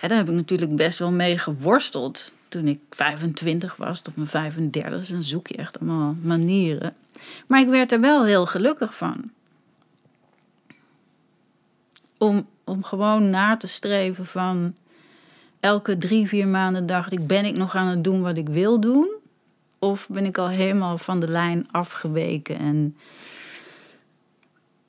daar 0.00 0.16
heb 0.16 0.28
ik 0.28 0.34
natuurlijk 0.34 0.76
best 0.76 0.98
wel 0.98 1.12
mee 1.12 1.38
geworsteld. 1.38 2.32
Toen 2.52 2.68
ik 2.68 2.80
25 2.90 3.76
was, 3.76 4.00
tot 4.00 4.16
mijn 4.16 4.28
35, 4.28 5.06
dan 5.06 5.22
zoek 5.22 5.46
je 5.46 5.56
echt 5.56 5.80
allemaal 5.80 6.16
manieren. 6.22 6.94
Maar 7.46 7.60
ik 7.60 7.68
werd 7.68 7.92
er 7.92 8.00
wel 8.00 8.24
heel 8.24 8.46
gelukkig 8.46 8.94
van. 8.94 9.30
Om, 12.18 12.46
om 12.64 12.84
gewoon 12.84 13.30
na 13.30 13.56
te 13.56 13.66
streven 13.66 14.26
van 14.26 14.74
elke 15.60 15.98
drie, 15.98 16.28
vier 16.28 16.48
maanden 16.48 16.86
dacht 16.86 17.12
ik, 17.12 17.26
ben 17.26 17.44
ik 17.44 17.56
nog 17.56 17.74
aan 17.74 17.86
het 17.86 18.04
doen 18.04 18.22
wat 18.22 18.36
ik 18.36 18.48
wil 18.48 18.80
doen? 18.80 19.08
Of 19.78 20.08
ben 20.08 20.24
ik 20.24 20.38
al 20.38 20.48
helemaal 20.48 20.98
van 20.98 21.20
de 21.20 21.28
lijn 21.28 21.68
afgeweken 21.70 22.58
en 22.58 22.96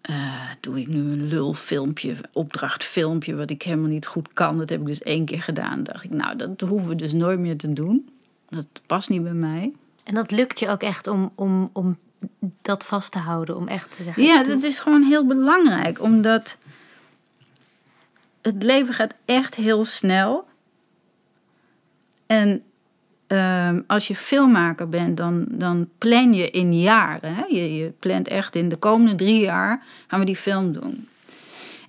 eh, 0.04 0.50
doe 0.60 0.80
ik 0.80 0.88
nu 0.88 1.00
een 1.00 1.28
lulfilmpje, 1.28 2.16
opdrachtfilmpje, 2.34 3.36
wat 3.36 3.50
ik 3.50 3.62
helemaal 3.62 3.90
niet 3.90 4.06
goed 4.06 4.34
kan. 4.34 4.58
Dat 4.58 4.70
heb 4.70 4.80
ik 4.80 4.86
dus 4.86 5.02
één 5.02 5.26
keer 5.26 5.42
gedaan. 5.42 5.84
dacht 5.84 6.04
ik, 6.04 6.12
nou, 6.12 6.36
dat 6.36 6.62
hoeven 6.62 6.90
we 6.90 6.96
dus 6.96 7.14
nooit 7.14 7.40
meer 7.40 7.58
te 7.58 7.74
doen. 7.74 8.10
Dat 8.50 8.66
past 8.86 9.10
niet 9.10 9.24
bij 9.24 9.34
mij. 9.34 9.74
En 10.04 10.16
dat 10.16 10.32
lukt 10.32 10.60
je 10.60 10.70
ook 10.70 10.82
echt 10.82 11.08
om, 11.08 11.32
om, 11.36 11.70
om 11.74 11.98
dat 12.62 12.86
vast 12.86 13.12
te 13.12 13.20
houden, 13.20 13.56
om 13.56 13.68
echt 13.68 13.96
te 13.96 14.04
zeggen... 14.04 14.24
Ja, 14.24 14.44
dat 14.44 14.64
is 14.64 14.80
gewoon 14.80 15.04
heel 15.04 15.26
belangrijk, 15.26 16.02
omdat 16.02 16.58
het 18.42 18.64
leven 18.64 18.94
gaat 18.94 19.16
echt 19.26 19.56
heel 19.56 19.86
snel. 19.86 20.48
En 22.26 22.64
ehm, 23.34 23.82
als 23.88 24.08
je 24.08 24.16
filmmaker 24.16 24.90
bent, 24.90 25.18
dan, 25.18 25.46
dan 25.50 25.90
plan 25.98 26.34
je 26.34 26.50
in 26.50 26.80
jaren. 26.80 27.36
Hè? 27.36 27.44
Je, 27.48 27.76
je 27.76 27.92
plant 28.00 28.28
echt 28.28 28.56
in 28.56 28.70
de 28.70 28.76
komende 28.76 29.16
drie 29.16 29.40
jaar 29.40 29.84
gaan 30.08 30.20
we 30.20 30.26
die 30.26 30.36
film 30.36 30.72
doen. 30.72 31.08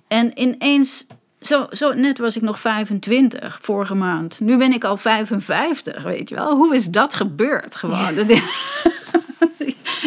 En 0.07 0.39
ineens, 0.39 1.07
zo, 1.39 1.67
zo 1.71 1.93
net 1.93 2.17
was 2.17 2.35
ik 2.35 2.41
nog 2.41 2.59
25 2.59 3.59
vorige 3.61 3.95
maand. 3.95 4.39
Nu 4.39 4.57
ben 4.57 4.73
ik 4.73 4.83
al 4.83 4.97
55, 4.97 6.03
weet 6.03 6.29
je 6.29 6.35
wel. 6.35 6.55
Hoe 6.55 6.75
is 6.75 6.85
dat 6.85 7.13
gebeurd 7.13 7.75
gewoon? 7.75 8.13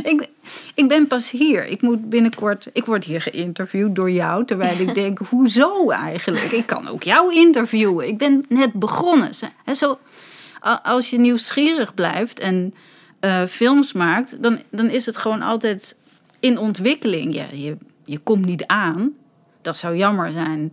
Ik, 0.03 0.29
ik 0.75 0.89
ben 0.89 1.07
pas 1.07 1.31
hier. 1.31 1.67
Ik 1.67 1.83
moet 1.83 2.11
binnenkort. 2.11 2.71
Ik 2.73 2.85
word 2.85 3.05
hier 3.05 3.21
geïnterviewd 3.21 3.95
door 3.95 4.11
jou. 4.11 4.45
Terwijl 4.45 4.79
ik 4.79 4.95
denk, 4.95 5.19
hoezo 5.19 5.91
eigenlijk? 5.91 6.51
Ik 6.53 6.67
kan 6.67 6.89
ook 6.89 7.03
jou 7.03 7.35
interviewen. 7.35 8.09
Ik 8.09 8.19
ben 8.19 8.45
net 8.49 8.73
begonnen. 8.73 9.31
En 9.65 9.77
zo, 9.77 9.99
als 10.83 11.11
je 11.11 11.19
nieuwsgierig 11.19 11.95
blijft 11.95 12.39
en 12.39 12.75
eh, 13.21 13.45
films 13.45 13.93
maakt, 13.93 14.43
dan, 14.43 14.63
dan 14.71 14.91
is 14.91 15.07
het 15.07 15.17
gewoon 15.17 15.43
altijd 15.43 15.99
in 16.41 16.59
ontwikkeling. 16.59 17.35
Ja, 17.35 17.47
je, 17.53 17.77
je 18.05 18.19
komt 18.19 18.45
niet 18.45 18.67
aan. 18.67 19.13
Dat 19.61 19.77
zou 19.77 19.97
jammer 19.97 20.31
zijn. 20.31 20.73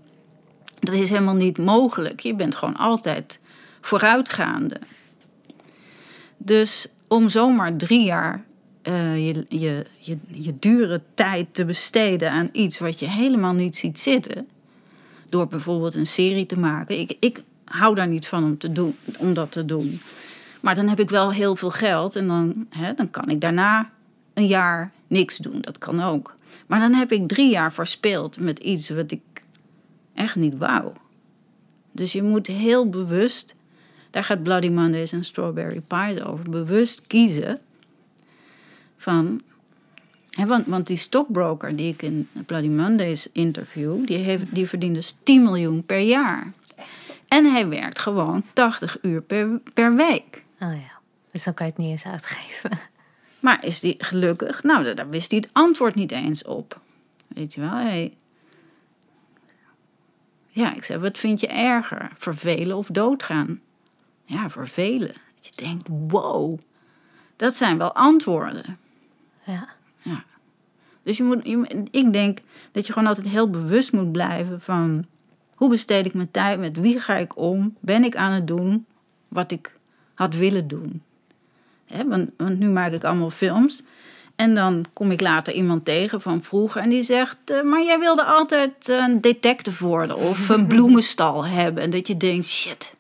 Dat 0.80 0.96
is 0.96 1.10
helemaal 1.10 1.36
niet 1.36 1.58
mogelijk. 1.58 2.20
Je 2.20 2.36
bent 2.36 2.56
gewoon 2.56 2.76
altijd 2.76 3.40
vooruitgaande. 3.82 4.80
Dus 6.38 6.88
om 7.08 7.30
zomaar 7.30 7.76
drie 7.76 8.04
jaar 8.04 8.46
eh, 8.82 9.28
je, 9.28 9.46
je, 9.50 9.86
je, 9.98 10.18
je 10.32 10.60
dure 10.60 11.02
tijd 11.14 11.54
te 11.54 11.66
besteden 11.66 12.32
aan 12.32 12.50
iets 12.52 12.80
wat 12.80 13.00
je 13.00 13.10
helemaal 13.10 13.54
niet 13.54 13.76
ziet 13.76 14.00
zitten. 14.00 14.48
Door 15.30 15.48
bijvoorbeeld 15.48 15.96
een 15.96 16.08
serie 16.08 16.46
te 16.46 16.60
maken. 16.60 17.00
Ik, 17.00 17.18
ik 17.20 17.44
hou 17.66 17.96
daar 17.96 18.08
niet 18.08 18.28
van 18.28 18.44
om, 18.44 18.58
te 18.58 18.72
doen, 18.72 18.96
om 19.18 19.34
dat 19.34 19.52
te 19.52 19.66
doen. 19.66 20.02
Maar 20.62 20.76
dan 20.76 20.88
heb 20.88 21.00
ik 21.00 21.10
wel 21.10 21.32
heel 21.32 21.56
veel 21.56 21.72
geld 21.72 22.16
en 22.16 22.28
dan, 22.28 22.68
hè, 22.70 22.94
dan 22.94 23.10
kan 23.10 23.30
ik 23.30 23.42
daarna 23.42 23.90
een 24.34 24.48
jaar 24.48 24.92
niks 25.08 25.38
doen. 25.38 25.62
Dat 25.62 25.78
kan 25.78 26.02
ook. 26.02 26.36
Maar 26.68 26.80
dan 26.80 26.94
heb 26.94 27.12
ik 27.12 27.28
drie 27.28 27.50
jaar 27.50 27.74
verspeeld 27.74 28.40
met 28.40 28.60
iets 28.60 28.90
wat 28.90 29.12
ik 29.12 29.22
echt 30.14 30.36
niet 30.36 30.58
wou. 30.58 30.92
Dus 31.92 32.12
je 32.12 32.24
moet 32.24 32.48
heel 32.48 32.90
bewust, 32.90 33.56
daar 34.10 34.24
gaat 34.24 34.44
Bloody 34.44 34.70
Mondays 34.70 35.12
en 35.12 35.24
Strawberry 35.24 35.82
Pies 35.88 36.22
over, 36.22 36.50
bewust 36.50 37.08
kiezen 37.08 37.60
van. 38.98 39.42
Want, 40.48 40.66
want 40.66 40.88
die 40.88 40.98
stockbroker 40.98 41.76
die 41.76 41.94
ik 41.94 42.02
in 42.02 42.28
Bloody 42.46 42.68
Mondays 42.68 43.32
interview, 43.32 44.08
die, 44.08 44.18
heeft, 44.18 44.56
die 44.56 44.68
verdient 44.68 44.96
dus 44.96 45.16
10 45.24 45.44
miljoen 45.44 45.84
per 45.84 46.00
jaar. 46.00 46.54
En 47.28 47.46
hij 47.52 47.68
werkt 47.68 48.00
gewoon 48.00 48.44
80 48.54 48.98
uur 49.02 49.22
per, 49.22 49.60
per 49.74 49.96
week. 49.96 50.44
Oh 50.60 50.74
ja, 50.74 51.00
dus 51.32 51.44
dan 51.44 51.54
kan 51.54 51.66
je 51.66 51.72
het 51.72 51.82
niet 51.82 51.92
eens 51.92 52.06
uitgeven. 52.06 52.72
Maar 53.40 53.66
is 53.66 53.80
die 53.80 53.96
gelukkig? 53.98 54.64
Nou, 54.64 54.94
daar- 54.94 55.10
wist 55.10 55.32
hij 55.32 55.40
het 55.40 55.50
antwoord 55.54 55.96
niet 55.96 56.12
eens 56.12 56.44
op. 56.44 56.80
Weet 57.28 57.54
je 57.54 57.62
wel? 57.62 58.10
Ja, 60.50 60.74
ik 60.76 60.84
zei, 60.84 61.00
wat 61.00 61.18
vind 61.18 61.40
je 61.40 61.48
erger? 61.48 62.12
Vervelen 62.18 62.78
of 62.78 62.88
doodgaan? 62.88 63.60
Ja, 64.24 64.50
vervelen. 64.50 65.14
Dat 65.36 65.46
je 65.56 65.62
denkt, 65.66 65.88
wow, 65.90 66.60
dat 67.36 67.56
zijn 67.56 67.78
wel 67.78 67.94
antwoorden. 67.96 68.78
Ja. 69.46 69.68
Dus 71.04 71.18
je 71.18 71.24
moet, 71.24 71.48
je, 71.48 71.58
moet- 71.58 71.74
ik 71.92 72.14
denk 72.14 72.40
dat 72.72 72.88
je 72.88 72.94
gewoon 72.94 73.08
altijd 73.08 73.28
heel 73.28 73.50
bewust 73.50 73.92
moet 73.92 74.12
blijven 74.12 74.62
van... 74.62 75.06
hoe 75.56 75.70
besteed 75.70 76.06
ik 76.06 76.14
mijn 76.14 76.32
tijd, 76.32 76.60
met 76.60 76.80
wie 76.80 77.00
ga 77.00 77.16
ik 77.16 77.38
om? 77.38 77.76
Ben 77.80 78.04
ik 78.04 78.16
aan 78.16 78.32
het 78.32 78.48
doen 78.48 78.86
wat 79.28 79.52
ik 79.52 79.74
had 80.14 80.36
willen 80.36 80.68
doen? 80.68 81.02
Want, 82.06 82.30
want 82.38 82.60
nu 82.60 82.70
maak 82.70 82.92
ik 82.92 83.04
allemaal 83.04 83.30
films. 83.30 83.84
En 84.36 84.56
dan 84.56 84.86
kom 84.94 85.12
ik 85.12 85.22
later 85.22 85.54
iemand 85.54 85.86
tegen 85.86 86.22
van 86.22 86.44
vroeger 86.44 86.82
en 86.82 86.90
die 86.90 87.04
zegt... 87.04 87.38
eh, 87.46 87.62
maar 87.62 87.84
jij 87.84 88.00
wilde 88.00 88.24
altijd 88.24 88.88
een 88.90 89.22
detective 89.22 89.86
worden 89.86 90.16
of 90.18 90.50
een 90.50 90.68
bloemenstal 90.74 91.46
hebben. 91.46 91.84
En 91.84 91.90
dat 91.90 92.08
je 92.08 92.18
denkt, 92.18 92.46
shit, 92.46 92.94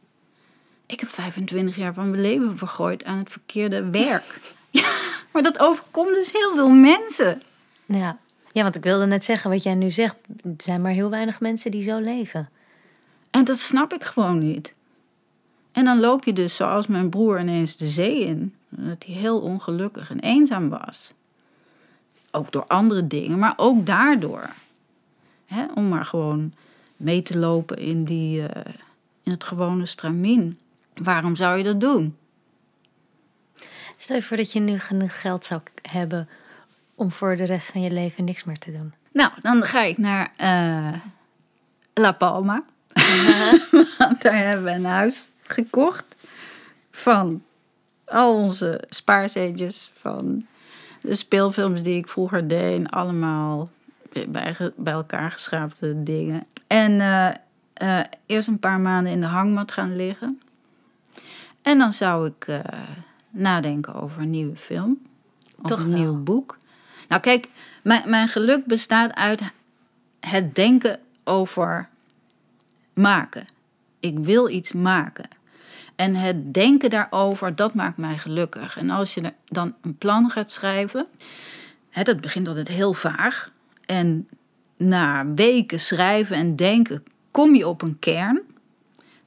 ik 0.85 0.99
heb 0.99 1.09
25 1.09 1.75
jaar 1.75 1.93
van 1.93 2.09
mijn 2.09 2.21
leven 2.21 2.57
vergooid 2.57 3.03
aan 3.03 3.17
het 3.17 3.31
verkeerde 3.31 3.89
werk. 3.89 4.39
Ja, 4.69 4.91
maar 5.31 5.41
dat 5.43 5.59
overkomt 5.59 6.11
dus 6.11 6.31
heel 6.31 6.55
veel 6.55 6.69
mensen. 6.69 7.41
Ja. 7.85 8.17
Ja, 8.55 8.63
want 8.63 8.75
ik 8.75 8.83
wilde 8.83 9.05
net 9.05 9.23
zeggen, 9.23 9.49
wat 9.49 9.63
jij 9.63 9.75
nu 9.75 9.91
zegt, 9.91 10.17
er 10.43 10.53
zijn 10.57 10.81
maar 10.81 10.91
heel 10.91 11.09
weinig 11.09 11.39
mensen 11.39 11.71
die 11.71 11.81
zo 11.81 11.99
leven. 11.99 12.49
En 13.31 13.43
dat 13.43 13.57
snap 13.57 13.93
ik 13.93 14.03
gewoon 14.03 14.39
niet. 14.39 14.73
En 15.71 15.85
dan 15.85 15.99
loop 15.99 16.23
je 16.25 16.33
dus 16.33 16.55
zoals 16.55 16.87
mijn 16.87 17.09
broer 17.09 17.39
ineens 17.39 17.77
de 17.77 17.87
zee 17.87 18.19
in. 18.19 18.53
Dat 18.69 19.05
hij 19.05 19.15
heel 19.15 19.39
ongelukkig 19.39 20.09
en 20.09 20.19
eenzaam 20.19 20.69
was. 20.69 21.13
Ook 22.31 22.51
door 22.51 22.65
andere 22.67 23.07
dingen, 23.07 23.39
maar 23.39 23.53
ook 23.57 23.85
daardoor. 23.85 24.49
Om 25.73 25.87
maar 25.89 26.05
gewoon 26.05 26.53
mee 26.97 27.21
te 27.21 27.37
lopen 27.37 27.77
in, 27.77 28.03
die, 28.03 28.47
eh, 28.47 28.73
in 29.23 29.31
het 29.31 29.43
gewone 29.43 29.85
stramien. 29.85 30.59
Waarom 30.93 31.35
zou 31.35 31.57
je 31.57 31.63
dat 31.63 31.79
doen? 31.79 32.17
Stel 33.97 34.15
je 34.15 34.21
voor 34.21 34.37
dat 34.37 34.51
je 34.51 34.59
nu 34.59 34.79
genoeg 34.79 35.21
geld 35.21 35.45
zou 35.45 35.61
hebben 35.81 36.29
om 36.95 37.11
voor 37.11 37.35
de 37.35 37.43
rest 37.43 37.71
van 37.71 37.81
je 37.81 37.91
leven 37.91 38.23
niks 38.23 38.43
meer 38.43 38.57
te 38.57 38.71
doen. 38.71 38.93
Nou, 39.11 39.31
dan 39.41 39.63
ga 39.63 39.81
ik 39.81 39.97
naar 39.97 40.31
eh, 40.37 40.93
La 41.93 42.11
Palma. 42.11 42.63
Want 43.97 44.21
daar 44.21 44.37
hebben 44.37 44.65
we 44.65 44.71
een 44.71 44.85
huis 44.85 45.29
gekocht. 45.43 46.05
Van 46.91 47.43
al 48.05 48.33
onze 48.33 48.83
spaarcentjes. 48.89 49.91
Van 49.95 50.45
de 51.01 51.15
speelfilms 51.15 51.81
die 51.81 51.97
ik 51.97 52.09
vroeger 52.09 52.47
deed. 52.47 52.79
En 52.79 52.89
allemaal 52.89 53.69
bij, 54.27 54.55
bij 54.75 54.93
elkaar 54.93 55.31
geschaapte 55.31 56.03
dingen. 56.03 56.45
En 56.67 57.01
eh, 57.01 57.33
eh, 57.73 58.05
eerst 58.25 58.47
een 58.47 58.59
paar 58.59 58.79
maanden 58.79 59.11
in 59.11 59.21
de 59.21 59.27
hangmat 59.27 59.71
gaan 59.71 59.95
liggen. 59.95 60.41
En 61.61 61.77
dan 61.77 61.93
zou 61.93 62.27
ik 62.27 62.61
nadenken 63.29 63.93
over 63.93 64.21
een 64.21 64.29
nieuwe 64.29 64.55
film. 64.55 65.01
Of 65.61 65.69
Toch 65.69 65.79
een 65.79 65.89
wel. 65.89 65.99
nieuw 65.99 66.23
boek. 66.23 66.57
Nou 67.07 67.21
kijk, 67.21 67.47
mijn, 67.83 68.09
mijn 68.09 68.27
geluk 68.27 68.65
bestaat 68.65 69.13
uit 69.13 69.41
het 70.19 70.55
denken 70.55 70.99
over 71.23 71.89
maken. 72.93 73.47
Ik 73.99 74.19
wil 74.19 74.49
iets 74.49 74.71
maken. 74.71 75.27
En 75.95 76.15
het 76.15 76.53
denken 76.53 76.89
daarover, 76.89 77.55
dat 77.55 77.73
maakt 77.73 77.97
mij 77.97 78.17
gelukkig. 78.17 78.77
En 78.77 78.89
als 78.89 79.13
je 79.13 79.33
dan 79.45 79.75
een 79.81 79.97
plan 79.97 80.29
gaat 80.29 80.51
schrijven, 80.51 81.07
hè, 81.89 82.03
dat 82.03 82.21
begint 82.21 82.47
altijd 82.47 82.67
heel 82.67 82.93
vaag. 82.93 83.51
En 83.85 84.27
na 84.77 85.25
weken 85.33 85.79
schrijven 85.79 86.35
en 86.35 86.55
denken, 86.55 87.03
kom 87.31 87.55
je 87.55 87.67
op 87.67 87.81
een 87.81 87.99
kern. 87.99 88.41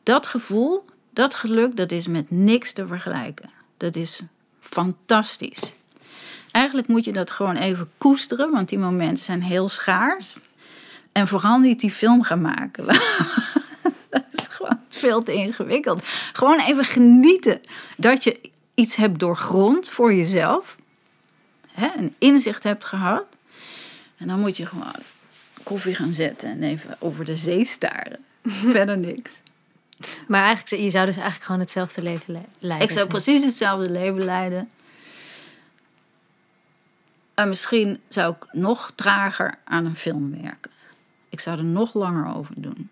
Dat 0.03 0.27
gevoel, 0.27 0.85
dat 1.13 1.35
geluk, 1.35 1.77
dat 1.77 1.91
is 1.91 2.07
met 2.07 2.31
niks 2.31 2.73
te 2.73 2.87
vergelijken. 2.87 3.51
Dat 3.77 3.97
is 3.97 4.23
fantastisch. 4.61 5.75
Eigenlijk 6.51 6.89
moet 6.89 7.05
je 7.05 7.13
dat 7.13 7.31
gewoon 7.31 7.57
even 7.57 7.91
koesteren, 7.99 8.51
want 8.51 8.69
die 8.69 8.79
momenten 8.79 9.25
zijn 9.25 9.43
heel 9.43 9.69
schaars. 9.69 10.39
En 11.13 11.29
vooral 11.29 11.59
niet 11.59 11.81
die 11.81 11.91
film 11.91 12.23
gaan 12.23 12.41
maken. 12.41 12.87
dat 14.11 14.25
is 14.33 14.47
gewoon 14.47 14.81
veel 14.89 15.23
te 15.23 15.33
ingewikkeld. 15.33 16.05
Gewoon 16.33 16.61
even 16.61 16.85
genieten 16.85 17.61
dat 17.97 18.25
je 18.25 18.41
iets 18.75 18.97
hebt 18.97 19.19
doorgrond 19.19 19.89
voor 19.89 20.15
jezelf. 20.15 20.77
Hè, 21.73 21.89
een 21.97 22.15
inzicht 22.19 22.63
hebt 22.63 22.85
gehad. 22.85 23.25
En 24.17 24.27
dan 24.27 24.41
moet 24.41 24.57
je 24.57 24.67
gewoon 24.67 24.93
koffie 25.63 25.95
gaan 25.95 26.15
zetten 26.15 26.49
en 26.49 26.63
even 26.63 26.97
over 26.99 27.25
de 27.25 27.37
zee 27.37 27.65
staren. 27.65 28.19
Verder 28.73 28.99
niks. 28.99 29.41
Maar 30.29 30.43
eigenlijk, 30.45 30.83
je 30.83 30.91
zou 30.91 31.07
dus 31.07 31.15
eigenlijk 31.15 31.45
gewoon 31.45 31.61
hetzelfde 31.61 32.03
leven 32.03 32.33
le- 32.33 32.41
leiden. 32.59 32.89
Ik 32.89 32.95
zou 32.95 33.09
precies 33.09 33.45
hetzelfde 33.45 33.91
leven 33.91 34.25
leiden. 34.25 34.69
En 37.39 37.49
misschien 37.49 38.01
zou 38.09 38.35
ik 38.35 38.53
nog 38.53 38.93
trager 38.95 39.59
aan 39.65 39.85
een 39.85 39.97
film 39.97 40.43
werken. 40.43 40.71
Ik 41.29 41.41
zou 41.41 41.59
er 41.59 41.65
nog 41.65 41.95
langer 41.95 42.35
over 42.37 42.55
doen. 42.57 42.91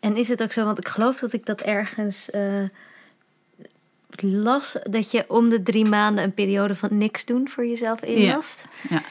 En 0.00 0.16
is 0.16 0.28
het 0.28 0.42
ook 0.42 0.52
zo, 0.52 0.64
want 0.64 0.78
ik 0.78 0.88
geloof 0.88 1.18
dat 1.18 1.32
ik 1.32 1.46
dat 1.46 1.60
ergens 1.60 2.30
eh, 2.30 2.62
las, 4.20 4.76
dat 4.82 5.10
je 5.10 5.24
om 5.28 5.48
de 5.48 5.62
drie 5.62 5.84
maanden 5.84 6.24
een 6.24 6.34
periode 6.34 6.74
van 6.74 6.98
niks 6.98 7.24
doen 7.24 7.48
voor 7.48 7.66
jezelf 7.66 8.00
inlast. 8.00 8.64
Ja. 8.88 9.02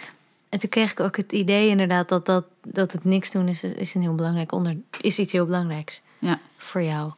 En 0.50 0.60
toen 0.60 0.70
kreeg 0.70 0.92
ik 0.92 1.00
ook 1.00 1.18
het 1.18 1.32
idee 1.32 1.70
inderdaad 1.70 2.10
dat, 2.10 2.26
dat, 2.26 2.46
dat 2.64 2.92
het 2.92 3.04
niks 3.04 3.32
doen 3.32 3.48
is, 3.48 3.64
is 3.64 3.94
een 3.96 4.02
heel 4.02 4.16
belangrijk 4.16 4.52
onder, 4.52 4.78
is 5.02 5.20
iets 5.20 5.32
heel 5.32 5.46
belangrijks 5.46 6.02
Ja. 6.20 6.40
voor 6.58 6.82
jou. 6.82 7.12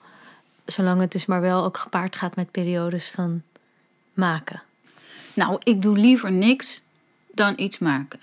Zolang 0.65 1.01
het 1.01 1.11
dus 1.11 1.25
maar 1.25 1.41
wel 1.41 1.63
ook 1.63 1.77
gepaard 1.77 2.15
gaat 2.15 2.35
met 2.35 2.51
periodes 2.51 3.09
van 3.09 3.41
maken. 4.13 4.61
Nou, 5.33 5.57
ik 5.63 5.81
doe 5.81 5.97
liever 5.97 6.31
niks 6.31 6.85
dan 7.37 7.53
iets 7.57 7.77
maken. 7.77 8.19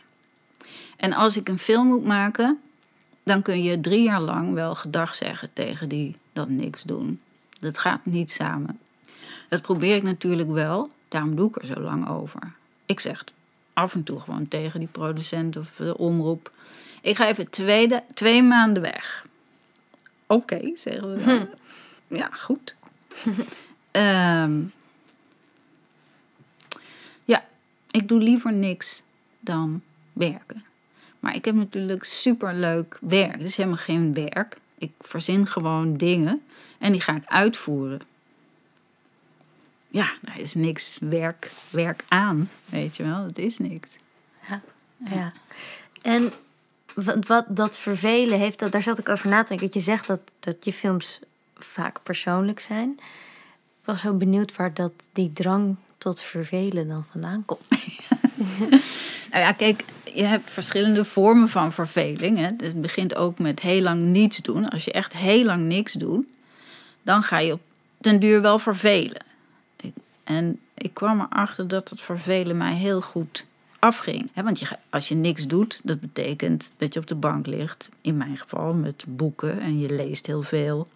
En 0.97 1.13
als 1.13 1.37
ik 1.37 1.49
een 1.49 1.59
film 1.59 1.87
moet 1.87 2.05
maken, 2.05 2.61
dan 3.23 3.43
kun 3.43 3.63
je 3.63 3.81
drie 3.81 4.03
jaar 4.03 4.21
lang 4.21 4.55
wel 4.55 4.75
gedag 4.75 5.15
zeggen 5.15 5.51
tegen 5.53 5.89
die 5.89 6.17
dat 6.33 6.49
niks 6.49 6.83
doen. 6.83 7.21
Dat 7.61 7.79
gaat 7.79 8.07
niet 8.07 8.31
samen. 8.31 8.79
Dat 9.49 9.63
probeer 9.63 9.97
ik 9.97 10.03
natuurlijk 10.03 10.51
wel, 10.51 10.91
daarom 11.09 11.37
doe 11.37 11.49
ik 11.49 11.57
er 11.57 11.67
zo 11.67 11.81
lang 11.81 12.09
over. 12.09 12.53
Ik 12.87 13.01
zeg 13.01 13.25
af 13.73 13.95
en 13.95 14.03
toe 14.03 14.21
gewoon 14.21 14.49
tegen 14.49 14.81
die 14.81 14.89
producent 14.89 15.57
of 15.57 15.71
de 15.77 15.99
omroep: 15.99 16.53
ik 17.03 17.17
ga 17.17 17.29
even 17.29 17.51
twee, 18.15 18.43
maanden 18.43 18.83
weg. 18.83 19.27
Oké, 20.27 20.71
zeggen 20.75 21.17
we 21.17 21.25
dan. 21.25 21.49
Ja, 22.19 22.29
goed. 22.33 22.77
Ehm, 23.91 24.63
ja, 27.25 27.45
ik 27.95 28.09
doe 28.09 28.21
liever 28.21 28.53
niks 28.53 29.03
dan 29.41 29.83
werken. 30.13 30.65
Maar 31.21 31.35
ik 31.35 31.45
heb 31.45 31.55
natuurlijk 31.55 32.05
superleuk 32.05 32.99
werk. 33.01 33.33
Het 33.33 33.43
is 33.43 33.57
helemaal 33.57 33.79
geen 33.79 34.15
werk. 34.15 34.57
Ik 34.79 34.93
verzin 35.01 35.47
gewoon 35.47 35.97
dingen 35.97 36.43
en 36.79 36.93
die 36.93 37.01
ga 37.01 37.17
ik 37.17 37.27
uitvoeren. 37.27 38.01
Ja, 39.89 40.13
daar 40.23 40.39
is 40.39 40.55
niks 40.55 40.97
werk, 41.01 41.53
werk 41.71 42.05
aan, 42.09 42.51
weet 42.65 42.97
je 42.97 43.03
wel. 43.03 43.25
Het 43.25 43.39
is 43.39 43.59
niks. 43.59 43.97
Ja. 45.11 45.33
En 46.03 46.33
wat, 46.95 47.27
wat 47.27 47.45
dat 47.49 47.79
vervelen 47.79 48.39
heeft, 48.39 48.59
dat, 48.59 48.73
daar 48.73 48.83
zat 48.83 48.99
ik 48.99 49.09
over 49.09 49.29
na 49.29 49.43
te 49.43 49.49
denken. 49.49 49.67
Dat 49.67 49.75
je 49.75 49.91
zegt 49.91 50.07
dat, 50.07 50.21
dat 50.41 50.65
je 50.65 50.73
films 50.73 51.21
vaak 51.55 52.03
persoonlijk 52.03 52.61
zijn. 52.61 52.91
Ik 53.81 53.85
was 53.85 54.01
zo 54.01 54.15
benieuwd 54.15 54.57
waar 54.57 54.75
dat, 54.75 54.93
die 55.13 55.33
drang 55.33 55.77
tot 56.05 56.21
vervelen 56.21 56.89
dan 56.89 57.05
vandaan 57.11 57.45
komt. 57.45 57.67
Nou 59.31 59.47
ja, 59.47 59.53
kijk, 59.53 59.85
je 60.15 60.23
hebt 60.23 60.51
verschillende 60.51 61.05
vormen 61.05 61.49
van 61.49 61.73
verveling. 61.73 62.39
Hè. 62.39 62.51
Het 62.57 62.81
begint 62.81 63.15
ook 63.15 63.39
met 63.39 63.61
heel 63.61 63.83
lang 63.83 64.03
niets 64.03 64.37
doen. 64.37 64.69
Als 64.69 64.85
je 64.85 64.93
echt 64.93 65.13
heel 65.13 65.45
lang 65.45 65.65
niks 65.65 65.93
doet, 65.93 66.29
dan 67.03 67.23
ga 67.23 67.39
je 67.39 67.53
op 67.53 67.61
den 67.99 68.21
duur 68.21 68.41
wel 68.41 68.59
vervelen. 68.59 69.23
En 70.25 70.61
ik 70.75 70.95
kwam 70.95 71.21
erachter 71.21 71.69
dat 71.69 71.91
het 71.91 72.01
vervelen 72.01 72.57
mij 72.57 72.75
heel 72.75 73.01
goed 73.01 73.47
afging. 73.79 74.31
Want 74.35 74.59
je, 74.59 74.67
als 74.91 75.09
je 75.09 75.15
niks 75.15 75.47
doet, 75.47 75.81
dat 75.83 76.01
betekent 76.01 76.73
dat 76.77 76.95
je 76.95 77.01
op 77.01 77.07
de 77.07 77.15
bank 77.15 77.47
ligt. 77.47 77.89
In 78.01 78.17
mijn 78.17 78.37
geval 78.37 78.75
met 78.75 79.05
boeken 79.09 79.61
en 79.61 79.79
je 79.79 79.95
leest 79.95 80.27
heel 80.27 80.43
veel. 80.43 80.89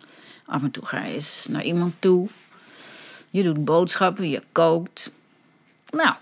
Af 0.46 0.62
en 0.62 0.70
toe 0.70 0.84
ga 0.84 1.04
je 1.04 1.14
eens 1.14 1.46
naar 1.50 1.64
iemand 1.64 1.94
toe. 1.98 2.28
Je 3.30 3.42
doet 3.42 3.64
boodschappen, 3.64 4.28
je 4.28 4.42
kookt. 4.52 5.10
Nou, 5.90 6.14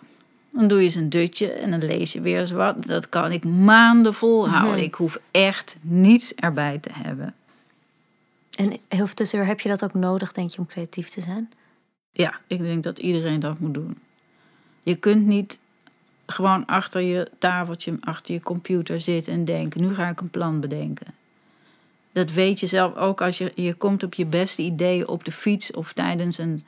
dan 0.51 0.69
doe 0.69 0.79
je 0.79 0.85
eens 0.85 0.95
een 0.95 1.11
dutje 1.11 1.53
en 1.53 1.71
dan 1.71 1.85
lees 1.85 2.13
je 2.13 2.21
weer 2.21 2.41
eens 2.41 2.51
wat. 2.51 2.87
Dat 2.87 3.09
kan 3.09 3.33
ik 3.33 3.45
maanden 3.45 4.15
volhouden. 4.15 4.85
Ik 4.85 4.95
hoef 4.95 5.19
echt 5.31 5.77
niets 5.81 6.35
erbij 6.35 6.79
te 6.79 6.91
hebben. 6.93 7.35
En 8.57 8.79
heel 8.89 9.07
tussendoor 9.07 9.49
heb 9.49 9.61
je 9.61 9.69
dat 9.69 9.85
ook 9.85 9.95
nodig, 9.95 10.33
denk 10.33 10.51
je, 10.51 10.59
om 10.59 10.67
creatief 10.67 11.09
te 11.09 11.21
zijn? 11.21 11.51
Ja, 12.13 12.41
ik 12.47 12.59
denk 12.59 12.83
dat 12.83 12.99
iedereen 12.99 13.41
dat 13.41 13.59
moet 13.59 13.75
doen. 13.75 13.99
Je 14.83 14.97
kunt 14.97 15.27
niet 15.27 15.59
gewoon 16.27 16.67
achter 16.67 17.01
je 17.01 17.31
tafeltje, 17.39 17.97
achter 18.01 18.35
je 18.35 18.41
computer 18.41 19.01
zitten 19.01 19.33
en 19.33 19.45
denken: 19.45 19.81
nu 19.81 19.95
ga 19.95 20.09
ik 20.09 20.21
een 20.21 20.31
plan 20.31 20.61
bedenken. 20.61 21.07
Dat 22.17 22.33
weet 22.33 22.61
je 22.61 22.67
zelf 22.67 22.95
ook 22.95 23.21
als 23.21 23.39
je, 23.39 23.53
je 23.55 23.75
komt 23.75 24.03
op 24.03 24.15
je 24.15 24.27
beste 24.27 24.63
ideeën 24.63 25.09
op 25.09 25.25
de 25.25 25.33
fiets 25.33 25.71
of 25.71 25.93
tijdens 25.93 26.39
een 26.39 26.65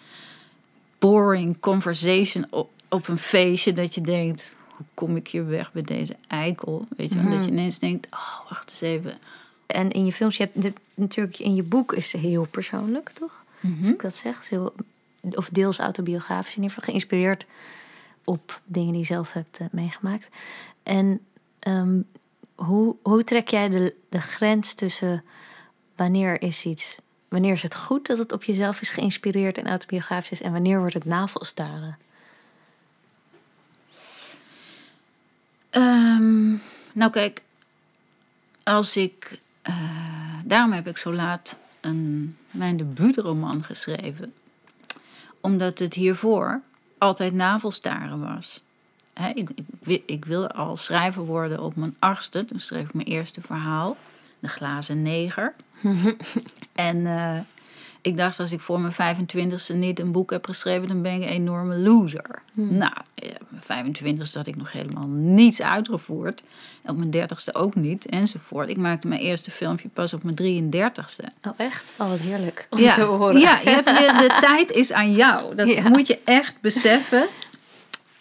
boring 0.98 1.60
conversation 1.60 2.46
op, 2.50 2.70
op 2.88 3.08
een 3.08 3.18
feestje. 3.18 3.72
Dat 3.72 3.94
je 3.94 4.00
denkt: 4.00 4.54
hoe 4.76 4.86
kom 4.94 5.16
ik 5.16 5.28
hier 5.28 5.46
weg 5.46 5.72
met 5.72 5.86
deze 5.86 6.16
eikel? 6.26 6.86
Weet 6.96 7.12
je, 7.12 7.22
wel? 7.22 7.30
dat 7.30 7.44
je 7.44 7.50
ineens 7.50 7.78
denkt: 7.78 8.06
oh, 8.10 8.48
wacht 8.48 8.70
eens 8.70 8.80
even. 8.80 9.18
En 9.66 9.90
in 9.90 10.04
je 10.04 10.12
films, 10.12 10.36
je 10.36 10.42
hebt 10.42 10.62
de- 10.62 10.72
natuurlijk 10.94 11.38
in 11.38 11.54
je 11.54 11.62
boek 11.62 11.92
is 11.92 12.12
het 12.12 12.20
heel 12.20 12.46
persoonlijk, 12.50 13.10
toch? 13.10 13.44
Als 13.78 13.90
ik 13.90 14.02
dat 14.02 14.14
zeg, 14.14 14.40
is 14.40 14.48
heel, 14.48 14.74
of 15.20 15.48
deels 15.48 15.78
autobiografisch 15.78 16.56
in 16.56 16.62
ieder 16.62 16.76
geval, 16.76 16.88
geïnspireerd 16.88 17.46
op 18.24 18.60
dingen 18.64 18.90
die 18.90 19.00
je 19.00 19.06
zelf 19.06 19.32
hebt 19.32 19.58
eh, 19.58 19.66
meegemaakt. 19.70 20.28
En 20.82 21.20
ehm, 21.58 22.00
hoe, 22.54 22.96
hoe 23.02 23.24
trek 23.24 23.48
jij 23.48 23.68
de, 23.68 23.94
de 24.08 24.20
grens 24.20 24.74
tussen 24.74 25.24
wanneer 25.98 26.42
is 26.42 26.64
iets, 26.64 26.96
wanneer 27.28 27.52
is 27.52 27.62
het 27.62 27.74
goed 27.74 28.06
dat 28.06 28.18
het 28.18 28.32
op 28.32 28.44
jezelf 28.44 28.80
is 28.80 28.90
geïnspireerd 28.90 29.58
en 29.58 29.66
autobiografisch 29.66 30.30
is 30.30 30.40
en 30.40 30.52
wanneer 30.52 30.78
wordt 30.78 30.94
het 30.94 31.04
navelstaren? 31.04 31.98
Ehm, 35.70 36.48
nou 36.92 37.10
kijk, 37.10 37.42
als 38.62 38.96
ik... 38.96 39.38
eh, 39.62 40.38
daarom 40.44 40.72
heb 40.72 40.86
ik 40.86 40.96
zo 40.96 41.12
laat 41.12 41.56
een, 41.80 42.36
mijn 42.50 42.76
debuutroman 42.76 43.64
geschreven. 43.64 44.32
Omdat 45.40 45.78
het 45.78 45.94
hiervoor 45.94 46.60
altijd 46.98 47.34
navelstaren 47.34 48.20
was. 48.20 48.62
Ik, 49.34 49.50
ik, 49.84 50.02
ik 50.06 50.24
wilde 50.24 50.52
al 50.52 50.76
schrijver 50.76 51.24
worden 51.24 51.60
op 51.62 51.76
mijn 51.76 51.96
achtste. 51.98 52.44
Toen 52.44 52.60
schreef 52.60 52.84
ik 52.84 52.94
mijn 52.94 53.06
eerste 53.06 53.40
verhaal. 53.40 53.96
De 54.38 54.48
glazen 54.48 55.02
neger. 55.02 55.54
en 56.74 57.06
eh, 57.06 57.38
ik 58.00 58.16
dacht, 58.16 58.40
als 58.40 58.52
ik 58.52 58.60
voor 58.60 58.80
mijn 58.80 59.16
25ste 59.18 59.74
niet 59.76 60.00
een 60.00 60.12
boek 60.12 60.30
heb 60.30 60.44
geschreven, 60.44 60.88
dan 60.88 61.02
ben 61.02 61.12
ik 61.14 61.22
een 61.22 61.28
enorme 61.28 61.76
loser. 61.76 62.42
Nou, 62.52 62.92
ja, 63.14 63.32
mijn 63.68 63.96
25ste 63.96 64.32
had 64.32 64.46
ik 64.46 64.56
nog 64.56 64.72
helemaal 64.72 65.06
niets 65.08 65.62
uitgevoerd. 65.62 66.42
En 66.82 66.90
op 66.90 66.96
mijn 66.96 67.10
30ste 67.28 67.52
ook 67.52 67.74
niet, 67.74 68.06
enzovoort. 68.06 68.68
Ik 68.68 68.76
maakte 68.76 69.08
mijn 69.08 69.20
eerste 69.20 69.50
filmpje 69.50 69.88
pas 69.88 70.14
op 70.14 70.22
mijn 70.22 70.36
33ste. 70.70 71.24
Oh 71.42 71.52
echt? 71.56 71.92
Oh 71.96 72.08
wat 72.08 72.18
heerlijk 72.18 72.66
om 72.70 72.78
Ja, 72.78 72.92
te 72.92 73.02
horen. 73.02 73.40
ja 73.40 73.58
je 73.64 73.68
hebt, 73.70 73.86
de, 73.86 74.26
de 74.28 74.36
tijd 74.46 74.70
is 74.70 74.92
aan 74.92 75.12
jou. 75.12 75.54
Dat 75.54 75.68
Ja. 75.68 75.88
moet 75.88 76.06
je 76.06 76.18
echt 76.24 76.54
beseffen. 76.60 77.26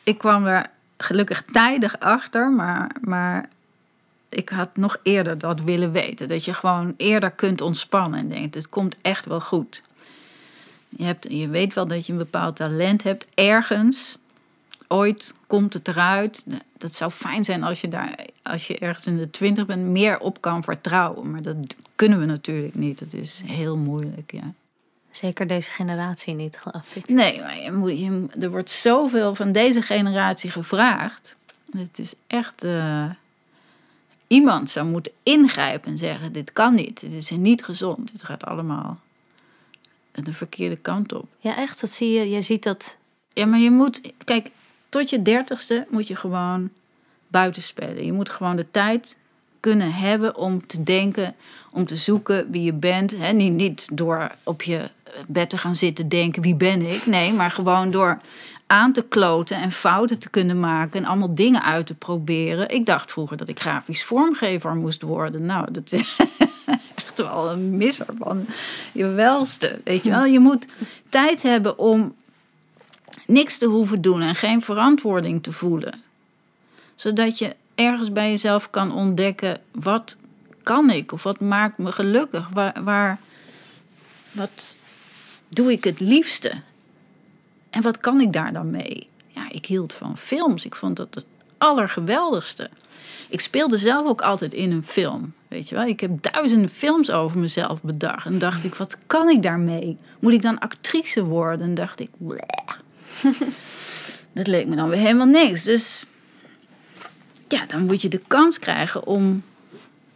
Ik 0.04 0.18
kwam 0.18 0.46
er 0.46 0.70
gelukkig 0.98 1.42
tijdig 1.52 2.00
achter, 2.00 2.52
maar, 2.52 2.92
maar 3.02 3.50
ik 4.30 4.50
had 4.50 4.70
nog 4.78 4.98
eerder 5.04 5.38
dat 5.38 5.62
willen 5.62 5.92
weten. 5.92 6.28
Dat 6.28 6.46
je 6.46 6.54
gewoon 6.54 6.94
eerder 6.98 7.32
kunt 7.32 7.62
ontspannen 7.62 8.20
en 8.20 8.30
denkt, 8.30 8.56
het 8.56 8.70
komt 8.70 8.96
echt 9.02 9.26
wel 9.26 9.42
goed. 9.42 9.82
Je, 10.90 11.04
hebt, 11.04 11.26
je 11.30 11.48
weet 11.48 11.74
wel 11.74 11.88
dat 11.88 12.06
je 12.06 12.12
een 12.12 12.18
bepaald 12.18 12.56
talent 12.56 13.04
hebt 13.04 13.26
ergens. 13.34 14.18
Ooit 14.88 15.34
komt 15.48 15.74
het 15.74 15.88
eruit. 15.88 16.46
Dat 16.78 16.96
zou 16.96 17.12
fijn 17.12 17.44
zijn 17.44 17.64
als 17.64 17.82
je 17.82 17.88
daar, 17.88 18.16
als 18.44 18.68
je 18.68 18.78
ergens 18.78 19.06
in 19.06 19.18
de 19.18 19.30
twintig 19.30 19.66
bent, 19.66 19.84
meer 19.86 20.20
op 20.20 20.42
kan 20.42 20.64
vertrouwen. 20.64 21.32
Maar 21.32 21.42
dat 21.42 21.56
kunnen 21.96 22.20
we 22.20 22.26
natuurlijk 22.26 22.76
niet. 22.76 23.00
Dat 23.00 23.14
is 23.14 23.42
heel 23.46 23.78
moeilijk, 23.78 24.32
ja. 24.32 24.54
Zeker 25.12 25.48
deze 25.48 25.72
generatie 25.72 26.34
niet, 26.34 26.58
geloof 26.58 26.96
ik. 26.96 27.10
Nee, 27.10 27.40
maar 27.42 27.60
je 27.60 27.72
moet, 27.72 28.00
je, 28.00 28.26
er 28.40 28.50
wordt 28.50 28.70
zoveel 28.70 29.36
van 29.36 29.52
deze 29.52 29.82
generatie 29.82 30.50
gevraagd. 30.50 31.36
Het 31.72 32.00
is 32.00 32.14
echt. 32.28 32.64
eh, 32.64 33.10
iemand 34.28 34.70
zou 34.70 34.88
moeten 34.88 35.12
ingrijpen 35.24 35.92
en 35.92 35.98
zeggen: 35.98 36.32
Dit 36.32 36.54
kan 36.54 36.76
niet, 36.76 37.00
dit 37.00 37.14
is 37.14 37.30
niet 37.30 37.64
gezond, 37.64 38.12
dit 38.12 38.24
gaat 38.24 38.46
allemaal 38.46 39.00
de 40.24 40.34
verkeerde 40.34 40.76
kant 40.76 41.14
op. 41.14 41.26
Ja, 41.40 41.58
echt, 41.58 41.82
dat 41.82 41.90
zie 41.90 42.12
je. 42.12 42.30
Je 42.30 42.42
ziet 42.42 42.64
dat 42.64 42.98
Ja, 43.34 43.46
maar 43.46 43.60
je 43.60 43.72
moet, 43.72 44.02
kijk, 44.24 44.50
tot 44.90 45.10
je 45.10 45.22
dertigste 45.22 45.88
moet 45.90 46.08
je 46.08 46.16
gewoon 46.16 46.70
buiten 47.28 47.62
spelen. 47.62 48.06
Je 48.06 48.14
moet 48.14 48.30
gewoon 48.30 48.56
de 48.56 48.72
tijd 48.72 49.16
kunnen 49.60 49.94
hebben 49.94 50.36
om 50.36 50.68
te 50.68 50.84
denken, 50.84 51.36
om 51.72 51.86
te 51.86 51.96
zoeken 51.96 52.52
wie 52.52 52.64
je 52.64 52.74
bent. 52.74 53.12
Hè? 53.12 53.32
Niet, 53.32 53.54
niet 53.54 53.88
door 53.92 54.32
op 54.44 54.62
je 54.62 54.90
bed 55.28 55.50
te 55.50 55.58
gaan 55.58 55.76
zitten 55.76 56.10
denken, 56.10 56.42
wie 56.42 56.56
ben 56.56 56.82
ik? 56.82 57.06
Nee, 57.06 57.34
maar 57.34 57.52
gewoon 57.52 57.92
door 57.92 58.20
aan 58.68 58.94
te 58.94 59.02
kloten 59.08 59.58
en 59.58 59.72
fouten 59.72 60.20
te 60.20 60.30
kunnen 60.30 60.60
maken 60.60 61.00
en 61.00 61.06
allemaal 61.10 61.36
dingen 61.36 61.64
uit 61.64 61.86
te 61.86 61.94
proberen. 61.94 62.70
Ik 62.70 62.86
dacht 62.86 63.12
vroeger 63.12 63.38
dat 63.38 63.48
ik 63.48 63.60
grafisch 63.60 64.04
vormgever 64.04 64.76
moest 64.76 65.02
worden. 65.02 65.46
Nou, 65.46 65.72
dat 65.72 65.92
is 65.92 66.18
echt 66.96 67.18
wel 67.18 67.52
een 67.52 67.78
misser 67.78 68.14
van 68.18 68.46
je 68.92 69.08
welste. 69.08 69.80
Weet 69.84 70.04
je 70.04 70.10
wel, 70.10 70.26
je 70.26 70.40
moet 70.40 70.66
tijd 71.10 71.42
hebben 71.42 71.78
om 71.78 72.16
niks 73.26 73.58
te 73.58 73.66
hoeven 73.66 74.02
doen 74.02 74.22
en 74.22 74.36
geen 74.36 74.62
verantwoording 74.62 75.44
te 75.44 75.52
voelen. 75.52 76.02
Zodat 76.96 77.38
je 77.38 77.56
ergens 77.76 78.12
bij 78.12 78.30
jezelf 78.30 78.70
kan 78.70 78.92
ontdekken, 78.92 79.62
wat 79.72 80.18
kan 80.64 80.90
ik? 80.90 81.12
Of 81.12 81.24
wat 81.24 81.40
maakt 81.40 81.78
me 81.78 81.92
gelukkig? 81.92 82.50
Waar, 82.54 82.84
waar 82.84 83.20
wat 84.32 84.76
doe 85.50 85.72
ik 85.72 85.84
het 85.84 86.00
liefste? 86.00 86.52
En 87.78 87.84
wat 87.84 87.98
kan 87.98 88.22
ik 88.22 88.34
daar 88.34 88.54
dan 88.54 88.72
mee? 88.72 89.10
Ja, 89.28 89.48
ik 89.52 89.66
hield 89.66 89.94
van 89.94 90.18
films. 90.18 90.66
Ik 90.66 90.76
vond 90.76 90.96
dat 90.96 91.16
het 91.16 91.26
allergeweldigste. 91.58 92.70
Ik 93.30 93.40
speelde 93.40 93.78
zelf 93.78 94.08
ook 94.08 94.22
altijd 94.22 94.54
in 94.54 94.72
een 94.72 94.86
film. 94.86 95.34
Weet 95.48 95.70
je 95.70 95.76
wel, 95.76 95.86
ik 95.86 96.00
heb 96.00 96.22
duizenden 96.22 96.70
films 96.70 97.12
over 97.12 97.40
mezelf 97.40 97.82
bedacht. 97.82 98.26
En 98.26 98.40
dacht 98.40 98.64
ik, 98.64 98.76
wat 98.76 98.98
kan 99.08 99.30
ik 99.30 99.42
daarmee? 99.42 99.96
Moet 100.20 100.34
ik 100.34 100.42
dan 100.42 100.60
actrice 100.60 101.24
worden? 101.24 101.68
En 101.68 101.74
dacht 101.74 102.00
ik, 102.00 102.10
dat 104.34 104.48
leek 104.48 104.68
me 104.68 104.76
dan 104.76 104.90
weer 104.90 105.00
helemaal 105.00 105.26
niks. 105.26 105.64
Dus 105.64 106.06
ja, 107.48 107.66
dan 107.66 107.86
moet 107.86 108.02
je 108.02 108.10
de 108.10 108.22
kans 108.28 108.60
krijgen 108.60 109.06
om. 109.06 109.44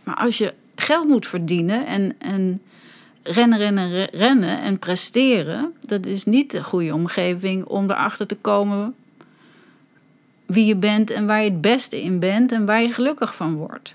Maar 0.03 0.16
als 0.16 0.38
je 0.38 0.53
geld 0.76 1.07
moet 1.07 1.28
verdienen 1.28 1.86
en, 1.86 2.16
en 2.20 2.62
rennen, 3.24 3.57
rennen, 3.57 3.89
re- 3.91 4.09
rennen 4.11 4.61
en 4.61 4.80
presteren, 4.80 5.74
dat 5.86 6.05
is 6.05 6.26
niet 6.26 6.51
de 6.51 6.63
goede 6.63 6.93
omgeving 6.93 7.65
om 7.65 7.91
erachter 7.91 8.28
te 8.28 8.36
komen 8.36 8.95
wie 10.45 10.65
je 10.65 10.76
bent 10.76 11.09
en 11.09 11.26
waar 11.26 11.43
je 11.43 11.49
het 11.49 11.61
beste 11.61 12.01
in 12.01 12.19
bent 12.19 12.51
en 12.51 12.65
waar 12.65 12.82
je 12.82 12.93
gelukkig 12.93 13.36
van 13.36 13.55
wordt. 13.55 13.93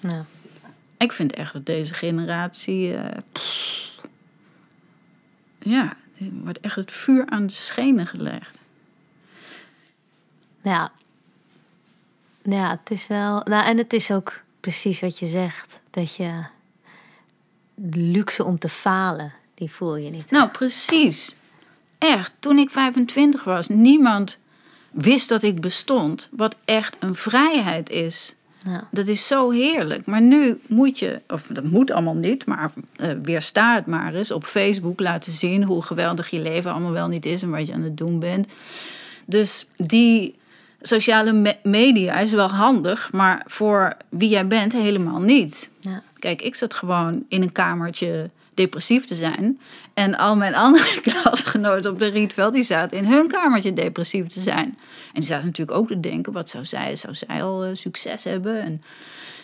Ja. 0.00 0.24
Ik 0.96 1.12
vind 1.12 1.32
echt 1.32 1.52
dat 1.52 1.66
deze 1.66 1.94
generatie. 1.94 2.94
pff, 3.32 3.90
ja, 5.58 5.96
er 6.18 6.26
wordt 6.42 6.60
echt 6.60 6.76
het 6.76 6.92
vuur 6.92 7.26
aan 7.26 7.46
de 7.46 7.52
schenen 7.52 8.06
gelegd. 8.06 8.56
Ja. 10.62 10.92
Ja, 12.42 12.70
het 12.70 12.90
is 12.90 13.06
wel. 13.06 13.40
Nou, 13.44 13.66
en 13.66 13.78
het 13.78 13.92
is 13.92 14.10
ook 14.10 14.42
precies 14.60 15.00
wat 15.00 15.18
je 15.18 15.26
zegt. 15.26 15.80
Dat 15.90 16.14
je. 16.14 16.44
De 17.74 18.00
luxe 18.00 18.44
om 18.44 18.58
te 18.58 18.68
falen, 18.68 19.32
die 19.54 19.70
voel 19.70 19.96
je 19.96 20.10
niet. 20.10 20.30
Nou, 20.30 20.48
precies. 20.48 21.36
Echt, 21.98 22.32
toen 22.38 22.58
ik 22.58 22.70
25 22.70 23.44
was, 23.44 23.68
niemand 23.68 24.38
wist 24.90 25.28
dat 25.28 25.42
ik 25.42 25.60
bestond. 25.60 26.28
Wat 26.30 26.56
echt 26.64 26.96
een 26.98 27.14
vrijheid 27.14 27.90
is. 27.90 28.34
Ja. 28.66 28.88
Dat 28.90 29.06
is 29.06 29.26
zo 29.26 29.50
heerlijk. 29.50 30.06
Maar 30.06 30.20
nu 30.22 30.60
moet 30.66 30.98
je, 30.98 31.20
of 31.28 31.46
dat 31.48 31.64
moet 31.64 31.90
allemaal 31.90 32.14
niet, 32.14 32.46
maar 32.46 32.72
eh, 32.96 33.10
weersta 33.22 33.74
het 33.74 33.86
maar 33.86 34.14
eens. 34.14 34.30
Op 34.30 34.44
Facebook 34.44 35.00
laten 35.00 35.32
zien 35.32 35.64
hoe 35.64 35.82
geweldig 35.82 36.30
je 36.30 36.40
leven 36.40 36.70
allemaal 36.70 36.92
wel 36.92 37.08
niet 37.08 37.26
is 37.26 37.42
en 37.42 37.50
wat 37.50 37.66
je 37.66 37.72
aan 37.72 37.82
het 37.82 37.96
doen 37.96 38.18
bent. 38.18 38.46
Dus 39.26 39.66
die 39.76 40.34
sociale 40.86 41.32
me- 41.32 41.56
media 41.62 42.18
is 42.18 42.32
wel 42.32 42.50
handig, 42.50 43.12
maar 43.12 43.42
voor 43.46 43.96
wie 44.08 44.28
jij 44.28 44.46
bent 44.46 44.72
helemaal 44.72 45.20
niet. 45.20 45.70
Ja. 45.80 46.02
Kijk, 46.18 46.42
ik 46.42 46.54
zat 46.54 46.74
gewoon 46.74 47.24
in 47.28 47.42
een 47.42 47.52
kamertje 47.52 48.30
depressief 48.54 49.04
te 49.04 49.14
zijn. 49.14 49.60
En 49.94 50.18
al 50.18 50.36
mijn 50.36 50.54
andere 50.54 51.00
klasgenoten 51.10 51.90
op 51.90 51.98
de 51.98 52.06
Rietveld, 52.06 52.52
die 52.52 52.62
zaten 52.62 52.98
in 52.98 53.04
hun 53.04 53.28
kamertje 53.28 53.72
depressief 53.72 54.26
te 54.26 54.40
zijn. 54.40 54.66
En 54.66 54.74
die 55.12 55.22
zaten 55.22 55.46
natuurlijk 55.46 55.78
ook 55.78 55.88
te 55.88 56.00
denken, 56.00 56.32
wat 56.32 56.48
zou 56.48 56.64
zij, 56.64 56.96
zou 56.96 57.14
zij 57.14 57.42
al 57.42 57.64
eh, 57.64 57.70
succes 57.72 58.24
hebben? 58.24 58.60
En, 58.62 58.82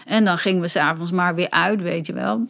en 0.05 0.25
dan 0.25 0.39
gingen 0.39 0.61
we 0.61 0.69
s'avonds 0.69 1.11
maar 1.11 1.35
weer 1.35 1.51
uit, 1.51 1.83
weet 1.83 2.07
je 2.07 2.13
wel. 2.13 2.47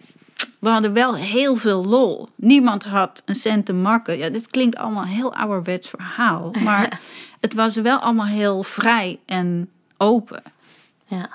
We 0.58 0.68
hadden 0.68 0.92
wel 0.92 1.14
heel 1.14 1.56
veel 1.56 1.84
lol. 1.84 2.28
Niemand 2.34 2.84
had 2.84 3.22
een 3.24 3.34
cent 3.34 3.66
te 3.66 3.72
makken. 3.72 4.18
Ja, 4.18 4.28
dit 4.28 4.46
klinkt 4.46 4.76
allemaal 4.76 5.02
een 5.02 5.08
heel 5.08 5.34
ouderwets 5.34 5.88
verhaal. 5.88 6.54
Maar 6.64 7.00
het 7.40 7.54
was 7.54 7.76
wel 7.76 7.98
allemaal 7.98 8.26
heel 8.26 8.62
vrij 8.62 9.18
en 9.26 9.70
open. 9.96 10.42
Ja. 11.06 11.28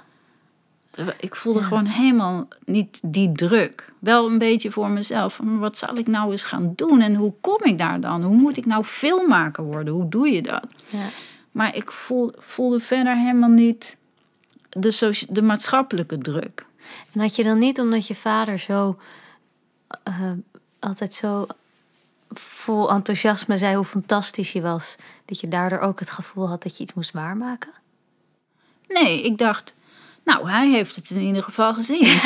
Ik 1.19 1.35
voelde 1.35 1.63
gewoon 1.63 1.85
helemaal 1.85 2.47
niet 2.65 2.99
die 3.01 3.31
druk. 3.31 3.93
Wel 3.99 4.27
een 4.27 4.37
beetje 4.37 4.71
voor 4.71 4.89
mezelf. 4.89 5.41
Maar 5.41 5.59
wat 5.59 5.77
zal 5.77 5.97
ik 5.97 6.07
nou 6.07 6.31
eens 6.31 6.43
gaan 6.43 6.73
doen? 6.75 7.01
En 7.01 7.15
hoe 7.15 7.33
kom 7.41 7.59
ik 7.63 7.77
daar 7.77 7.99
dan? 7.99 8.23
Hoe 8.23 8.35
moet 8.35 8.57
ik 8.57 8.65
nou 8.65 8.83
filmmaker 8.83 9.63
worden? 9.63 9.93
Hoe 9.93 10.09
doe 10.09 10.29
je 10.29 10.41
dat? 10.41 10.67
ja. 10.89 11.09
Maar 11.55 11.75
ik 11.75 11.91
voel, 11.91 12.33
voelde 12.37 12.79
verder 12.79 13.17
helemaal 13.17 13.49
niet 13.49 13.97
de, 14.69 15.25
de 15.29 15.41
maatschappelijke 15.41 16.17
druk. 16.17 16.65
En 17.13 17.21
had 17.21 17.35
je 17.35 17.43
dan 17.43 17.57
niet, 17.57 17.79
omdat 17.79 18.07
je 18.07 18.15
vader 18.15 18.57
zo. 18.59 18.99
eh, 20.03 20.31
altijd 20.79 21.13
zo 21.13 21.45
vol 22.29 22.91
enthousiasme 22.91 23.57
zei 23.57 23.75
hoe 23.75 23.85
fantastisch 23.85 24.51
je 24.51 24.61
was, 24.61 24.95
dat 25.25 25.39
je 25.39 25.47
daardoor 25.47 25.79
ook 25.79 25.99
het 25.99 26.09
gevoel 26.09 26.49
had 26.49 26.63
dat 26.63 26.77
je 26.77 26.83
iets 26.83 26.93
moest 26.93 27.11
waarmaken? 27.11 27.71
Nee, 28.87 29.23
ik 29.23 29.37
dacht, 29.37 29.73
nou, 30.23 30.49
hij 30.49 30.69
heeft 30.69 30.95
het 30.95 31.09
in 31.09 31.21
ieder 31.21 31.43
geval 31.43 31.73
gezien. 31.73 32.03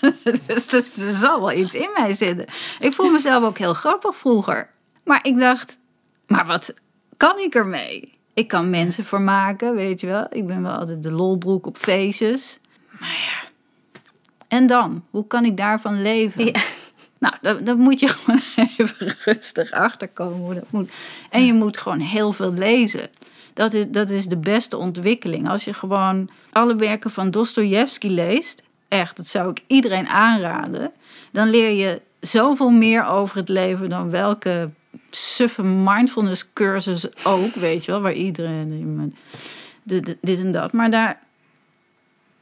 dus, 0.46 0.68
dus 0.68 0.96
er 0.96 1.12
zal 1.12 1.40
wel 1.40 1.52
iets 1.52 1.74
in 1.74 1.90
mij 1.96 2.12
zitten. 2.12 2.46
Ik 2.78 2.92
voel 2.92 3.10
mezelf 3.10 3.44
ook 3.44 3.58
heel 3.58 3.74
grappig 3.74 4.16
vroeger. 4.16 4.70
Maar 5.04 5.20
ik 5.22 5.38
dacht, 5.38 5.76
maar 6.26 6.46
wat 6.46 6.74
kan 7.16 7.38
ik 7.38 7.54
ermee? 7.54 8.10
Ik 8.34 8.48
kan 8.48 8.70
mensen 8.70 9.04
vermaken, 9.04 9.74
weet 9.74 10.00
je 10.00 10.06
wel. 10.06 10.26
Ik 10.30 10.46
ben 10.46 10.62
wel 10.62 10.72
altijd 10.72 11.02
de 11.02 11.10
lolbroek 11.10 11.66
op 11.66 11.76
feestjes. 11.76 12.60
Maar 13.00 13.08
ja, 13.08 13.48
en 14.50 14.66
dan? 14.66 15.04
Hoe 15.10 15.26
kan 15.26 15.44
ik 15.44 15.56
daarvan 15.56 16.02
leven? 16.02 16.44
Ja. 16.44 16.52
Nou, 17.18 17.34
dan, 17.40 17.64
dan 17.64 17.78
moet 17.78 18.00
je 18.00 18.08
gewoon 18.18 18.40
even 18.76 19.14
rustig 19.24 19.70
achterkomen 19.70 20.38
hoe 20.38 20.54
dat 20.54 20.72
moet. 20.72 20.92
En 21.30 21.44
je 21.46 21.52
moet 21.54 21.78
gewoon 21.78 21.98
heel 22.00 22.32
veel 22.32 22.52
lezen. 22.52 23.08
Dat 23.54 23.72
is, 23.74 23.84
dat 23.88 24.10
is 24.10 24.26
de 24.26 24.36
beste 24.36 24.76
ontwikkeling. 24.76 25.48
Als 25.48 25.64
je 25.64 25.72
gewoon 25.74 26.30
alle 26.52 26.74
werken 26.76 27.10
van 27.10 27.30
Dostoevsky 27.30 28.08
leest, 28.08 28.62
echt, 28.88 29.16
dat 29.16 29.26
zou 29.26 29.50
ik 29.50 29.62
iedereen 29.66 30.08
aanraden. 30.08 30.92
Dan 31.32 31.48
leer 31.50 31.70
je 31.70 32.00
zoveel 32.20 32.70
meer 32.70 33.06
over 33.06 33.36
het 33.36 33.48
leven 33.48 33.88
dan 33.88 34.10
welke 34.10 34.70
suffe 35.10 35.62
mindfulness 35.62 36.52
cursus 36.52 37.24
ook, 37.24 37.54
weet 37.54 37.84
je 37.84 37.90
wel, 37.90 38.00
waar 38.00 38.12
iedereen 38.12 39.14
de- 39.82 40.00
de- 40.00 40.18
dit 40.20 40.38
en 40.38 40.52
dat. 40.52 40.72
Maar 40.72 40.90
daar, 40.90 41.20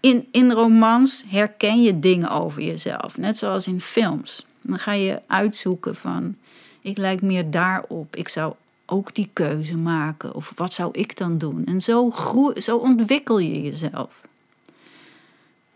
in, 0.01 0.29
in 0.31 0.53
romans 0.53 1.25
herken 1.27 1.83
je 1.83 1.99
dingen 1.99 2.31
over 2.31 2.63
jezelf, 2.63 3.17
net 3.17 3.39
zoals 3.39 3.67
in 3.67 3.81
films. 3.81 4.47
Dan 4.61 4.79
ga 4.79 4.93
je 4.93 5.21
uitzoeken 5.27 5.97
van, 5.97 6.37
ik 6.81 6.99
lijk 6.99 7.23
meer 7.23 7.51
daarop, 7.51 8.17
ik 8.17 8.29
zou 8.29 8.55
ook 8.87 9.15
die 9.15 9.31
keuze 9.33 9.77
maken, 9.77 10.35
of 10.35 10.53
wat 10.55 10.73
zou 10.73 10.91
ik 10.93 11.17
dan 11.17 11.39
doen? 11.39 11.67
En 11.67 11.81
zo, 11.81 12.11
groe, 12.11 12.61
zo 12.61 12.77
ontwikkel 12.77 13.39
je 13.39 13.63
jezelf. 13.63 14.21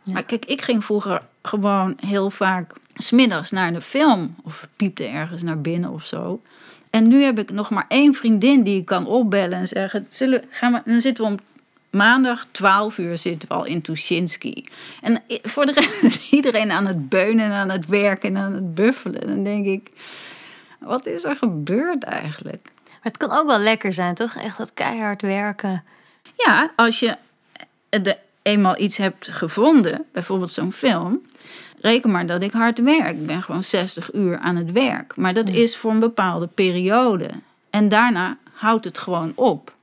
Maar 0.02 0.22
kijk, 0.22 0.44
ik 0.44 0.62
ging 0.62 0.84
vroeger 0.84 1.22
gewoon 1.42 1.96
heel 2.00 2.30
vaak 2.30 2.74
smiddags 2.94 3.50
naar 3.50 3.72
de 3.72 3.80
film, 3.80 4.34
of 4.42 4.68
piepte 4.76 5.04
ergens 5.04 5.42
naar 5.42 5.60
binnen 5.60 5.90
of 5.90 6.06
zo. 6.06 6.40
En 6.90 7.08
nu 7.08 7.22
heb 7.22 7.38
ik 7.38 7.50
nog 7.50 7.70
maar 7.70 7.84
één 7.88 8.14
vriendin 8.14 8.62
die 8.62 8.78
ik 8.78 8.84
kan 8.84 9.06
opbellen 9.06 9.58
en 9.58 9.68
zeggen: 9.68 10.06
Zullen, 10.08 10.44
gaan 10.50 10.72
we, 10.72 10.80
dan 10.84 11.00
zitten 11.00 11.24
we 11.24 11.30
om 11.30 11.38
maandag 11.92 12.46
12 12.50 12.98
uur 12.98 13.18
zitten 13.18 13.48
we 13.48 13.54
al 13.54 13.64
in 13.64 13.82
Tuschinski. 13.82 14.64
En 15.00 15.22
voor 15.42 15.66
de 15.66 15.72
rest 15.72 16.02
is 16.18 16.30
iedereen 16.30 16.70
aan 16.70 16.86
het 16.86 17.08
beunen 17.08 17.44
en 17.44 17.52
aan 17.52 17.70
het 17.70 17.86
werken 17.86 18.30
en 18.30 18.36
aan 18.36 18.52
het 18.52 18.74
buffelen. 18.74 19.26
Dan 19.26 19.42
denk 19.42 19.66
ik: 19.66 19.90
wat 20.78 21.06
is 21.06 21.24
er 21.24 21.36
gebeurd 21.36 22.02
eigenlijk? 22.02 22.70
Maar 22.84 23.12
het 23.12 23.16
kan 23.16 23.30
ook 23.30 23.46
wel 23.46 23.58
lekker 23.58 23.92
zijn, 23.92 24.14
toch? 24.14 24.34
Echt 24.34 24.58
dat 24.58 24.74
keihard 24.74 25.22
werken. 25.22 25.84
Ja, 26.36 26.72
als 26.76 27.00
je 27.00 27.16
de, 27.88 28.16
eenmaal 28.42 28.78
iets 28.78 28.96
hebt 28.96 29.28
gevonden, 29.28 30.04
bijvoorbeeld 30.12 30.50
zo'n 30.50 30.72
film, 30.72 31.20
reken 31.80 32.10
maar 32.10 32.26
dat 32.26 32.42
ik 32.42 32.52
hard 32.52 32.78
werk. 32.78 33.16
Ik 33.16 33.26
ben 33.26 33.42
gewoon 33.42 33.64
60 33.64 34.14
uur 34.14 34.38
aan 34.38 34.56
het 34.56 34.72
werk. 34.72 35.16
Maar 35.16 35.34
dat 35.34 35.48
is 35.48 35.76
voor 35.76 35.90
een 35.90 36.00
bepaalde 36.00 36.46
periode. 36.46 37.28
En 37.70 37.88
daarna 37.88 38.36
houdt 38.52 38.84
het 38.84 38.98
gewoon 38.98 39.32
op. 39.34 39.74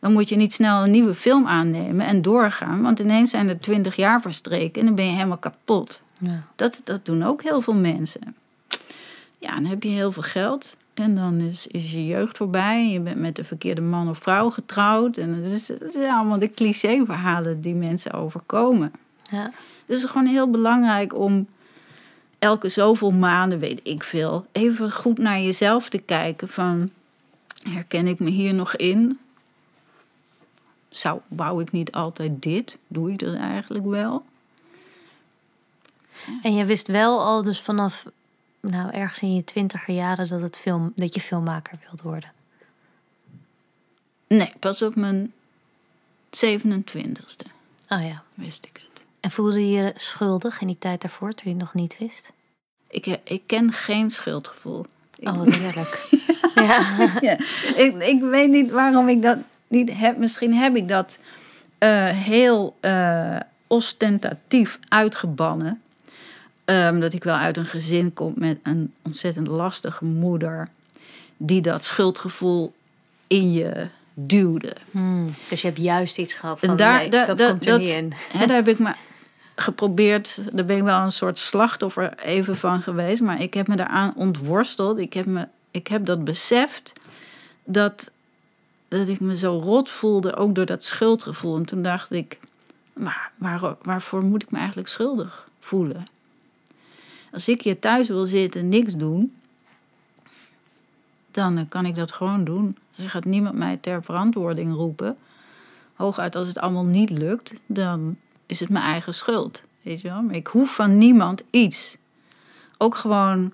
Dan 0.00 0.12
moet 0.12 0.28
je 0.28 0.36
niet 0.36 0.52
snel 0.52 0.82
een 0.82 0.90
nieuwe 0.90 1.14
film 1.14 1.46
aannemen 1.46 2.06
en 2.06 2.22
doorgaan, 2.22 2.82
want 2.82 2.98
ineens 2.98 3.30
zijn 3.30 3.48
er 3.48 3.60
20 3.60 3.96
jaar 3.96 4.20
verstreken 4.20 4.80
en 4.80 4.86
dan 4.86 4.94
ben 4.94 5.04
je 5.04 5.12
helemaal 5.12 5.36
kapot. 5.36 6.00
Ja. 6.18 6.42
Dat, 6.56 6.80
dat 6.84 7.04
doen 7.04 7.22
ook 7.22 7.42
heel 7.42 7.60
veel 7.60 7.74
mensen. 7.74 8.34
Ja, 9.38 9.54
dan 9.54 9.64
heb 9.64 9.82
je 9.82 9.88
heel 9.88 10.12
veel 10.12 10.22
geld. 10.22 10.76
En 10.94 11.14
dan 11.14 11.40
is, 11.40 11.66
is 11.66 11.92
je 11.92 12.06
jeugd 12.06 12.36
voorbij. 12.36 12.88
Je 12.88 13.00
bent 13.00 13.18
met 13.18 13.36
de 13.36 13.44
verkeerde 13.44 13.80
man 13.80 14.08
of 14.08 14.18
vrouw 14.18 14.50
getrouwd. 14.50 15.16
En 15.16 15.34
het, 15.34 15.52
is, 15.52 15.68
het 15.68 15.92
zijn 15.92 16.12
allemaal 16.12 16.38
de 16.38 16.50
cliché-verhalen 16.50 17.60
die 17.60 17.74
mensen 17.74 18.12
overkomen. 18.12 18.92
Ja. 19.30 19.44
Dus 19.44 19.52
het 19.96 19.96
is 19.96 20.04
gewoon 20.04 20.26
heel 20.26 20.50
belangrijk 20.50 21.18
om 21.18 21.46
elke 22.38 22.68
zoveel 22.68 23.10
maanden, 23.10 23.58
weet 23.58 23.80
ik 23.82 24.04
veel, 24.04 24.46
even 24.52 24.92
goed 24.92 25.18
naar 25.18 25.40
jezelf 25.40 25.88
te 25.88 25.98
kijken. 25.98 26.48
Van, 26.48 26.90
herken 27.62 28.06
ik 28.06 28.18
me 28.18 28.30
hier 28.30 28.54
nog 28.54 28.76
in? 28.76 29.18
Zou, 30.90 31.20
wou 31.28 31.62
ik 31.62 31.72
niet 31.72 31.92
altijd 31.92 32.42
dit? 32.42 32.78
Doe 32.86 33.10
ik 33.10 33.18
dat 33.18 33.34
eigenlijk 33.34 33.84
wel? 33.86 34.24
En 36.42 36.54
je 36.54 36.64
wist 36.64 36.86
wel 36.86 37.20
al 37.20 37.42
dus 37.42 37.60
vanaf 37.60 38.04
nou, 38.60 38.90
ergens 38.92 39.20
in 39.20 39.34
je 39.34 39.44
twintiger 39.44 39.94
jaren 39.94 40.28
dat, 40.28 40.40
het 40.40 40.58
film, 40.58 40.92
dat 40.94 41.14
je 41.14 41.20
filmmaker 41.20 41.78
wilde 41.86 42.02
worden. 42.02 42.32
Nee, 44.26 44.52
pas 44.58 44.82
op 44.82 44.94
mijn 44.94 45.32
27ste 46.46 47.46
Oh 47.88 48.02
ja. 48.06 48.22
wist 48.34 48.64
ik 48.66 48.76
het. 48.82 49.02
En 49.20 49.30
voelde 49.30 49.70
je 49.70 49.82
je 49.82 49.92
schuldig 49.96 50.60
in 50.60 50.66
die 50.66 50.78
tijd 50.78 51.00
daarvoor, 51.00 51.32
toen 51.32 51.42
je 51.44 51.58
het 51.58 51.58
nog 51.58 51.74
niet 51.74 51.98
wist? 51.98 52.32
Ik, 52.88 53.04
he- 53.04 53.20
ik 53.24 53.42
ken 53.46 53.72
geen 53.72 54.10
schuldgevoel. 54.10 54.86
Oh, 55.18 55.36
wat 55.36 55.54
heerlijk. 55.54 56.08
ja. 56.68 56.96
Ja, 57.20 57.38
ik, 57.76 58.02
ik 58.02 58.20
weet 58.20 58.50
niet 58.50 58.70
waarom 58.70 59.08
ik 59.08 59.22
dat 59.22 59.38
heb. 59.70 60.16
Misschien 60.16 60.54
heb 60.54 60.76
ik 60.76 60.88
dat 60.88 61.18
eh, 61.78 62.04
heel 62.08 62.76
eh, 62.80 63.36
ostentatief 63.66 64.78
uitgebannen. 64.88 65.80
Ehm, 66.64 67.00
dat 67.00 67.12
ik 67.12 67.24
wel 67.24 67.34
uit 67.36 67.56
een 67.56 67.64
gezin 67.66 68.12
kom 68.12 68.32
met 68.36 68.58
een 68.62 68.92
ontzettend 69.02 69.46
lastige 69.46 70.04
moeder. 70.04 70.68
Die 71.36 71.60
dat 71.60 71.84
schuldgevoel 71.84 72.72
in 73.26 73.52
je 73.52 73.86
duwde. 74.14 74.72
Hmm, 74.90 75.26
Dus 75.48 75.60
je 75.60 75.66
hebt 75.66 75.80
juist 75.80 76.18
iets 76.18 76.34
gehad 76.34 76.58
van, 76.60 76.68
En 76.68 76.76
daar, 76.76 76.98
nee, 76.98 77.10
dat, 77.10 77.26
komt 77.26 77.38
er 77.40 77.58
dat- 77.70 77.78
niet 77.78 77.88
in. 77.88 78.12
Daar 78.46 78.56
heb 78.56 78.68
ik 78.68 78.78
me 78.78 78.92
geprobeerd. 79.56 80.38
Daar 80.52 80.64
ben 80.64 80.76
ik 80.76 80.82
wel 80.82 81.00
een 81.00 81.12
soort 81.12 81.38
slachtoffer 81.38 82.14
even 82.18 82.56
van 82.56 82.82
geweest. 82.82 83.22
Maar 83.22 83.42
ik 83.42 83.54
heb 83.54 83.66
me 83.68 83.76
daaraan 83.76 84.12
ontworsteld. 84.16 84.98
Ik 84.98 85.12
heb, 85.12 85.26
me, 85.26 85.48
ik 85.70 85.86
heb 85.86 86.04
dat 86.06 86.24
beseft. 86.24 86.92
Dat, 87.64 88.10
dat 88.90 89.08
ik 89.08 89.20
me 89.20 89.36
zo 89.36 89.58
rot 89.58 89.88
voelde. 89.88 90.36
Ook 90.36 90.54
door 90.54 90.66
dat 90.66 90.84
schuldgevoel. 90.84 91.56
En 91.56 91.64
toen 91.64 91.82
dacht 91.82 92.10
ik. 92.10 92.38
Maar 92.92 93.30
waar, 93.36 93.76
waarvoor 93.82 94.22
moet 94.22 94.42
ik 94.42 94.50
me 94.50 94.58
eigenlijk 94.58 94.88
schuldig 94.88 95.48
voelen? 95.60 96.04
Als 97.32 97.48
ik 97.48 97.62
hier 97.62 97.78
thuis 97.78 98.08
wil 98.08 98.26
zitten 98.26 98.60
en 98.60 98.68
niks 98.68 98.96
doen. 98.96 99.34
Dan 101.30 101.58
eh, 101.58 101.64
kan 101.68 101.86
ik 101.86 101.94
dat 101.94 102.12
gewoon 102.12 102.44
doen. 102.44 102.76
Er 102.96 103.10
gaat 103.10 103.24
niemand 103.24 103.54
mij 103.54 103.76
ter 103.76 104.02
verantwoording 104.02 104.74
roepen 104.74 105.16
hooguit 106.00 106.36
als 106.36 106.48
het 106.48 106.58
allemaal 106.58 106.84
niet 106.84 107.10
lukt, 107.10 107.52
dan 107.66 108.16
is 108.46 108.60
het 108.60 108.68
mijn 108.68 108.84
eigen 108.84 109.14
schuld. 109.14 109.62
Weet 109.82 110.00
je 110.00 110.08
wel? 110.08 110.22
Maar 110.22 110.34
ik 110.34 110.46
hoef 110.46 110.74
van 110.74 110.98
niemand 110.98 111.42
iets. 111.50 111.96
Ook 112.78 112.94
gewoon 112.94 113.52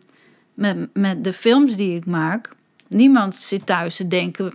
met, 0.55 0.89
met 0.93 1.24
de 1.24 1.32
films 1.32 1.76
die 1.76 1.97
ik 1.97 2.07
maak. 2.07 2.55
Niemand 2.89 3.34
zit 3.34 3.66
thuis 3.66 3.97
te 3.97 4.09
denken, 4.09 4.55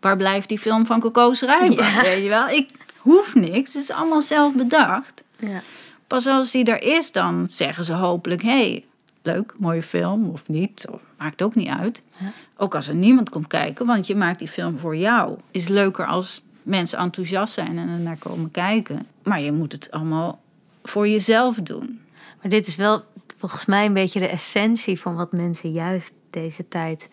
waar 0.00 0.16
blijft 0.16 0.48
die 0.48 0.58
film 0.58 0.86
van 0.86 1.00
Coco 1.00 1.32
Schrijver? 1.32 1.84
Ja. 1.84 2.02
Weet 2.02 2.22
je 2.22 2.28
wel? 2.28 2.48
Ik 2.48 2.70
hoef 2.98 3.34
niks, 3.34 3.72
het 3.72 3.82
is 3.82 3.90
allemaal 3.90 4.22
zelf 4.22 4.54
bedacht. 4.54 5.22
Ja. 5.38 5.62
Pas 6.06 6.26
als 6.26 6.50
die 6.50 6.64
er 6.64 6.82
is, 6.96 7.12
dan 7.12 7.46
zeggen 7.50 7.84
ze 7.84 7.92
hopelijk: 7.92 8.42
hey, 8.42 8.84
leuk, 9.22 9.54
mooie 9.56 9.82
film 9.82 10.30
of 10.30 10.48
niet. 10.48 10.86
Of, 10.90 11.00
maakt 11.18 11.42
ook 11.42 11.54
niet 11.54 11.68
uit. 11.68 12.02
Ja. 12.16 12.32
Ook 12.56 12.74
als 12.74 12.88
er 12.88 12.94
niemand 12.94 13.30
komt 13.30 13.46
kijken, 13.46 13.86
want 13.86 14.06
je 14.06 14.16
maakt 14.16 14.38
die 14.38 14.48
film 14.48 14.78
voor 14.78 14.96
jou. 14.96 15.38
Is 15.50 15.68
leuker 15.68 16.06
als 16.06 16.42
mensen 16.62 16.98
enthousiast 16.98 17.54
zijn 17.54 17.78
en 17.78 17.88
er 17.88 17.98
naar 17.98 18.16
komen 18.16 18.50
kijken. 18.50 19.06
Maar 19.22 19.40
je 19.40 19.52
moet 19.52 19.72
het 19.72 19.90
allemaal 19.90 20.40
voor 20.82 21.08
jezelf 21.08 21.56
doen. 21.56 22.00
Maar 22.40 22.50
dit 22.50 22.66
is 22.66 22.76
wel 22.76 23.02
volgens 23.36 23.66
mij 23.66 23.86
een 23.86 23.94
beetje 23.94 24.20
de 24.20 24.28
essentie 24.28 25.00
van 25.00 25.14
wat 25.14 25.32
mensen 25.32 25.70
juist 25.70 26.12
deze 26.30 26.68
tijd 26.68 27.08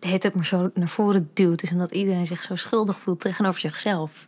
de 0.00 0.06
hele 0.06 0.18
tijd 0.18 0.34
maar 0.34 0.46
zo 0.46 0.70
naar 0.74 0.88
voren 0.88 1.30
duwt. 1.34 1.62
Is 1.62 1.72
omdat 1.72 1.92
iedereen 1.92 2.26
zich 2.26 2.42
zo 2.42 2.56
schuldig 2.56 2.98
voelt 2.98 3.20
tegenover 3.20 3.60
zichzelf. 3.60 4.26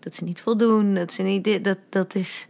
Dat 0.00 0.14
ze 0.14 0.24
niet 0.24 0.40
voldoen, 0.40 0.94
dat 0.94 1.12
ze 1.12 1.22
niet 1.22 1.44
dit, 1.44 1.64
dat, 1.64 1.78
dat 1.88 2.14
is... 2.14 2.46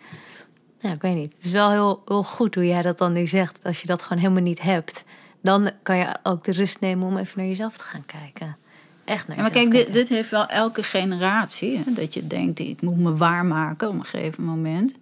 Ja, 0.81 0.93
ik 0.93 1.03
weet 1.03 1.15
niet. 1.15 1.33
Het 1.37 1.45
is 1.45 1.51
wel 1.51 1.71
heel, 1.71 2.03
heel 2.07 2.25
goed 2.25 2.55
hoe 2.55 2.67
jij 2.67 2.83
dat 2.83 2.99
dan 2.99 3.13
nu 3.13 3.27
zegt. 3.27 3.65
Als 3.65 3.81
je 3.81 3.87
dat 3.87 4.03
gewoon 4.03 4.19
helemaal 4.19 4.43
niet 4.43 4.63
hebt, 4.63 5.05
dan 5.41 5.71
kan 5.83 5.97
je 5.97 6.17
ook 6.23 6.45
de 6.45 6.53
rust 6.53 6.81
nemen 6.81 7.07
om 7.07 7.17
even 7.17 7.39
naar 7.39 7.47
jezelf 7.47 7.77
te 7.77 7.85
gaan 7.85 8.07
kijken. 8.07 8.57
Echt 9.05 9.29
naar 9.29 9.37
Ja, 9.37 9.43
maar 9.43 9.53
kijk, 9.53 9.71
dit, 9.71 9.93
dit 9.93 10.09
heeft 10.09 10.31
wel 10.31 10.47
elke 10.47 10.83
generatie. 10.83 11.77
Hè? 11.77 11.93
Dat 11.93 12.15
je 12.15 12.27
denkt, 12.27 12.59
ik 12.59 12.83
moet 12.83 12.99
me 12.99 13.17
waarmaken 13.17 13.89
op 13.89 13.95
een 13.95 14.05
gegeven 14.05 14.45
moment. 14.45 14.93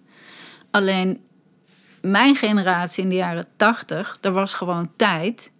Alleen 0.70 1.20
mijn 2.00 2.36
generatie 2.36 3.02
in 3.02 3.08
de 3.08 3.14
jaren 3.14 3.46
tachtig, 3.56 4.18
er 4.20 4.32
was 4.32 4.54
gewoon 4.54 4.90
tijd. 4.96 5.50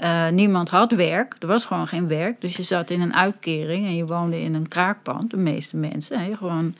Eh, 0.00 0.28
niemand 0.28 0.68
had 0.68 0.92
werk, 0.92 1.36
er 1.38 1.46
was 1.46 1.64
gewoon 1.64 1.86
geen 1.86 2.08
werk. 2.08 2.40
Dus 2.40 2.56
je 2.56 2.62
zat 2.62 2.90
in 2.90 3.00
een 3.00 3.14
uitkering 3.14 3.86
en 3.86 3.96
je 3.96 4.06
woonde 4.06 4.40
in 4.40 4.54
een 4.54 4.68
kraakpand, 4.68 5.30
de 5.30 5.36
meeste 5.36 5.76
mensen. 5.76 6.20
Hè? 6.20 6.36
Gewoon. 6.36 6.74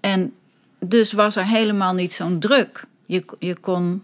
En 0.00 0.34
dus 0.78 1.12
was 1.12 1.36
er 1.36 1.46
helemaal 1.46 1.94
niet 1.94 2.12
zo'n 2.12 2.38
druk. 2.38 2.84
Je, 3.06 3.24
je 3.38 3.56
kon 3.56 4.02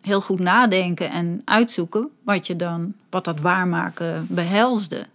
heel 0.00 0.20
goed 0.20 0.38
nadenken 0.38 1.10
en 1.10 1.42
uitzoeken 1.44 2.08
wat, 2.22 2.46
je 2.46 2.56
dan, 2.56 2.94
wat 3.10 3.24
dat 3.24 3.40
waarmaken 3.40 4.26
behelsde. 4.28 5.06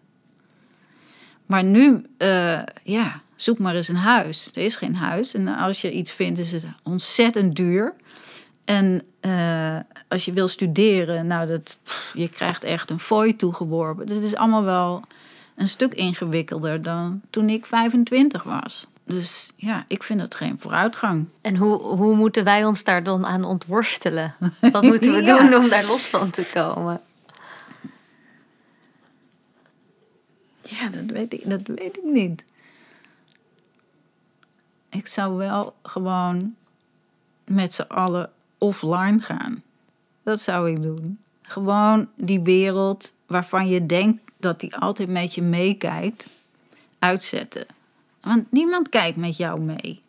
Maar 1.46 1.64
nu, 1.64 2.06
eh, 2.18 2.62
ja, 2.84 3.22
zoek 3.36 3.58
maar 3.58 3.76
eens 3.76 3.88
een 3.88 3.96
huis. 3.96 4.52
Er 4.54 4.64
is 4.64 4.76
geen 4.76 4.96
huis. 4.96 5.34
En 5.34 5.48
als 5.48 5.82
je 5.82 5.92
iets 5.92 6.12
vindt, 6.12 6.40
is 6.40 6.52
het 6.52 6.66
ontzettend 6.84 7.56
duur. 7.56 7.94
En 8.68 9.02
eh, 9.20 9.78
als 10.08 10.26
je 10.26 10.34
wil 10.34 10.48
studeren, 10.48 11.28
nou, 11.28 11.48
dat, 11.48 11.78
pff, 11.84 12.14
je 12.18 12.30
krijgt 12.30 12.64
echt 12.64 12.90
een 12.90 13.00
fooi 13.00 13.36
toegeworpen. 13.36 14.06
Dit 14.06 14.24
is 14.24 14.36
allemaal 14.36 14.64
wel 14.64 15.02
een 15.56 15.68
stuk 15.68 15.94
ingewikkelder 15.94 16.82
dan 16.82 17.22
toen 17.30 17.50
ik 17.50 17.66
25 17.66 18.44
was. 18.44 18.88
Dus 19.04 19.54
ja, 19.56 19.86
ik 19.88 20.04
vind 20.04 20.20
dat 20.20 20.36
geen 20.36 20.58
vooruitgang. 20.60 21.26
En 21.42 21.56
hoe, 21.56 21.78
hoe 21.82 22.16
moeten 22.16 22.44
wij 22.44 22.66
ons 22.66 22.84
daar 22.84 23.04
dan 23.04 23.26
aan 23.26 23.44
ontworstelen? 23.44 24.36
Wat 24.72 24.82
moeten 24.84 25.14
we 25.14 25.22
Ja. 25.22 25.38
doen 25.50 25.56
om 25.56 25.70
daar 25.70 25.86
los 25.86 26.08
van 26.08 26.30
te 26.30 26.50
komen? 26.54 27.02
Ja, 30.62 30.88
dat 30.90 31.04
weet 31.06 31.34
ik, 31.34 31.50
dat 31.50 31.62
weet 31.68 31.98
ik 31.98 32.04
niet. 32.04 32.44
Ik 34.90 35.08
zou 35.08 35.36
wel 35.38 35.76
gewoon 35.84 36.56
met 37.46 37.74
z'n 37.74 37.82
allen 37.82 38.30
offline 38.58 39.20
gaan. 39.20 39.64
Dat 40.24 40.42
zou 40.42 40.72
ik 40.72 40.82
doen. 40.82 41.20
Gewoon 41.42 42.08
die 42.16 42.42
wereld 42.42 43.12
waarvan 43.26 43.68
je 43.68 43.86
denkt 43.86 44.22
dat 44.40 44.60
die 44.60 44.76
altijd 44.76 45.10
met 45.10 45.34
je 45.34 45.42
meekijkt, 45.42 46.28
uitzetten. 47.00 47.66
Want 48.22 48.52
niemand 48.52 48.90
kijkt 48.90 49.18
met 49.18 49.38
jou 49.38 49.62
mee. 49.62 50.02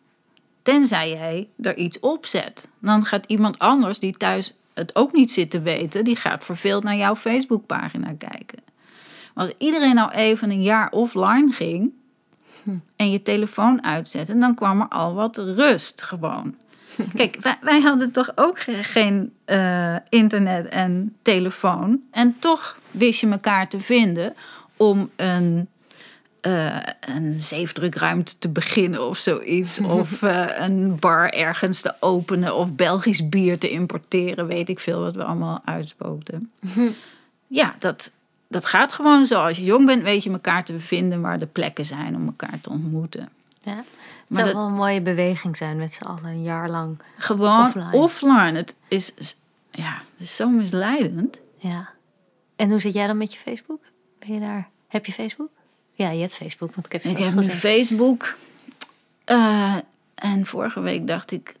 Tenzij 0.61 1.09
jij 1.09 1.47
er 1.61 1.77
iets 1.77 1.99
op 1.99 2.25
zet. 2.25 2.67
Dan 2.79 3.05
gaat 3.05 3.25
iemand 3.25 3.59
anders 3.59 3.99
die 3.99 4.17
thuis 4.17 4.53
het 4.73 4.95
ook 4.95 5.13
niet 5.13 5.31
zit 5.31 5.49
te 5.49 5.61
weten, 5.61 6.03
die 6.03 6.15
gaat 6.15 6.43
verveeld 6.43 6.83
naar 6.83 6.95
jouw 6.95 7.15
Facebookpagina 7.15 8.13
kijken. 8.17 8.59
Als 9.33 9.51
iedereen 9.57 9.95
nou 9.95 10.11
even 10.11 10.49
een 10.49 10.61
jaar 10.61 10.91
offline 10.91 11.51
ging 11.51 11.91
en 12.95 13.11
je 13.11 13.21
telefoon 13.21 13.83
uitzette, 13.83 14.37
dan 14.37 14.55
kwam 14.55 14.81
er 14.81 14.87
al 14.87 15.13
wat 15.13 15.37
rust 15.37 16.01
gewoon. 16.01 16.55
Kijk, 17.15 17.37
wij, 17.41 17.57
wij 17.61 17.79
hadden 17.81 18.11
toch 18.11 18.31
ook 18.35 18.59
ge- 18.59 18.83
geen 18.83 19.33
eh, 19.45 19.95
internet 20.09 20.67
en 20.67 21.15
telefoon. 21.21 21.99
En 22.11 22.35
toch 22.39 22.77
wist 22.91 23.19
je 23.19 23.27
elkaar 23.29 23.67
te 23.69 23.79
vinden 23.79 24.33
om 24.77 25.09
een, 25.15 25.67
eh, 26.41 26.77
een 26.99 27.39
zeefdrukruimte 27.39 28.37
te 28.39 28.49
beginnen 28.49 29.07
of 29.07 29.17
zoiets. 29.17 29.79
Of 29.99 30.21
eh, 30.23 30.45
een 30.59 30.99
bar 30.99 31.29
ergens 31.29 31.81
te 31.81 31.93
openen 31.99 32.55
of 32.55 32.73
Belgisch 32.73 33.29
bier 33.29 33.59
te 33.59 33.69
importeren. 33.69 34.47
Weet 34.47 34.69
ik 34.69 34.79
veel 34.79 34.99
wat 35.01 35.15
we 35.15 35.23
allemaal 35.23 35.61
uitspookten. 35.65 36.51
Ja, 37.51 37.75
dat, 37.79 38.11
dat 38.47 38.65
gaat 38.65 38.91
gewoon 38.91 39.25
zo. 39.25 39.39
Als 39.39 39.57
je 39.57 39.63
jong 39.63 39.85
bent, 39.85 40.03
weet 40.03 40.23
je 40.23 40.29
elkaar 40.31 40.63
te 40.65 40.79
vinden 40.79 41.21
waar 41.21 41.39
de 41.39 41.45
plekken 41.45 41.85
zijn 41.85 42.15
om 42.15 42.25
elkaar 42.25 42.59
te 42.61 42.69
ontmoeten. 42.69 43.29
Ja. 43.63 43.83
Het 44.29 44.37
zou 44.37 44.47
dat- 44.47 44.53
wel 44.57 44.65
een 44.67 44.73
mooie 44.73 45.01
beweging 45.01 45.57
zijn 45.57 45.77
met 45.77 45.93
z'n 45.93 46.03
allen 46.03 46.23
een 46.25 46.43
jaar 46.43 46.69
lang. 46.69 46.99
Gewoon 47.17 47.65
Offline. 47.65 47.91
offline. 47.91 48.51
Het 48.57 48.73
is, 48.87 49.13
ja, 49.71 49.91
het 50.17 50.27
is 50.27 50.35
zo 50.35 50.49
misleidend. 50.49 51.37
Ja. 51.57 51.89
En 52.55 52.69
hoe 52.69 52.79
zit 52.79 52.93
jij 52.93 53.07
dan 53.07 53.17
met 53.17 53.33
je 53.33 53.39
Facebook? 53.39 53.81
Ben 54.19 54.33
je 54.33 54.39
daar? 54.39 54.69
Heb 54.87 55.05
je 55.05 55.11
Facebook? 55.11 55.49
Ja, 55.93 56.09
je 56.09 56.21
hebt 56.21 56.33
Facebook, 56.33 56.73
want 56.75 56.85
ik 56.85 56.91
heb 56.91 57.03
je 57.03 57.09
Ik 57.09 57.17
heb 57.17 57.33
nu. 57.33 57.43
Facebook. 57.43 58.37
Eh, 59.25 59.75
en 60.15 60.45
vorige 60.45 60.79
week 60.79 61.07
dacht 61.07 61.31
ik, 61.31 61.55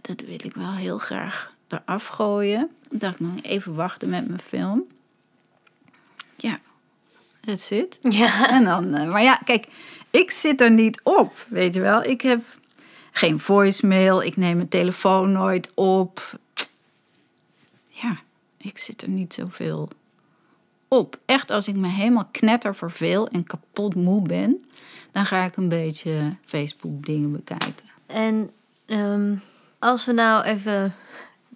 dat 0.00 0.20
wil 0.20 0.38
ik 0.44 0.54
wel 0.54 0.72
heel 0.72 0.98
graag 0.98 1.52
eraf 1.68 2.06
gooien. 2.06 2.70
Ik 2.90 3.00
dacht 3.00 3.20
nog 3.20 3.32
even 3.42 3.74
wachten 3.74 4.08
met 4.08 4.28
mijn 4.28 4.40
film. 4.40 4.82
Ja, 6.36 6.58
that's 7.40 7.70
it. 7.70 7.98
Ja. 8.00 8.48
En 8.50 8.64
dan, 8.64 8.94
eh, 8.94 9.08
maar 9.10 9.22
ja, 9.22 9.40
kijk, 9.44 9.66
ik 10.10 10.30
zit 10.30 10.60
er 10.60 10.70
niet 10.70 11.00
op, 11.02 11.46
weet 11.48 11.74
je 11.74 11.80
wel. 11.80 12.02
Ik 12.02 12.20
heb 12.20 12.42
geen 13.12 13.38
voicemail, 13.38 14.22
ik 14.22 14.36
neem 14.36 14.56
mijn 14.56 14.68
telefoon 14.68 15.32
nooit 15.32 15.70
op. 15.74 16.38
Ja, 17.88 18.18
ik 18.56 18.78
zit 18.78 19.02
er 19.02 19.08
niet 19.08 19.34
zoveel 19.34 19.88
op. 20.88 21.18
Echt, 21.24 21.50
als 21.50 21.68
ik 21.68 21.76
me 21.76 21.88
helemaal 21.88 22.28
knetter 22.30 22.74
verveel 22.74 23.28
en 23.28 23.44
kapot 23.44 23.94
moe 23.94 24.22
ben, 24.22 24.66
dan 25.12 25.26
ga 25.26 25.44
ik 25.44 25.56
een 25.56 25.68
beetje 25.68 26.36
Facebook 26.44 27.04
dingen 27.04 27.32
bekijken. 27.32 27.84
En 28.06 28.50
ehm, 28.86 29.34
als 29.78 30.04
we 30.04 30.12
nou 30.12 30.44
even 30.44 30.94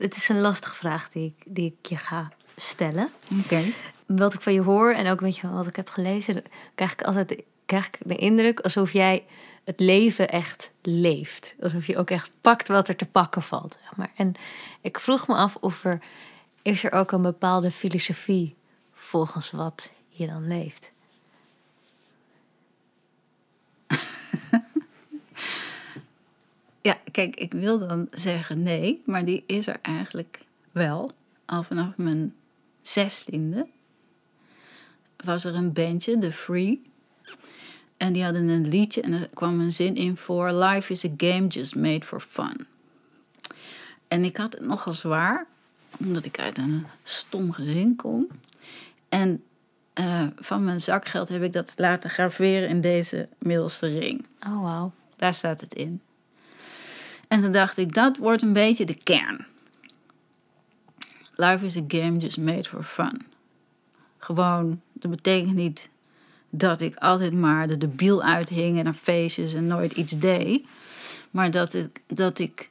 het 0.01 0.17
is 0.17 0.29
een 0.29 0.41
lastige 0.41 0.75
vraag 0.75 1.09
die 1.09 1.35
ik, 1.37 1.45
die 1.47 1.77
ik 1.79 1.87
je 1.87 1.97
ga 1.97 2.33
stellen. 2.57 3.09
Oké. 3.45 3.63
Wat 4.07 4.35
ik 4.35 4.41
van 4.41 4.53
je 4.53 4.61
hoor 4.61 4.93
en 4.93 5.11
ook 5.11 5.21
weet 5.21 5.37
je, 5.37 5.51
wat 5.51 5.67
ik 5.67 5.77
heb 5.77 5.89
gelezen, 5.89 6.43
krijg 6.75 6.93
ik 6.93 7.03
altijd 7.03 7.43
krijg 7.71 7.87
ik 7.87 7.99
de 8.05 8.17
indruk 8.17 8.61
alsof 8.61 8.93
jij 8.93 9.25
het 9.65 9.81
leven 9.81 10.29
echt 10.29 10.71
leeft. 10.83 11.55
Alsof 11.61 11.87
je 11.87 11.97
ook 11.97 12.11
echt 12.11 12.31
pakt 12.41 12.69
wat 12.69 12.89
er 12.89 12.97
te 12.97 13.07
pakken 13.07 13.43
valt. 13.43 13.79
Zeg 13.83 13.97
maar. 13.97 14.13
En 14.17 14.35
ik 14.81 15.01
vroeg 15.01 15.29
me 15.29 15.35
af 15.35 15.57
of 15.57 15.85
er 15.85 16.03
is 16.63 16.85
er 16.85 16.93
ook 16.93 17.13
een 17.13 17.23
bepaalde 17.23 17.71
filosofie 17.71 18.55
volgens 18.93 19.51
wat 19.51 19.91
je 20.09 20.27
dan 20.27 20.47
leeft. 20.47 20.93
Ja, 26.83 26.99
kijk, 27.11 27.37
ik 27.37 27.53
wil 27.53 27.79
dan 27.79 28.09
zeggen 28.11 28.63
nee, 28.63 29.03
maar 29.07 29.25
die 29.25 29.45
is 29.47 29.67
er 29.67 29.79
eigenlijk 29.83 30.41
wel. 30.73 31.11
Al 31.47 31.63
vanaf 31.63 31.97
mijn 31.97 32.35
zestiende 32.81 33.67
was 35.17 35.45
er 35.45 35.55
een 35.55 35.73
bandje, 35.73 36.19
The 36.19 36.33
Free. 36.33 36.90
En 38.01 38.13
die 38.13 38.25
hadden 38.25 38.49
een 38.49 38.69
liedje 38.69 39.01
en 39.01 39.13
er 39.13 39.29
kwam 39.35 39.61
een 39.61 39.73
zin 39.73 39.95
in 39.95 40.17
voor... 40.17 40.53
Life 40.53 40.93
is 40.93 41.05
a 41.05 41.09
game 41.17 41.47
just 41.47 41.75
made 41.75 42.07
for 42.07 42.21
fun. 42.21 42.67
En 44.09 44.25
ik 44.25 44.37
had 44.37 44.53
het 44.53 44.67
nogal 44.67 44.93
zwaar, 44.93 45.47
omdat 45.99 46.25
ik 46.25 46.39
uit 46.39 46.59
een 46.59 46.87
stom 47.03 47.53
gezin 47.53 47.97
kom. 47.97 48.29
En 49.09 49.43
eh, 49.93 50.27
van 50.37 50.65
mijn 50.65 50.81
zakgeld 50.81 51.29
heb 51.29 51.43
ik 51.43 51.53
dat 51.53 51.73
laten 51.77 52.11
graveren 52.11 52.69
in 52.69 52.81
deze 52.81 53.29
middelste 53.39 53.87
ring. 53.87 54.27
Oh, 54.47 54.63
wauw. 54.63 54.93
Daar 55.17 55.35
staat 55.35 55.61
het 55.61 55.75
in. 55.75 56.01
En 57.29 57.43
toen 57.43 57.53
dacht 57.53 57.77
ik, 57.77 57.95
dat 57.95 58.17
wordt 58.17 58.43
een 58.43 58.53
beetje 58.53 58.85
de 58.85 59.03
kern. 59.03 59.47
Life 61.35 61.65
is 61.65 61.77
a 61.77 61.85
game 61.89 62.17
just 62.17 62.39
made 62.39 62.69
for 62.69 62.83
fun. 62.83 63.23
Gewoon, 64.19 64.81
dat 64.93 65.11
betekent 65.11 65.55
niet 65.55 65.91
dat 66.51 66.81
ik 66.81 66.97
altijd 66.97 67.33
maar 67.33 67.69
de 67.69 67.79
debiel 67.79 68.23
uithing 68.23 68.79
en 68.79 68.85
naar 68.85 68.95
feestjes 68.95 69.55
en 69.55 69.67
nooit 69.67 69.93
iets 69.93 70.13
deed. 70.13 70.67
Maar 71.31 71.51
dat 71.51 71.75
ik, 71.75 72.01
dat 72.07 72.39
ik 72.39 72.71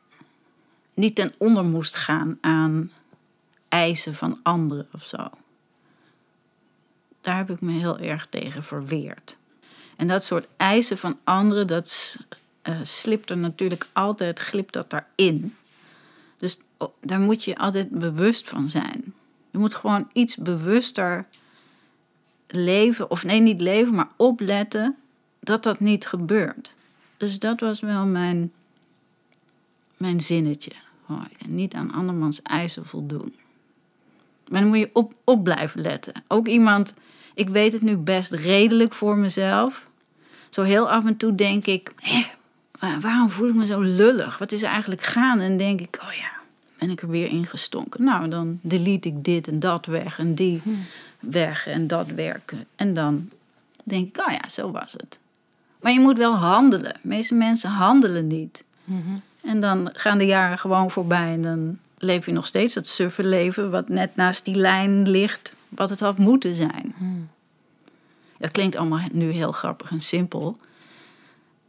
niet 0.94 1.16
ten 1.16 1.34
onder 1.38 1.64
moest 1.64 1.96
gaan 1.96 2.38
aan 2.42 2.92
eisen 3.70 4.16
van 4.16 4.40
anderen 4.44 4.88
of 4.94 5.08
zo. 5.08 5.30
Daar 7.22 7.38
heb 7.38 7.50
ik 7.50 7.62
me 7.62 7.72
heel 7.72 8.00
erg 8.00 8.28
tegen 8.30 8.64
verweerd. 8.64 9.38
En 9.96 10.08
dat 10.08 10.24
soort 10.24 10.48
eisen 10.58 10.98
van 10.98 11.20
anderen, 11.24 11.68
dat 11.68 12.18
uh, 12.64 12.80
slipt 12.84 13.30
er 13.30 13.38
natuurlijk 13.38 13.88
altijd, 13.94 14.40
glipt 14.40 14.74
dat 14.74 14.90
daarin. 14.90 15.56
Dus 16.38 16.60
daar 17.02 17.20
moet 17.20 17.44
je 17.44 17.58
altijd 17.58 17.90
bewust 17.90 18.50
van 18.50 18.70
zijn. 18.70 19.14
Je 19.52 19.58
moet 19.58 19.76
gewoon 19.76 20.10
iets 20.14 20.36
bewuster 20.36 21.26
leven, 22.52 23.12
of 23.12 23.24
nee, 23.24 23.40
niet 23.40 23.62
leven, 23.62 23.96
maar 23.96 24.10
opletten 24.16 24.96
dat 25.40 25.64
dat 25.64 25.80
niet 25.80 26.06
gebeurt. 26.06 26.74
Dus 27.18 27.40
dat 27.40 27.60
was 27.60 27.80
wel 27.80 28.06
mijn, 28.06 28.52
mijn 29.98 30.20
zinnetje. 30.20 30.72
Oh, 31.08 31.22
ik 31.30 31.38
kan 31.38 31.56
niet 31.56 31.74
aan 31.74 31.92
andermans 31.92 32.42
eisen 32.42 32.86
voldoen. 32.86 33.34
Maar 34.48 34.62
dan 34.62 34.70
moet 34.70 34.80
je 34.80 34.90
op, 34.94 35.14
op 35.24 35.44
blijven 35.44 35.82
letten. 35.82 36.14
Ook 36.28 36.48
iemand, 36.48 36.94
ik 37.34 37.50
weet 37.50 37.72
het 37.72 37.82
nu 37.82 37.98
best 37.98 38.32
redelijk 38.32 38.94
voor 38.94 39.18
mezelf. 39.18 39.88
Zo 40.50 40.62
heel 40.62 40.90
af 40.90 41.06
en 41.06 41.18
toe 41.18 41.36
denk 41.36 41.66
ik, 41.66 41.94
hé, 41.96 42.26
waarom 43.00 43.30
voel 43.30 43.48
ik 43.48 43.56
me 43.56 43.66
zo 43.66 43.82
lullig? 43.82 44.38
Wat 44.38 44.52
is 44.52 44.62
er 44.62 44.70
eigenlijk 44.70 45.02
gaan? 45.02 45.40
En 45.40 45.58
denk 45.58 45.82
ik, 45.82 46.00
oh 46.02 46.14
ja, 46.14 46.32
ben 46.80 46.90
ik 46.90 47.02
er 47.02 47.10
weer 47.10 47.28
ingestonken. 47.28 48.04
Nou, 48.04 48.28
dan 48.28 48.60
delete 48.62 49.08
ik 49.08 49.24
dit 49.24 49.48
en 49.48 49.60
dat 49.60 49.86
weg 49.86 50.20
en 50.20 50.36
die 50.36 50.62
weg 51.20 51.68
en 51.68 51.88
dat 51.88 52.08
werken. 52.08 52.66
En 52.76 52.94
dan 52.94 53.30
denk 53.84 54.08
ik, 54.08 54.28
oh 54.28 54.34
ja, 54.34 54.50
zo 54.50 54.72
was 54.72 54.92
het. 54.92 55.20
Maar 55.82 55.92
je 55.92 56.00
moet 56.00 56.18
wel 56.18 56.36
handelen. 56.36 56.94
De 56.94 57.08
meeste 57.08 57.34
mensen 57.36 57.70
handelen 57.70 58.28
niet. 58.28 58.64
En 59.42 59.60
dan 59.60 59.90
gaan 59.94 60.18
de 60.18 60.26
jaren 60.26 60.58
gewoon 60.58 60.92
voorbij 60.92 61.34
en 61.34 61.42
dan 61.42 61.78
leef 61.98 62.26
je 62.26 62.32
nog 62.32 62.48
steeds 62.48 62.76
het 62.76 62.88
suffe 62.88 63.24
leven 63.24 63.72
wat 63.72 63.90
net 63.90 64.16
naast 64.16 64.46
die 64.46 64.56
lijn 64.56 65.10
ligt, 65.10 65.54
wat 65.70 65.90
het 65.90 66.00
had 66.00 66.18
moeten 66.18 66.56
zijn. 66.56 66.94
Dat 68.38 68.52
klinkt 68.52 68.76
allemaal 68.76 69.00
nu 69.12 69.30
heel 69.30 69.52
grappig 69.52 69.92
en 69.92 70.02
simpel. 70.02 70.58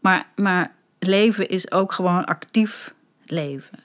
Maar, 0.01 0.26
maar 0.36 0.74
leven 0.98 1.48
is 1.48 1.70
ook 1.72 1.92
gewoon 1.92 2.24
actief 2.24 2.94
leven. 3.24 3.78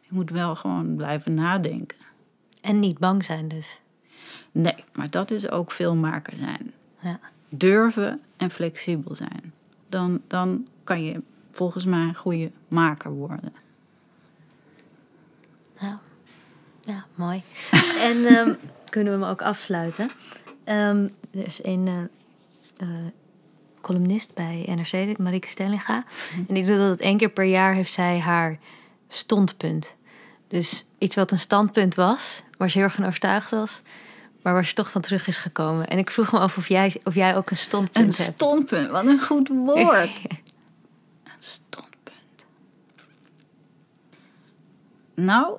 Je 0.00 0.08
moet 0.10 0.30
wel 0.30 0.54
gewoon 0.54 0.96
blijven 0.96 1.34
nadenken. 1.34 1.98
En 2.60 2.78
niet 2.78 2.98
bang 2.98 3.24
zijn 3.24 3.48
dus. 3.48 3.78
Nee, 4.62 4.84
maar 4.92 5.10
dat 5.10 5.30
is 5.30 5.50
ook 5.50 5.72
veel 5.72 5.96
maker 5.96 6.36
zijn. 6.36 6.72
Ja. 7.00 7.18
Durven 7.48 8.20
en 8.36 8.50
flexibel 8.50 9.16
zijn. 9.16 9.52
Dan, 9.88 10.20
dan 10.26 10.66
kan 10.84 11.04
je 11.04 11.22
volgens 11.52 11.84
mij 11.84 12.00
een 12.00 12.14
goede 12.14 12.50
maker 12.68 13.10
worden. 13.10 13.52
Ja, 15.80 16.00
ja 16.80 17.04
mooi. 17.14 17.42
en 18.08 18.24
ehm, 18.24 18.54
kunnen 18.90 19.12
we 19.12 19.18
hem 19.18 19.30
ook 19.30 19.42
afsluiten? 19.42 20.10
Ehm, 20.64 21.08
er 21.30 21.46
is 21.46 21.64
een 21.64 21.86
eh, 21.86 22.02
eh, 22.88 23.06
columnist 23.80 24.34
bij 24.34 24.64
NRC, 24.66 25.18
Marieke 25.18 25.48
Stellinga. 25.48 26.04
En 26.48 26.54
die 26.54 26.66
doet 26.66 26.78
dat 26.78 27.00
één 27.00 27.16
keer 27.16 27.30
per 27.30 27.44
jaar 27.44 27.74
heeft 27.74 27.92
zij 27.92 28.18
haar 28.18 28.58
standpunt. 29.08 29.96
Dus 30.48 30.86
iets 30.98 31.16
wat 31.16 31.30
een 31.30 31.38
standpunt 31.38 31.94
was, 31.94 32.42
waar 32.56 32.70
ze 32.70 32.78
heel 32.78 32.86
erg 32.86 32.96
van 32.96 33.06
overtuigd 33.06 33.50
was, 33.50 33.82
maar 34.42 34.52
waar 34.52 34.64
ze 34.64 34.74
toch 34.74 34.90
van 34.90 35.00
terug 35.00 35.26
is 35.26 35.36
gekomen. 35.36 35.86
En 35.86 35.98
ik 35.98 36.10
vroeg 36.10 36.32
me 36.32 36.38
af 36.38 36.56
of 36.56 36.68
jij, 36.68 37.00
of 37.04 37.14
jij 37.14 37.36
ook 37.36 37.50
een 37.50 37.56
standpunt 37.56 38.18
Een 38.18 38.24
hebt. 38.24 38.34
standpunt, 38.34 38.90
wat 38.90 39.06
een 39.06 39.22
goed 39.22 39.48
woord. 39.48 40.20
een 41.24 41.32
standpunt. 41.38 42.44
Nou, 45.14 45.56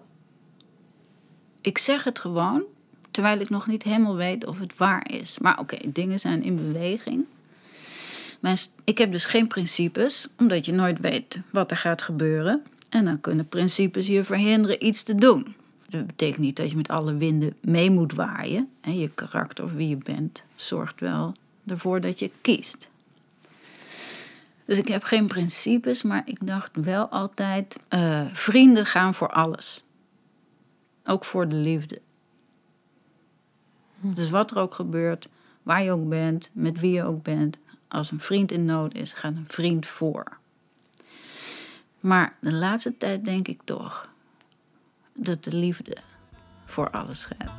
ik 1.62 1.78
zeg 1.78 2.04
het 2.04 2.20
gewoon, 2.20 2.64
terwijl 3.12 3.40
ik 3.40 3.50
nog 3.50 3.68
niet 3.68 3.84
helemaal 3.84 4.16
weet 4.16 4.46
of 4.46 4.60
het 4.60 4.78
waar 4.78 5.12
is. 5.12 5.40
Maar 5.40 5.60
oké, 5.60 5.78
dingen 5.86 6.20
zijn 6.20 6.44
in 6.44 6.56
beweging. 6.56 7.26
Ik 8.84 8.98
heb 8.98 9.12
dus 9.12 9.26
geen 9.26 9.48
principes, 9.48 10.28
omdat 10.38 10.66
je 10.66 10.74
nooit 10.74 11.00
weet 11.00 11.40
wat 11.50 11.72
er 11.72 11.78
gaat 11.78 12.02
gebeuren. 12.02 12.64
En 12.90 13.06
dan 13.06 13.22
kunnen 13.22 13.48
principes 13.48 14.08
je 14.08 14.24
verhinderen 14.24 14.86
iets 14.86 15.04
te 15.04 15.16
doen. 15.16 15.56
Dat 15.90 16.08
betekent 16.08 16.38
niet 16.40 16.56
dat 16.56 16.70
je 16.70 16.76
met 16.76 16.90
alle 16.90 17.16
winden 17.16 17.58
mee 17.62 17.92
moet 17.92 18.14
waaien. 18.14 18.70
En 18.82 19.00
je 19.00 19.10
karakter 19.10 19.64
of 19.64 19.74
wie 19.74 19.90
je 19.90 19.98
bent 19.98 20.44
zorgt 20.56 21.00
wel 21.00 21.34
ervoor 21.66 22.02
dat 22.02 22.20
je 22.20 22.32
kiest. 22.42 22.88
Dus 24.66 24.78
ik 24.78 24.88
heb 24.88 25.04
geen 25.04 25.28
principes, 25.28 26.04
maar 26.04 26.22
ik 26.26 26.48
dacht 26.48 26.76
wel 26.76 27.08
altijd: 27.08 27.80
eh, 27.88 28.26
vrienden 28.34 28.86
gaan 28.86 29.14
voor 29.14 29.30
alles. 29.30 29.86
Ook 31.06 31.26
voor 31.26 31.48
de 31.48 31.56
liefde. 31.56 32.02
Dus 34.00 34.30
wat 34.30 34.52
er 34.52 34.58
ook 34.58 34.74
gebeurt, 34.74 35.30
waar 35.64 35.84
je 35.84 35.92
ook 35.92 36.10
bent, 36.10 36.50
met 36.54 36.80
wie 36.80 36.92
je 36.92 37.04
ook 37.04 37.24
bent, 37.24 37.58
als 37.88 38.12
een 38.12 38.20
vriend 38.20 38.52
in 38.52 38.66
nood 38.66 38.94
is, 38.94 39.14
gaat 39.14 39.36
een 39.36 39.46
vriend 39.48 39.88
voor. 39.88 40.38
Maar 42.00 42.36
de 42.40 42.54
laatste 42.54 42.98
tijd 42.98 43.26
denk 43.26 43.48
ik 43.48 43.60
toch 43.64 44.10
dat 45.22 45.44
de 45.44 45.56
liefde 45.56 45.98
voor 46.66 46.90
alles 46.90 47.26
gaat. 47.26 47.52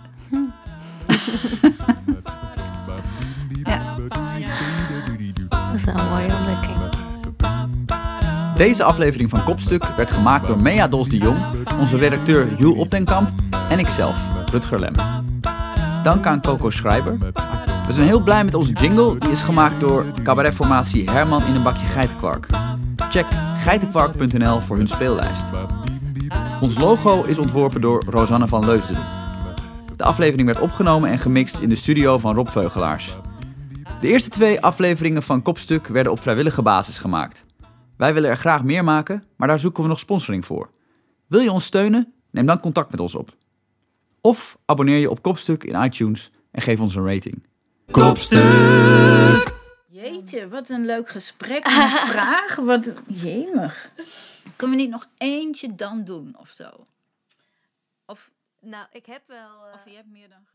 Dat 5.49 5.75
is 5.75 5.85
wel 5.85 5.99
een 5.99 6.09
mooie 6.09 6.35
ontdekking. 6.35 6.79
Deze 8.57 8.85
aflevering 8.85 9.31
van 9.31 9.45
Kopstuk 9.45 9.85
werd 9.85 10.11
gemaakt 10.11 10.47
door 10.47 10.63
Mea 10.63 10.89
Dos 10.89 11.09
de 11.09 11.17
Jong, 11.19 11.45
onze 11.79 11.97
redacteur 11.97 12.55
Jules 12.59 12.79
Opdenkamp 12.79 13.31
en 13.69 13.79
ikzelf, 13.79 14.21
Rutger 14.51 14.81
Lem. 14.81 14.93
Dank 16.03 16.27
aan 16.27 16.41
Coco 16.41 16.71
Schrijber. 16.71 17.19
We 17.87 17.93
zijn 17.93 18.07
heel 18.07 18.21
blij 18.21 18.45
met 18.45 18.55
onze 18.55 18.73
jingle, 18.73 19.19
die 19.19 19.31
is 19.31 19.41
gemaakt 19.41 19.81
door 19.81 20.05
cabaretformatie 20.23 21.11
Herman 21.11 21.47
in 21.47 21.55
een 21.55 21.63
bakje 21.63 21.87
geitenkwark. 21.87 22.47
Check 23.11 23.27
geitenkwark.nl 23.57 24.61
voor 24.61 24.77
hun 24.77 24.89
speellijst. 24.89 25.45
Ons 26.61 26.79
logo 26.79 27.23
is 27.23 27.39
ontworpen 27.39 27.81
door 27.81 28.05
Rosanne 28.07 28.49
van 28.49 28.65
Leusden. 28.65 28.97
De 29.97 30.05
aflevering 30.05 30.47
werd 30.47 30.61
opgenomen 30.61 31.11
en 31.11 31.19
gemixt 31.19 31.59
in 31.59 31.69
de 31.69 31.75
studio 31.75 32.19
van 32.19 32.35
Rob 32.35 32.49
Veugelaars. 32.49 33.17
De 34.01 34.09
eerste 34.09 34.31
twee 34.31 34.61
afleveringen 34.61 35.23
van 35.23 35.43
Kopstuk 35.43 35.87
werden 35.87 36.13
op 36.13 36.21
vrijwillige 36.21 36.63
basis 36.63 36.99
gemaakt. 36.99 37.45
Wij 37.97 38.15
willen 38.15 38.31
er 38.31 38.37
graag 38.37 38.65
meer 38.65 38.85
maken, 38.85 39.23
maar 39.37 39.49
daar 39.49 39.59
zoeken 39.59 39.83
we 39.83 39.89
nog 39.89 39.99
sponsoring 39.99 40.47
voor. 40.47 40.71
Wil 41.27 41.41
je 41.41 41.53
ons 41.53 41.65
steunen? 41.65 42.13
Neem 42.31 42.47
dan 42.47 42.61
contact 42.61 42.91
met 42.91 43.01
ons 43.01 43.15
op. 43.15 43.37
Of 44.21 44.59
abonneer 44.65 44.99
je 44.99 45.11
op 45.11 45.23
Kopstuk 45.23 45.65
in 45.65 45.83
iTunes 45.83 46.31
en 46.51 46.63
geef 46.63 46.81
ons 46.81 46.95
een 46.95 47.07
rating. 47.07 47.47
Kopstuk. 47.91 49.59
Jeetje, 49.89 50.49
wat 50.49 50.69
een 50.69 50.85
leuk 50.85 51.09
gesprek. 51.09 51.65
Een 51.65 51.89
vraag, 52.13 52.57
wat 52.57 52.89
jemig. 53.07 53.91
Kunnen 54.61 54.77
we 54.77 54.83
niet 54.83 54.93
nog 54.93 55.09
eentje 55.19 55.75
dan 55.75 56.05
doen 56.05 56.37
of 56.39 56.51
zo? 56.51 56.87
Of, 58.07 58.31
nou, 58.61 58.87
ik 58.93 59.07
heb 59.07 59.23
wel... 59.27 59.67
eh, 59.67 59.75
Of 59.75 59.85
je 59.85 59.95
hebt 59.97 60.09
meer 60.09 60.29
dan? 60.29 60.47